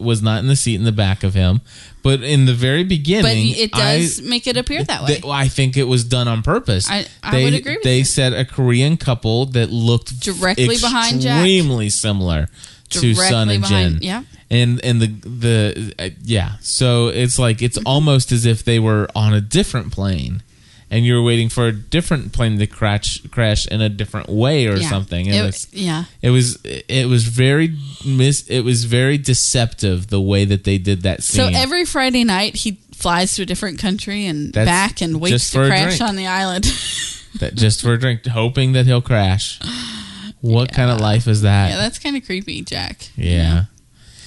Was 0.00 0.20
not 0.20 0.40
in 0.40 0.48
the 0.48 0.56
seat 0.56 0.74
in 0.74 0.82
the 0.84 0.90
back 0.90 1.22
of 1.22 1.32
him, 1.32 1.60
but 2.02 2.24
in 2.24 2.44
the 2.44 2.52
very 2.52 2.82
but 2.82 2.88
beginning, 2.88 3.54
it 3.56 3.70
does 3.70 4.18
I, 4.20 4.24
make 4.28 4.48
it 4.48 4.56
appear 4.56 4.82
that 4.82 5.02
way 5.02 5.20
Th- 5.20 5.24
I 5.24 5.46
think 5.46 5.76
it 5.76 5.84
was 5.84 6.02
done 6.02 6.26
on 6.26 6.42
purpose. 6.42 6.90
I- 6.90 7.06
I 7.22 7.30
they, 7.30 7.44
would 7.44 7.54
agree 7.54 7.74
with 7.76 7.84
They 7.84 7.98
you. 7.98 8.04
said 8.04 8.32
a 8.32 8.44
Korean 8.44 8.96
couple 8.96 9.46
that 9.46 9.70
looked 9.70 10.18
Directly 10.20 10.76
behind 10.76 11.20
Jack. 11.20 11.36
extremely 11.38 11.88
similar 11.88 12.48
to 12.88 13.14
Sun 13.14 13.48
and 13.50 13.62
behind- 13.62 14.00
Jin. 14.00 14.02
yeah. 14.02 14.22
and 14.50 14.84
and 14.84 15.00
the 15.00 15.06
the 15.06 15.94
uh, 16.00 16.08
yeah. 16.24 16.56
So 16.62 17.06
it's 17.06 17.38
like 17.38 17.62
it's 17.62 17.78
almost 17.86 18.32
as 18.32 18.44
if 18.46 18.64
they 18.64 18.80
were 18.80 19.06
on 19.14 19.32
a 19.34 19.40
different 19.40 19.92
plane. 19.92 20.42
And 20.92 21.04
you 21.04 21.14
were 21.14 21.22
waiting 21.22 21.48
for 21.48 21.68
a 21.68 21.72
different 21.72 22.32
plane 22.32 22.58
to 22.58 22.66
crash 22.66 23.20
crash 23.30 23.66
in 23.68 23.80
a 23.80 23.88
different 23.88 24.28
way 24.28 24.66
or 24.66 24.76
Yeah. 24.76 24.88
something. 24.90 25.28
And 25.28 25.36
It- 25.36 25.48
it's, 25.48 25.66
yeah 25.72 26.04
it 26.20 26.30
was 26.30 26.58
it 26.64 27.08
was 27.08 27.24
very 27.24 27.76
mis 28.04 28.42
it 28.48 28.60
was 28.64 28.84
very 28.84 29.16
deceptive 29.16 30.08
the 30.08 30.20
way 30.20 30.44
that 30.44 30.64
they 30.64 30.78
did 30.78 31.02
that 31.02 31.22
So 31.22 31.46
every 31.46 31.84
Friday 31.84 32.24
night 32.24 32.56
he 32.56 32.78
flies 32.92 33.34
to 33.36 33.42
a 33.42 33.46
different 33.46 33.78
country 33.78 34.26
and 34.26 34.52
That's 34.52 34.66
back 34.66 35.00
and 35.00 35.20
waits 35.20 35.50
to 35.52 35.66
crash 35.66 36.00
on 36.00 36.16
the 36.16 36.26
island. 36.26 36.64
that 37.38 37.54
just 37.54 37.80
for 37.82 37.92
a 37.94 37.98
drink, 37.98 38.26
hoping 38.26 38.72
that 38.72 38.86
he'll 38.86 39.00
crash. 39.02 39.58
What 40.42 40.72
kind 40.72 40.90
of 40.90 41.00
life 41.00 41.28
is 41.28 41.42
that? 41.42 41.68
yeah, 41.70 41.76
that's 41.76 41.98
kind 41.98 42.16
of 42.16 42.24
creepy, 42.24 42.62
Jack. 42.62 43.08
Yeah. 43.14 43.64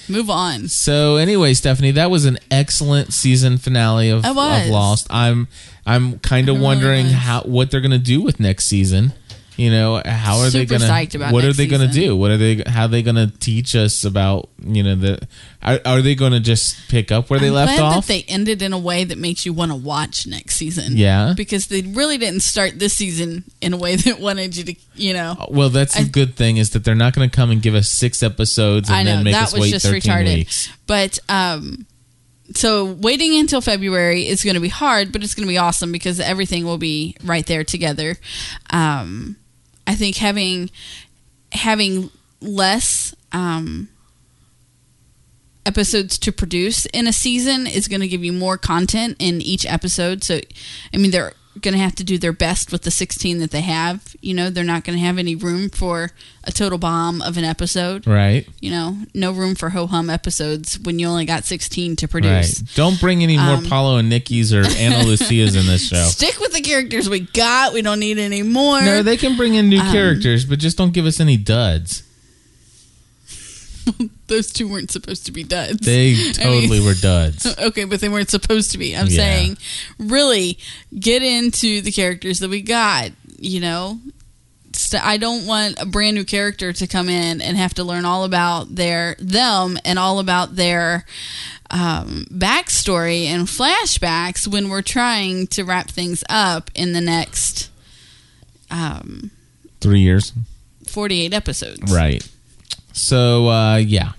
Move 0.08 0.30
on. 0.30 0.68
So 0.68 1.16
anyway, 1.16 1.54
Stephanie, 1.54 1.92
that 1.92 2.10
was 2.10 2.24
an 2.24 2.38
excellent 2.50 3.12
season 3.12 3.58
finale 3.58 4.10
of, 4.10 4.24
of 4.24 4.36
Lost. 4.70 5.06
I'm 5.10 5.48
I'm 5.86 6.18
kind 6.20 6.48
of 6.48 6.56
really 6.56 6.64
wondering 6.64 7.06
how 7.06 7.42
what 7.42 7.70
they're 7.70 7.80
going 7.80 7.90
to 7.90 7.98
do 7.98 8.20
with 8.22 8.40
next 8.40 8.66
season. 8.66 9.12
You 9.56 9.70
know, 9.70 10.02
how 10.04 10.38
are 10.38 10.50
they 10.50 10.66
Super 10.66 10.78
going 10.78 10.90
psyched 10.90 11.14
about 11.14 11.32
What 11.32 11.44
are 11.44 11.52
they 11.52 11.66
going 11.66 11.86
to 11.86 11.92
do? 11.92 12.16
What 12.16 12.32
are 12.32 12.36
they 12.36 12.62
how 12.66 12.86
are 12.86 12.88
they 12.88 13.02
going 13.02 13.16
to 13.16 13.28
teach 13.38 13.76
us 13.76 14.04
about, 14.04 14.48
you 14.64 14.82
know, 14.82 14.96
the 14.96 15.28
are, 15.62 15.78
are 15.84 16.02
they 16.02 16.16
going 16.16 16.32
to 16.32 16.40
just 16.40 16.88
pick 16.88 17.12
up 17.12 17.30
where 17.30 17.38
they 17.38 17.48
I'm 17.48 17.54
left 17.54 17.76
glad 17.76 17.82
off? 17.82 18.06
that 18.06 18.12
they 18.12 18.22
ended 18.24 18.62
in 18.62 18.72
a 18.72 18.78
way 18.78 19.04
that 19.04 19.16
makes 19.16 19.46
you 19.46 19.52
want 19.52 19.70
to 19.70 19.76
watch 19.76 20.26
next 20.26 20.56
season. 20.56 20.96
Yeah. 20.96 21.34
because 21.36 21.68
they 21.68 21.82
really 21.82 22.18
didn't 22.18 22.40
start 22.40 22.78
this 22.78 22.94
season 22.94 23.44
in 23.60 23.72
a 23.72 23.76
way 23.76 23.94
that 23.96 24.18
wanted 24.18 24.56
you 24.56 24.64
to, 24.64 24.74
you 24.96 25.12
know. 25.12 25.46
well, 25.50 25.68
that's 25.70 25.94
the 25.96 26.08
good 26.08 26.34
thing 26.34 26.56
is 26.56 26.70
that 26.70 26.84
they're 26.84 26.94
not 26.96 27.14
going 27.14 27.28
to 27.28 27.34
come 27.34 27.50
and 27.50 27.62
give 27.62 27.74
us 27.76 27.88
six 27.88 28.22
episodes 28.22 28.88
and 28.88 28.96
I 28.96 29.02
know 29.04 29.16
then 29.16 29.24
make 29.24 29.34
that 29.34 29.44
us 29.44 29.52
was 29.52 29.62
wait 29.62 29.70
just 29.70 29.86
13 29.86 30.00
retarded. 30.00 30.34
weeks. 30.34 30.68
But 30.86 31.18
um, 31.28 31.86
so 32.54 32.84
waiting 32.92 33.38
until 33.38 33.60
February 33.60 34.26
is 34.26 34.44
going 34.44 34.54
to 34.54 34.60
be 34.60 34.68
hard, 34.68 35.12
but 35.12 35.22
it's 35.22 35.34
going 35.34 35.46
to 35.46 35.50
be 35.52 35.58
awesome 35.58 35.92
because 35.92 36.20
everything 36.20 36.64
will 36.64 36.78
be 36.78 37.16
right 37.24 37.46
there 37.46 37.64
together. 37.64 38.16
Um, 38.70 39.36
I 39.86 39.94
think 39.94 40.16
having 40.16 40.70
having 41.52 42.10
less 42.40 43.14
um, 43.32 43.88
episodes 45.66 46.18
to 46.18 46.32
produce 46.32 46.86
in 46.86 47.06
a 47.06 47.12
season 47.12 47.66
is 47.66 47.88
going 47.88 48.00
to 48.00 48.08
give 48.08 48.24
you 48.24 48.32
more 48.32 48.58
content 48.58 49.16
in 49.18 49.40
each 49.40 49.64
episode. 49.66 50.24
So, 50.24 50.40
I 50.92 50.96
mean, 50.96 51.10
they're 51.10 51.32
going 51.60 51.74
to 51.74 51.80
have 51.80 51.94
to 51.96 52.04
do 52.04 52.18
their 52.18 52.32
best 52.32 52.72
with 52.72 52.82
the 52.82 52.90
16 52.90 53.38
that 53.38 53.50
they 53.50 53.60
have. 53.60 54.14
You 54.20 54.34
know, 54.34 54.50
they're 54.50 54.64
not 54.64 54.84
going 54.84 54.98
to 54.98 55.04
have 55.04 55.18
any 55.18 55.34
room 55.36 55.70
for 55.70 56.10
a 56.44 56.52
total 56.52 56.78
bomb 56.78 57.22
of 57.22 57.36
an 57.36 57.44
episode. 57.44 58.06
Right. 58.06 58.46
You 58.60 58.70
know, 58.70 58.96
no 59.14 59.32
room 59.32 59.54
for 59.54 59.70
ho 59.70 59.86
hum 59.86 60.10
episodes 60.10 60.78
when 60.78 60.98
you 60.98 61.06
only 61.06 61.24
got 61.24 61.44
16 61.44 61.96
to 61.96 62.08
produce. 62.08 62.60
Right. 62.60 62.70
Don't 62.74 63.00
bring 63.00 63.22
any 63.22 63.36
more 63.36 63.56
Um, 63.56 63.66
Paulo 63.66 63.96
and 63.98 64.08
Nikki's 64.08 64.52
or 64.52 64.64
Ana 64.78 65.04
Lucia's 65.04 65.54
in 65.56 65.66
this 65.66 65.88
show. 65.88 66.04
Stick 66.04 66.38
with 66.40 66.52
the 66.52 66.60
characters 66.60 67.08
we 67.08 67.20
got. 67.20 67.72
We 67.72 67.82
don't 67.82 68.00
need 68.00 68.18
any 68.18 68.42
more. 68.42 68.80
No, 68.82 69.02
they 69.02 69.16
can 69.16 69.36
bring 69.36 69.54
in 69.54 69.68
new 69.68 69.80
Um, 69.80 69.92
characters, 69.92 70.44
but 70.44 70.58
just 70.58 70.76
don't 70.76 70.92
give 70.92 71.06
us 71.06 71.20
any 71.20 71.36
duds. 71.36 72.02
Those 74.26 74.52
two 74.52 74.68
weren't 74.68 74.90
supposed 74.90 75.26
to 75.26 75.32
be 75.32 75.42
duds. 75.44 75.78
They 75.84 76.12
I 76.14 76.16
mean- 76.16 76.32
totally 76.34 76.80
were 76.80 76.94
duds. 76.94 77.46
okay, 77.58 77.84
but 77.84 78.00
they 78.00 78.08
weren't 78.08 78.30
supposed 78.30 78.72
to 78.72 78.78
be. 78.78 78.96
I'm 78.96 79.06
Yeah. 79.08 79.16
saying, 79.16 79.58
really 79.98 80.58
get 80.98 81.22
into 81.22 81.80
the 81.80 81.92
characters 81.92 82.38
that 82.40 82.50
we 82.50 82.62
got. 82.62 83.10
You 83.38 83.60
know, 83.60 83.98
I 85.02 85.18
don't 85.18 85.46
want 85.46 85.80
a 85.80 85.86
brand 85.86 86.16
new 86.16 86.24
character 86.24 86.72
to 86.72 86.86
come 86.86 87.08
in 87.08 87.40
and 87.40 87.56
have 87.56 87.74
to 87.74 87.84
learn 87.84 88.04
all 88.04 88.24
about 88.24 88.74
their 88.74 89.16
them 89.18 89.78
and 89.84 89.98
all 89.98 90.18
about 90.18 90.56
their 90.56 91.04
um, 91.70 92.26
backstory 92.30 93.24
and 93.26 93.46
flashbacks 93.46 94.46
when 94.46 94.68
we're 94.68 94.82
trying 94.82 95.46
to 95.48 95.64
wrap 95.64 95.90
things 95.90 96.24
up 96.28 96.70
in 96.74 96.92
the 96.92 97.00
next 97.00 97.70
um, 98.70 99.30
Three 99.80 100.00
years. 100.00 100.32
48 100.86 101.34
episodes. 101.34 101.92
Right. 101.92 102.26
So, 102.94 103.48
uh, 103.48 103.76
yeah. 103.76 104.12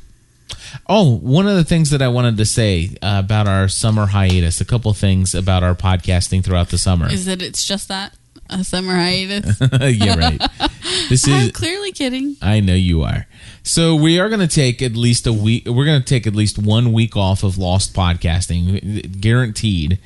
Oh, 0.88 1.16
one 1.18 1.48
of 1.48 1.56
the 1.56 1.64
things 1.64 1.90
that 1.92 2.02
I 2.02 2.10
wanted 2.10 2.38
to 2.38 2.46
say 2.46 2.96
uh, 3.02 3.22
about 3.24 3.48
our 3.48 3.68
summer 3.68 4.08
hiatus, 4.08 4.60
a 4.62 4.66
couple 4.66 4.94
things 4.94 5.34
about 5.34 5.64
our 5.64 5.74
podcasting 5.74 6.44
throughout 6.44 6.70
the 6.70 6.78
summer. 6.78 7.10
Is 7.10 7.26
that 7.26 7.42
it's 7.42 7.66
just 7.66 7.88
that 7.88 8.14
a 8.50 8.64
summer 8.64 8.94
hiatus? 8.94 9.60
yeah, 9.80 10.20
right. 10.20 10.42
This 11.10 11.26
I'm 11.28 11.46
is 11.46 11.52
clearly 11.54 11.94
kidding. 11.94 12.36
I 12.42 12.60
know 12.60 12.76
you 12.76 13.02
are. 13.04 13.26
So 13.64 13.96
we 13.96 14.20
are 14.20 14.28
going 14.28 14.42
to 14.42 14.54
take 14.54 14.82
at 14.82 14.96
least 14.96 15.26
a 15.26 15.34
week. 15.34 15.66
We're 15.66 15.86
going 15.86 16.02
to 16.02 16.06
take 16.06 16.28
at 16.28 16.36
least 16.36 16.60
one 16.60 16.92
week 16.92 17.16
off 17.16 17.44
of 17.44 17.58
Lost 17.58 17.94
podcasting, 17.94 19.20
guaranteed. 19.22 20.00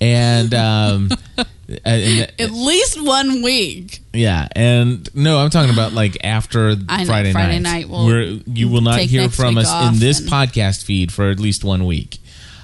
And 0.00 0.52
um, 0.54 1.10
and- 1.84 2.32
At 2.38 2.50
least 2.50 3.00
one 3.02 3.42
week. 3.42 4.00
yeah, 4.12 4.46
and 4.54 5.08
no, 5.14 5.38
I'm 5.38 5.50
talking 5.50 5.72
about 5.72 5.92
like 5.92 6.18
after 6.24 6.76
I 6.88 6.98
know, 7.02 7.06
Friday, 7.06 7.32
Friday 7.32 7.58
night. 7.58 7.62
night 7.62 7.88
we'll 7.88 8.06
Where 8.06 8.22
you 8.22 8.68
will 8.68 8.82
not 8.82 9.00
hear 9.00 9.28
from 9.28 9.56
us 9.58 9.72
in 9.88 9.98
this 9.98 10.20
podcast 10.20 10.84
feed 10.84 11.12
for 11.12 11.30
at 11.30 11.40
least 11.40 11.64
one 11.64 11.84
week. 11.86 12.18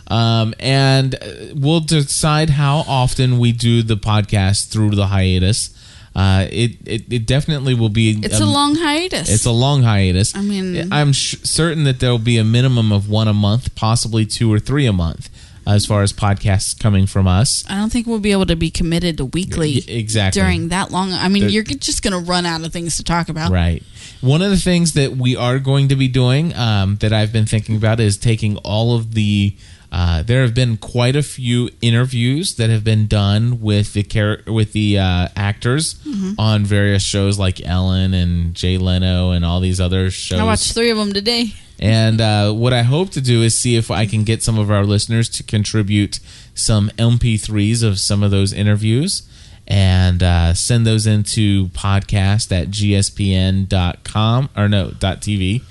Um, 0.08 0.52
and 0.60 1.14
uh, 1.14 1.18
we'll 1.54 1.80
decide 1.80 2.50
how 2.50 2.84
often 2.86 3.38
we 3.38 3.52
do 3.52 3.82
the 3.82 3.96
podcast 3.96 4.68
through 4.70 4.90
the 4.90 5.06
hiatus. 5.06 5.70
Uh, 6.14 6.46
it, 6.50 6.72
it 6.86 7.10
it 7.10 7.26
definitely 7.26 7.72
will 7.72 7.88
be. 7.88 8.20
It's 8.22 8.38
a 8.38 8.44
long 8.44 8.74
hiatus. 8.74 9.30
It's 9.30 9.46
a 9.46 9.50
long 9.50 9.82
hiatus. 9.82 10.36
I 10.36 10.42
mean- 10.42 10.92
I'm 10.92 11.12
sh- 11.14 11.36
certain 11.44 11.84
that 11.84 12.00
there'll 12.00 12.18
be 12.18 12.36
a 12.36 12.44
minimum 12.44 12.92
of 12.92 13.08
one 13.08 13.26
a 13.28 13.32
month, 13.32 13.74
possibly 13.74 14.26
two 14.26 14.52
or 14.52 14.58
three 14.58 14.84
a 14.84 14.92
month, 14.92 15.30
as 15.66 15.86
far 15.86 16.02
as 16.02 16.12
podcasts 16.12 16.78
coming 16.78 17.06
from 17.06 17.26
us. 17.28 17.64
I 17.68 17.76
don't 17.76 17.90
think 17.90 18.06
we'll 18.06 18.18
be 18.18 18.32
able 18.32 18.46
to 18.46 18.56
be 18.56 18.70
committed 18.70 19.18
to 19.18 19.26
weekly 19.26 19.78
exactly. 19.88 20.40
during 20.40 20.68
that 20.68 20.90
long. 20.90 21.12
I 21.12 21.28
mean, 21.28 21.42
There- 21.42 21.50
you're 21.50 21.64
just 21.64 22.02
going 22.02 22.12
to 22.12 22.30
run 22.30 22.46
out 22.46 22.64
of 22.64 22.72
things 22.72 22.96
to 22.96 23.04
talk 23.04 23.28
about. 23.28 23.50
Right. 23.50 23.82
One 24.20 24.42
of 24.42 24.50
the 24.50 24.56
things 24.56 24.92
that 24.94 25.16
we 25.16 25.36
are 25.36 25.58
going 25.58 25.88
to 25.88 25.96
be 25.96 26.08
doing 26.08 26.54
um, 26.56 26.96
that 26.96 27.12
I've 27.12 27.32
been 27.32 27.46
thinking 27.46 27.76
about 27.76 28.00
is 28.00 28.16
taking 28.16 28.56
all 28.58 28.94
of 28.96 29.14
the. 29.14 29.56
Uh, 29.94 30.22
there 30.22 30.40
have 30.40 30.54
been 30.54 30.78
quite 30.78 31.14
a 31.14 31.22
few 31.22 31.68
interviews 31.82 32.54
that 32.56 32.70
have 32.70 32.82
been 32.82 33.06
done 33.06 33.60
with 33.60 33.92
the 33.92 34.02
char- 34.02 34.40
with 34.46 34.72
the 34.72 34.98
uh, 34.98 35.28
actors 35.36 35.94
Mm-hmm. 36.06 36.32
on 36.38 36.64
various 36.64 37.02
shows 37.04 37.38
like 37.38 37.60
Ellen 37.66 38.14
and 38.14 38.54
Jay 38.54 38.78
Leno 38.78 39.30
and 39.32 39.44
all 39.44 39.60
these 39.60 39.80
other 39.80 40.10
shows. 40.10 40.40
I 40.40 40.44
watched 40.44 40.72
three 40.72 40.90
of 40.90 40.96
them 40.96 41.12
today. 41.12 41.52
And 41.78 42.20
uh, 42.20 42.52
what 42.52 42.72
I 42.72 42.82
hope 42.82 43.10
to 43.10 43.20
do 43.20 43.42
is 43.42 43.58
see 43.58 43.76
if 43.76 43.90
I 43.90 44.06
can 44.06 44.24
get 44.24 44.42
some 44.42 44.58
of 44.58 44.70
our 44.70 44.84
listeners 44.84 45.28
to 45.30 45.42
contribute 45.42 46.20
some 46.54 46.90
MP3s 46.98 47.82
of 47.82 47.98
some 47.98 48.22
of 48.22 48.30
those 48.30 48.52
interviews 48.52 49.28
and 49.66 50.22
uh, 50.22 50.54
send 50.54 50.86
those 50.86 51.06
into 51.06 51.66
podcast 51.68 52.52
at 52.52 52.68
gspn.com 52.68 54.48
or 54.56 54.68
no, 54.68 54.88
.tv. 54.90 55.62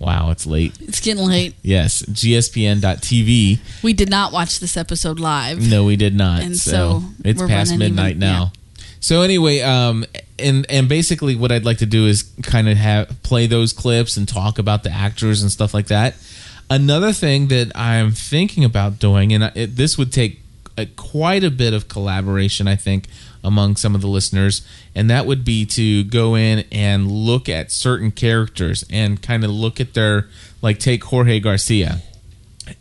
Wow, 0.00 0.30
it's 0.30 0.46
late. 0.46 0.72
It's 0.80 0.98
getting 1.00 1.24
late. 1.24 1.54
Yes, 1.62 2.02
gspn.tv. 2.02 3.58
We 3.82 3.92
did 3.92 4.08
not 4.08 4.32
watch 4.32 4.58
this 4.58 4.76
episode 4.78 5.20
live. 5.20 5.60
No, 5.60 5.84
we 5.84 5.96
did 5.96 6.14
not. 6.14 6.42
And 6.42 6.56
so, 6.56 6.70
so 6.72 7.04
it's 7.22 7.42
past 7.42 7.76
midnight 7.76 8.16
even- 8.16 8.20
now. 8.20 8.52
So 9.02 9.22
anyway, 9.22 9.60
um, 9.60 10.04
and 10.38 10.66
and 10.70 10.88
basically 10.88 11.34
what 11.34 11.52
I'd 11.52 11.64
like 11.64 11.78
to 11.78 11.86
do 11.86 12.06
is 12.06 12.30
kind 12.42 12.68
of 12.68 12.76
have 12.76 13.22
play 13.22 13.46
those 13.46 13.72
clips 13.72 14.16
and 14.16 14.26
talk 14.28 14.58
about 14.58 14.82
the 14.82 14.90
actors 14.90 15.42
and 15.42 15.50
stuff 15.50 15.72
like 15.72 15.86
that. 15.86 16.16
Another 16.68 17.12
thing 17.12 17.48
that 17.48 17.72
I'm 17.74 18.12
thinking 18.12 18.64
about 18.64 18.98
doing, 18.98 19.32
and 19.32 19.44
it, 19.54 19.76
this 19.76 19.96
would 19.98 20.12
take 20.12 20.40
a, 20.76 20.86
quite 20.86 21.44
a 21.44 21.50
bit 21.50 21.72
of 21.74 21.88
collaboration, 21.88 22.68
I 22.68 22.76
think, 22.76 23.06
among 23.42 23.76
some 23.76 23.94
of 23.94 24.00
the 24.00 24.06
listeners, 24.08 24.66
and 24.94 25.08
that 25.10 25.26
would 25.26 25.44
be 25.44 25.64
to 25.66 26.04
go 26.04 26.34
in 26.34 26.64
and 26.70 27.10
look 27.10 27.48
at 27.48 27.72
certain 27.72 28.10
characters 28.10 28.84
and 28.90 29.22
kind 29.22 29.44
of 29.44 29.50
look 29.50 29.80
at 29.80 29.94
their, 29.94 30.28
like, 30.62 30.78
take 30.78 31.04
Jorge 31.04 31.40
Garcia 31.40 32.02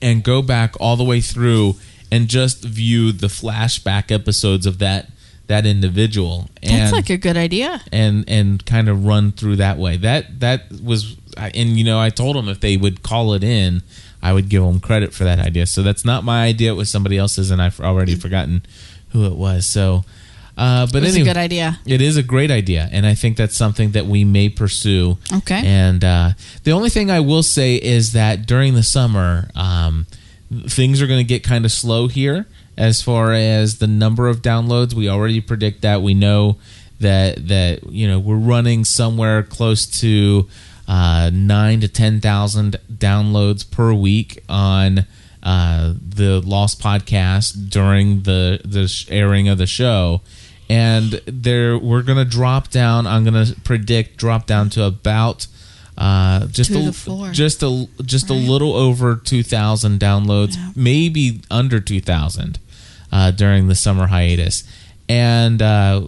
and 0.02 0.24
go 0.24 0.42
back 0.42 0.76
all 0.80 0.96
the 0.98 1.04
way 1.04 1.22
through 1.22 1.76
and 2.12 2.28
just 2.28 2.64
view 2.64 3.12
the 3.12 3.28
flashback 3.28 4.12
episodes 4.12 4.66
of 4.66 4.80
that 4.80 5.10
that 5.48 5.66
individual 5.66 6.48
and 6.62 6.80
That's 6.82 6.92
like 6.92 7.10
a 7.10 7.18
good 7.18 7.36
idea. 7.36 7.82
and 7.92 8.24
and 8.28 8.64
kind 8.68 8.88
of 8.88 9.06
run 9.06 9.32
through 9.32 9.56
that 9.56 9.80
way. 9.80 9.98
That 9.98 10.40
that 10.42 10.72
was 10.84 11.16
and 11.36 11.70
you 11.78 11.84
know 11.84 12.00
I 12.00 12.12
told 12.12 12.36
them 12.36 12.48
if 12.50 12.60
they 12.60 12.78
would 12.78 13.02
call 13.02 13.34
it 13.34 13.44
in, 13.44 13.82
I 14.22 14.32
would 14.34 14.48
give 14.50 14.62
them 14.62 14.80
credit 14.80 15.12
for 15.12 15.24
that 15.24 15.40
idea. 15.40 15.66
So 15.66 15.82
that's 15.82 16.06
not 16.06 16.24
my 16.24 16.46
idea; 16.46 16.72
it 16.72 16.76
was 16.76 16.92
somebody 16.92 17.18
else's, 17.18 17.50
and 17.50 17.60
I've 17.60 17.80
already 17.80 18.14
forgotten 18.14 18.62
who 19.10 19.26
it 19.26 19.36
was. 19.38 19.66
So, 19.66 20.04
uh, 20.60 20.86
but 20.92 21.04
It's 21.04 21.14
anyway, 21.16 21.30
a 21.30 21.34
good 21.34 21.40
idea. 21.40 21.80
it 21.86 22.02
is 22.02 22.18
a 22.18 22.24
great 22.24 22.52
idea, 22.52 22.88
and 22.92 23.06
I 23.06 23.16
think 23.16 23.38
that's 23.38 23.56
something 23.56 23.92
that 23.92 24.06
we 24.06 24.24
may 24.26 24.50
pursue. 24.50 25.18
Okay. 25.34 25.62
And 25.66 26.04
uh, 26.04 26.32
the 26.66 26.72
only 26.74 26.90
thing 26.90 27.10
I 27.10 27.22
will 27.22 27.44
say 27.44 27.76
is 27.76 28.12
that 28.14 28.46
during 28.46 28.74
the 28.76 28.84
summer, 28.84 29.50
um, 29.56 30.06
things 30.68 31.02
are 31.02 31.08
going 31.08 31.20
to 31.20 31.24
get 31.36 31.44
kind 31.44 31.64
of 31.66 31.72
slow 31.72 32.08
here 32.08 32.46
as 32.78 33.02
far 33.02 33.34
as 33.34 33.78
the 33.80 33.88
number 33.88 34.28
of 34.28 34.42
downloads. 34.42 34.94
We 34.94 35.08
already 35.10 35.42
predict 35.42 35.82
that. 35.82 36.02
We 36.02 36.14
know 36.14 36.58
that 37.00 37.48
that 37.48 37.92
you 37.92 38.08
know 38.10 38.20
we're 38.20 38.36
running 38.36 38.84
somewhere 38.84 39.44
close 39.44 39.86
to 40.02 40.48
uh, 40.90 41.30
nine 41.34 41.80
to 41.82 41.88
ten 41.88 42.20
thousand 42.20 42.78
downloads 42.92 43.64
per 43.70 43.94
week 43.94 44.44
on 44.50 45.06
uh, 45.42 45.94
the 46.06 46.42
Lost 46.42 46.82
podcast 46.82 47.70
during 47.70 48.24
the 48.24 48.60
the 48.66 48.92
airing 49.10 49.48
of 49.48 49.58
the 49.58 49.68
show, 49.68 50.22
and 50.70 51.14
there 51.26 51.78
we're 51.78 52.04
gonna 52.04 52.26
drop 52.26 52.70
down. 52.70 53.08
I'm 53.08 53.24
gonna 53.24 53.48
predict 53.64 54.18
drop 54.18 54.46
down 54.46 54.70
to 54.72 54.84
about 54.86 55.48
uh, 55.98 56.48
just 56.48 56.72
a 56.72 56.92
just 57.34 57.64
a 57.64 57.88
just 58.04 58.30
a 58.30 58.34
little 58.34 58.74
over 58.76 59.16
two 59.16 59.44
thousand 59.44 60.00
downloads, 60.00 60.56
maybe 60.76 61.42
under 61.50 61.80
two 61.80 62.02
thousand 62.02 62.60
uh, 63.12 63.32
during 63.32 63.68
the 63.68 63.76
summer 63.76 64.08
hiatus. 64.08 64.64
And 65.10 65.60
uh, 65.60 66.08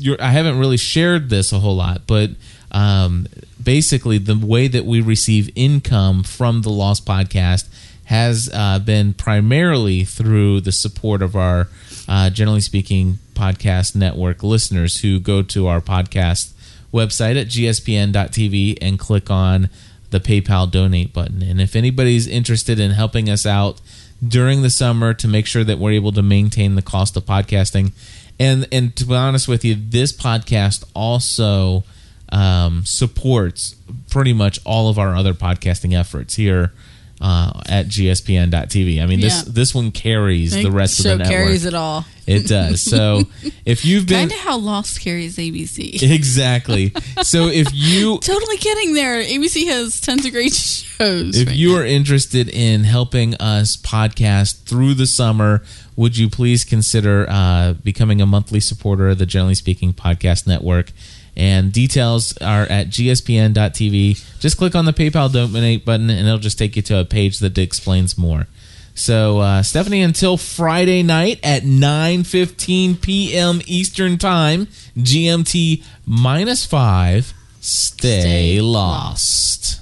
you're, 0.00 0.20
I 0.20 0.30
haven't 0.30 0.58
really 0.58 0.78
shared 0.78 1.28
this 1.28 1.52
a 1.52 1.58
whole 1.58 1.76
lot, 1.76 2.06
but 2.06 2.30
um, 2.72 3.26
basically, 3.62 4.18
the 4.18 4.34
way 4.34 4.66
that 4.66 4.86
we 4.86 5.00
receive 5.02 5.50
income 5.54 6.22
from 6.22 6.62
the 6.62 6.70
Lost 6.70 7.04
Podcast 7.04 7.68
has 8.04 8.48
uh, 8.52 8.78
been 8.78 9.12
primarily 9.12 10.04
through 10.04 10.62
the 10.62 10.72
support 10.72 11.20
of 11.20 11.36
our, 11.36 11.68
uh, 12.08 12.30
generally 12.30 12.62
speaking, 12.62 13.18
podcast 13.38 13.94
network 13.94 14.42
listeners 14.42 15.00
who 15.00 15.20
go 15.20 15.42
to 15.42 15.66
our 15.68 15.80
podcast 15.80 16.52
website 16.92 17.40
at 17.40 17.48
gspn.tv 17.48 18.78
and 18.80 18.98
click 18.98 19.30
on 19.30 19.68
the 20.10 20.18
PayPal 20.20 20.70
donate 20.70 21.12
button. 21.12 21.42
And 21.42 21.60
if 21.60 21.76
anybody's 21.76 22.26
interested 22.26 22.80
in 22.80 22.92
helping 22.92 23.28
us 23.28 23.46
out 23.46 23.80
during 24.26 24.62
the 24.62 24.70
summer 24.70 25.14
to 25.14 25.28
make 25.28 25.46
sure 25.46 25.64
that 25.64 25.78
we're 25.78 25.92
able 25.92 26.12
to 26.12 26.22
maintain 26.22 26.74
the 26.74 26.82
cost 26.82 27.16
of 27.16 27.24
podcasting, 27.24 27.92
and 28.40 28.66
and 28.72 28.96
to 28.96 29.04
be 29.04 29.14
honest 29.14 29.48
with 29.48 29.64
you, 29.64 29.76
this 29.76 30.12
podcast 30.12 30.84
also 30.94 31.84
um, 32.30 32.84
supports 32.84 33.76
pretty 34.10 34.32
much 34.32 34.58
all 34.64 34.88
of 34.88 34.98
our 34.98 35.14
other 35.14 35.34
podcasting 35.34 35.98
efforts 35.98 36.34
here 36.34 36.72
uh, 37.20 37.60
at 37.66 37.86
gspn.tv. 37.88 39.02
I 39.02 39.06
mean, 39.06 39.20
this 39.20 39.44
Yeah. 39.46 39.52
this 39.52 39.74
one 39.74 39.90
carries 39.90 40.52
the 40.52 40.70
rest 40.70 41.02
show 41.02 41.12
of 41.12 41.18
the 41.18 41.24
network. 41.24 41.36
carries 41.46 41.64
it 41.64 41.74
all. 41.74 42.04
It 42.26 42.46
does. 42.46 42.80
So 42.82 43.22
if 43.64 43.84
you've 43.84 44.06
been 44.06 44.28
Kind 44.28 44.32
of 44.32 44.38
how 44.38 44.58
Lost 44.58 45.00
carries 45.00 45.36
ABC. 45.36 46.02
exactly, 46.12 46.92
so 47.22 47.46
if 47.48 47.68
you 47.72 48.18
totally 48.22 48.56
getting 48.58 48.94
there. 48.94 49.22
ABC 49.22 49.66
has 49.66 50.00
tons 50.00 50.24
of 50.26 50.32
great 50.32 50.52
shows. 50.52 51.36
if 51.36 51.48
right 51.48 51.56
you 51.56 51.72
now. 51.72 51.78
are 51.78 51.84
interested 51.86 52.48
in 52.48 52.84
helping 52.84 53.34
us 53.36 53.76
podcast 53.76 54.62
through 54.64 54.94
the 54.94 55.06
summer, 55.06 55.62
would 55.96 56.16
you 56.18 56.28
please 56.28 56.64
consider 56.64 57.26
uh, 57.28 57.72
becoming 57.72 58.20
a 58.20 58.26
monthly 58.26 58.60
supporter 58.60 59.08
of 59.08 59.18
the 59.18 59.26
Generally 59.26 59.54
Speaking 59.56 59.92
Podcast 59.92 60.46
Network? 60.46 60.92
And 61.38 61.72
details 61.72 62.36
are 62.38 62.64
at 62.64 62.88
gspn.tv. 62.88 64.40
Just 64.40 64.58
click 64.58 64.74
on 64.74 64.84
the 64.86 64.92
PayPal 64.92 65.32
donate 65.32 65.84
button, 65.84 66.10
and 66.10 66.26
it'll 66.26 66.38
just 66.38 66.58
take 66.58 66.74
you 66.74 66.82
to 66.82 66.98
a 66.98 67.04
page 67.04 67.38
that 67.38 67.56
explains 67.56 68.18
more. 68.18 68.48
So, 68.94 69.38
uh, 69.38 69.62
Stephanie, 69.62 70.02
until 70.02 70.36
Friday 70.36 71.04
night 71.04 71.38
at 71.44 71.62
9:15 71.62 73.00
p.m. 73.00 73.60
Eastern 73.66 74.18
Time, 74.18 74.66
GMT 74.96 75.84
minus 76.04 76.66
five. 76.66 77.32
Stay, 77.60 78.20
Stay 78.20 78.60
lost. 78.60 79.77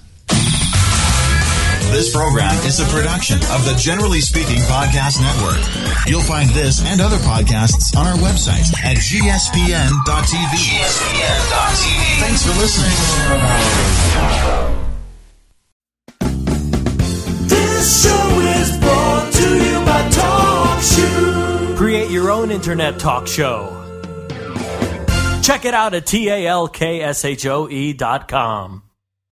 This 1.93 2.15
program 2.15 2.53
is 2.67 2.79
a 2.81 2.85
production 2.93 3.37
of 3.51 3.65
the 3.65 3.75
Generally 3.79 4.21
Speaking 4.21 4.61
Podcast 4.69 5.21
Network. 5.21 5.59
You'll 6.07 6.21
find 6.21 6.51
this 6.51 6.85
and 6.85 7.01
other 7.01 7.17
podcasts 7.19 7.97
on 7.97 8.07
our 8.07 8.17
website 8.17 8.69
at 8.85 8.97
gspn.tv. 8.99 10.55
ESPN.TV. 10.77 12.21
Thanks 12.21 12.43
for 12.45 12.53
listening. 12.61 12.97
This 17.49 18.03
show 18.05 18.41
is 18.41 18.77
brought 18.79 19.33
to 19.33 19.49
you 19.65 19.85
by 19.87 20.03
TalkShoe. 20.11 21.77
Create 21.77 22.11
your 22.11 22.31
own 22.31 22.51
internet 22.51 22.99
talk 22.99 23.27
show. 23.27 23.73
Check 25.43 25.65
it 25.65 25.75
out 25.75 25.95
at 25.95 26.05
talkshoe 26.07 27.97
dot 27.97 28.29
com. 28.29 28.83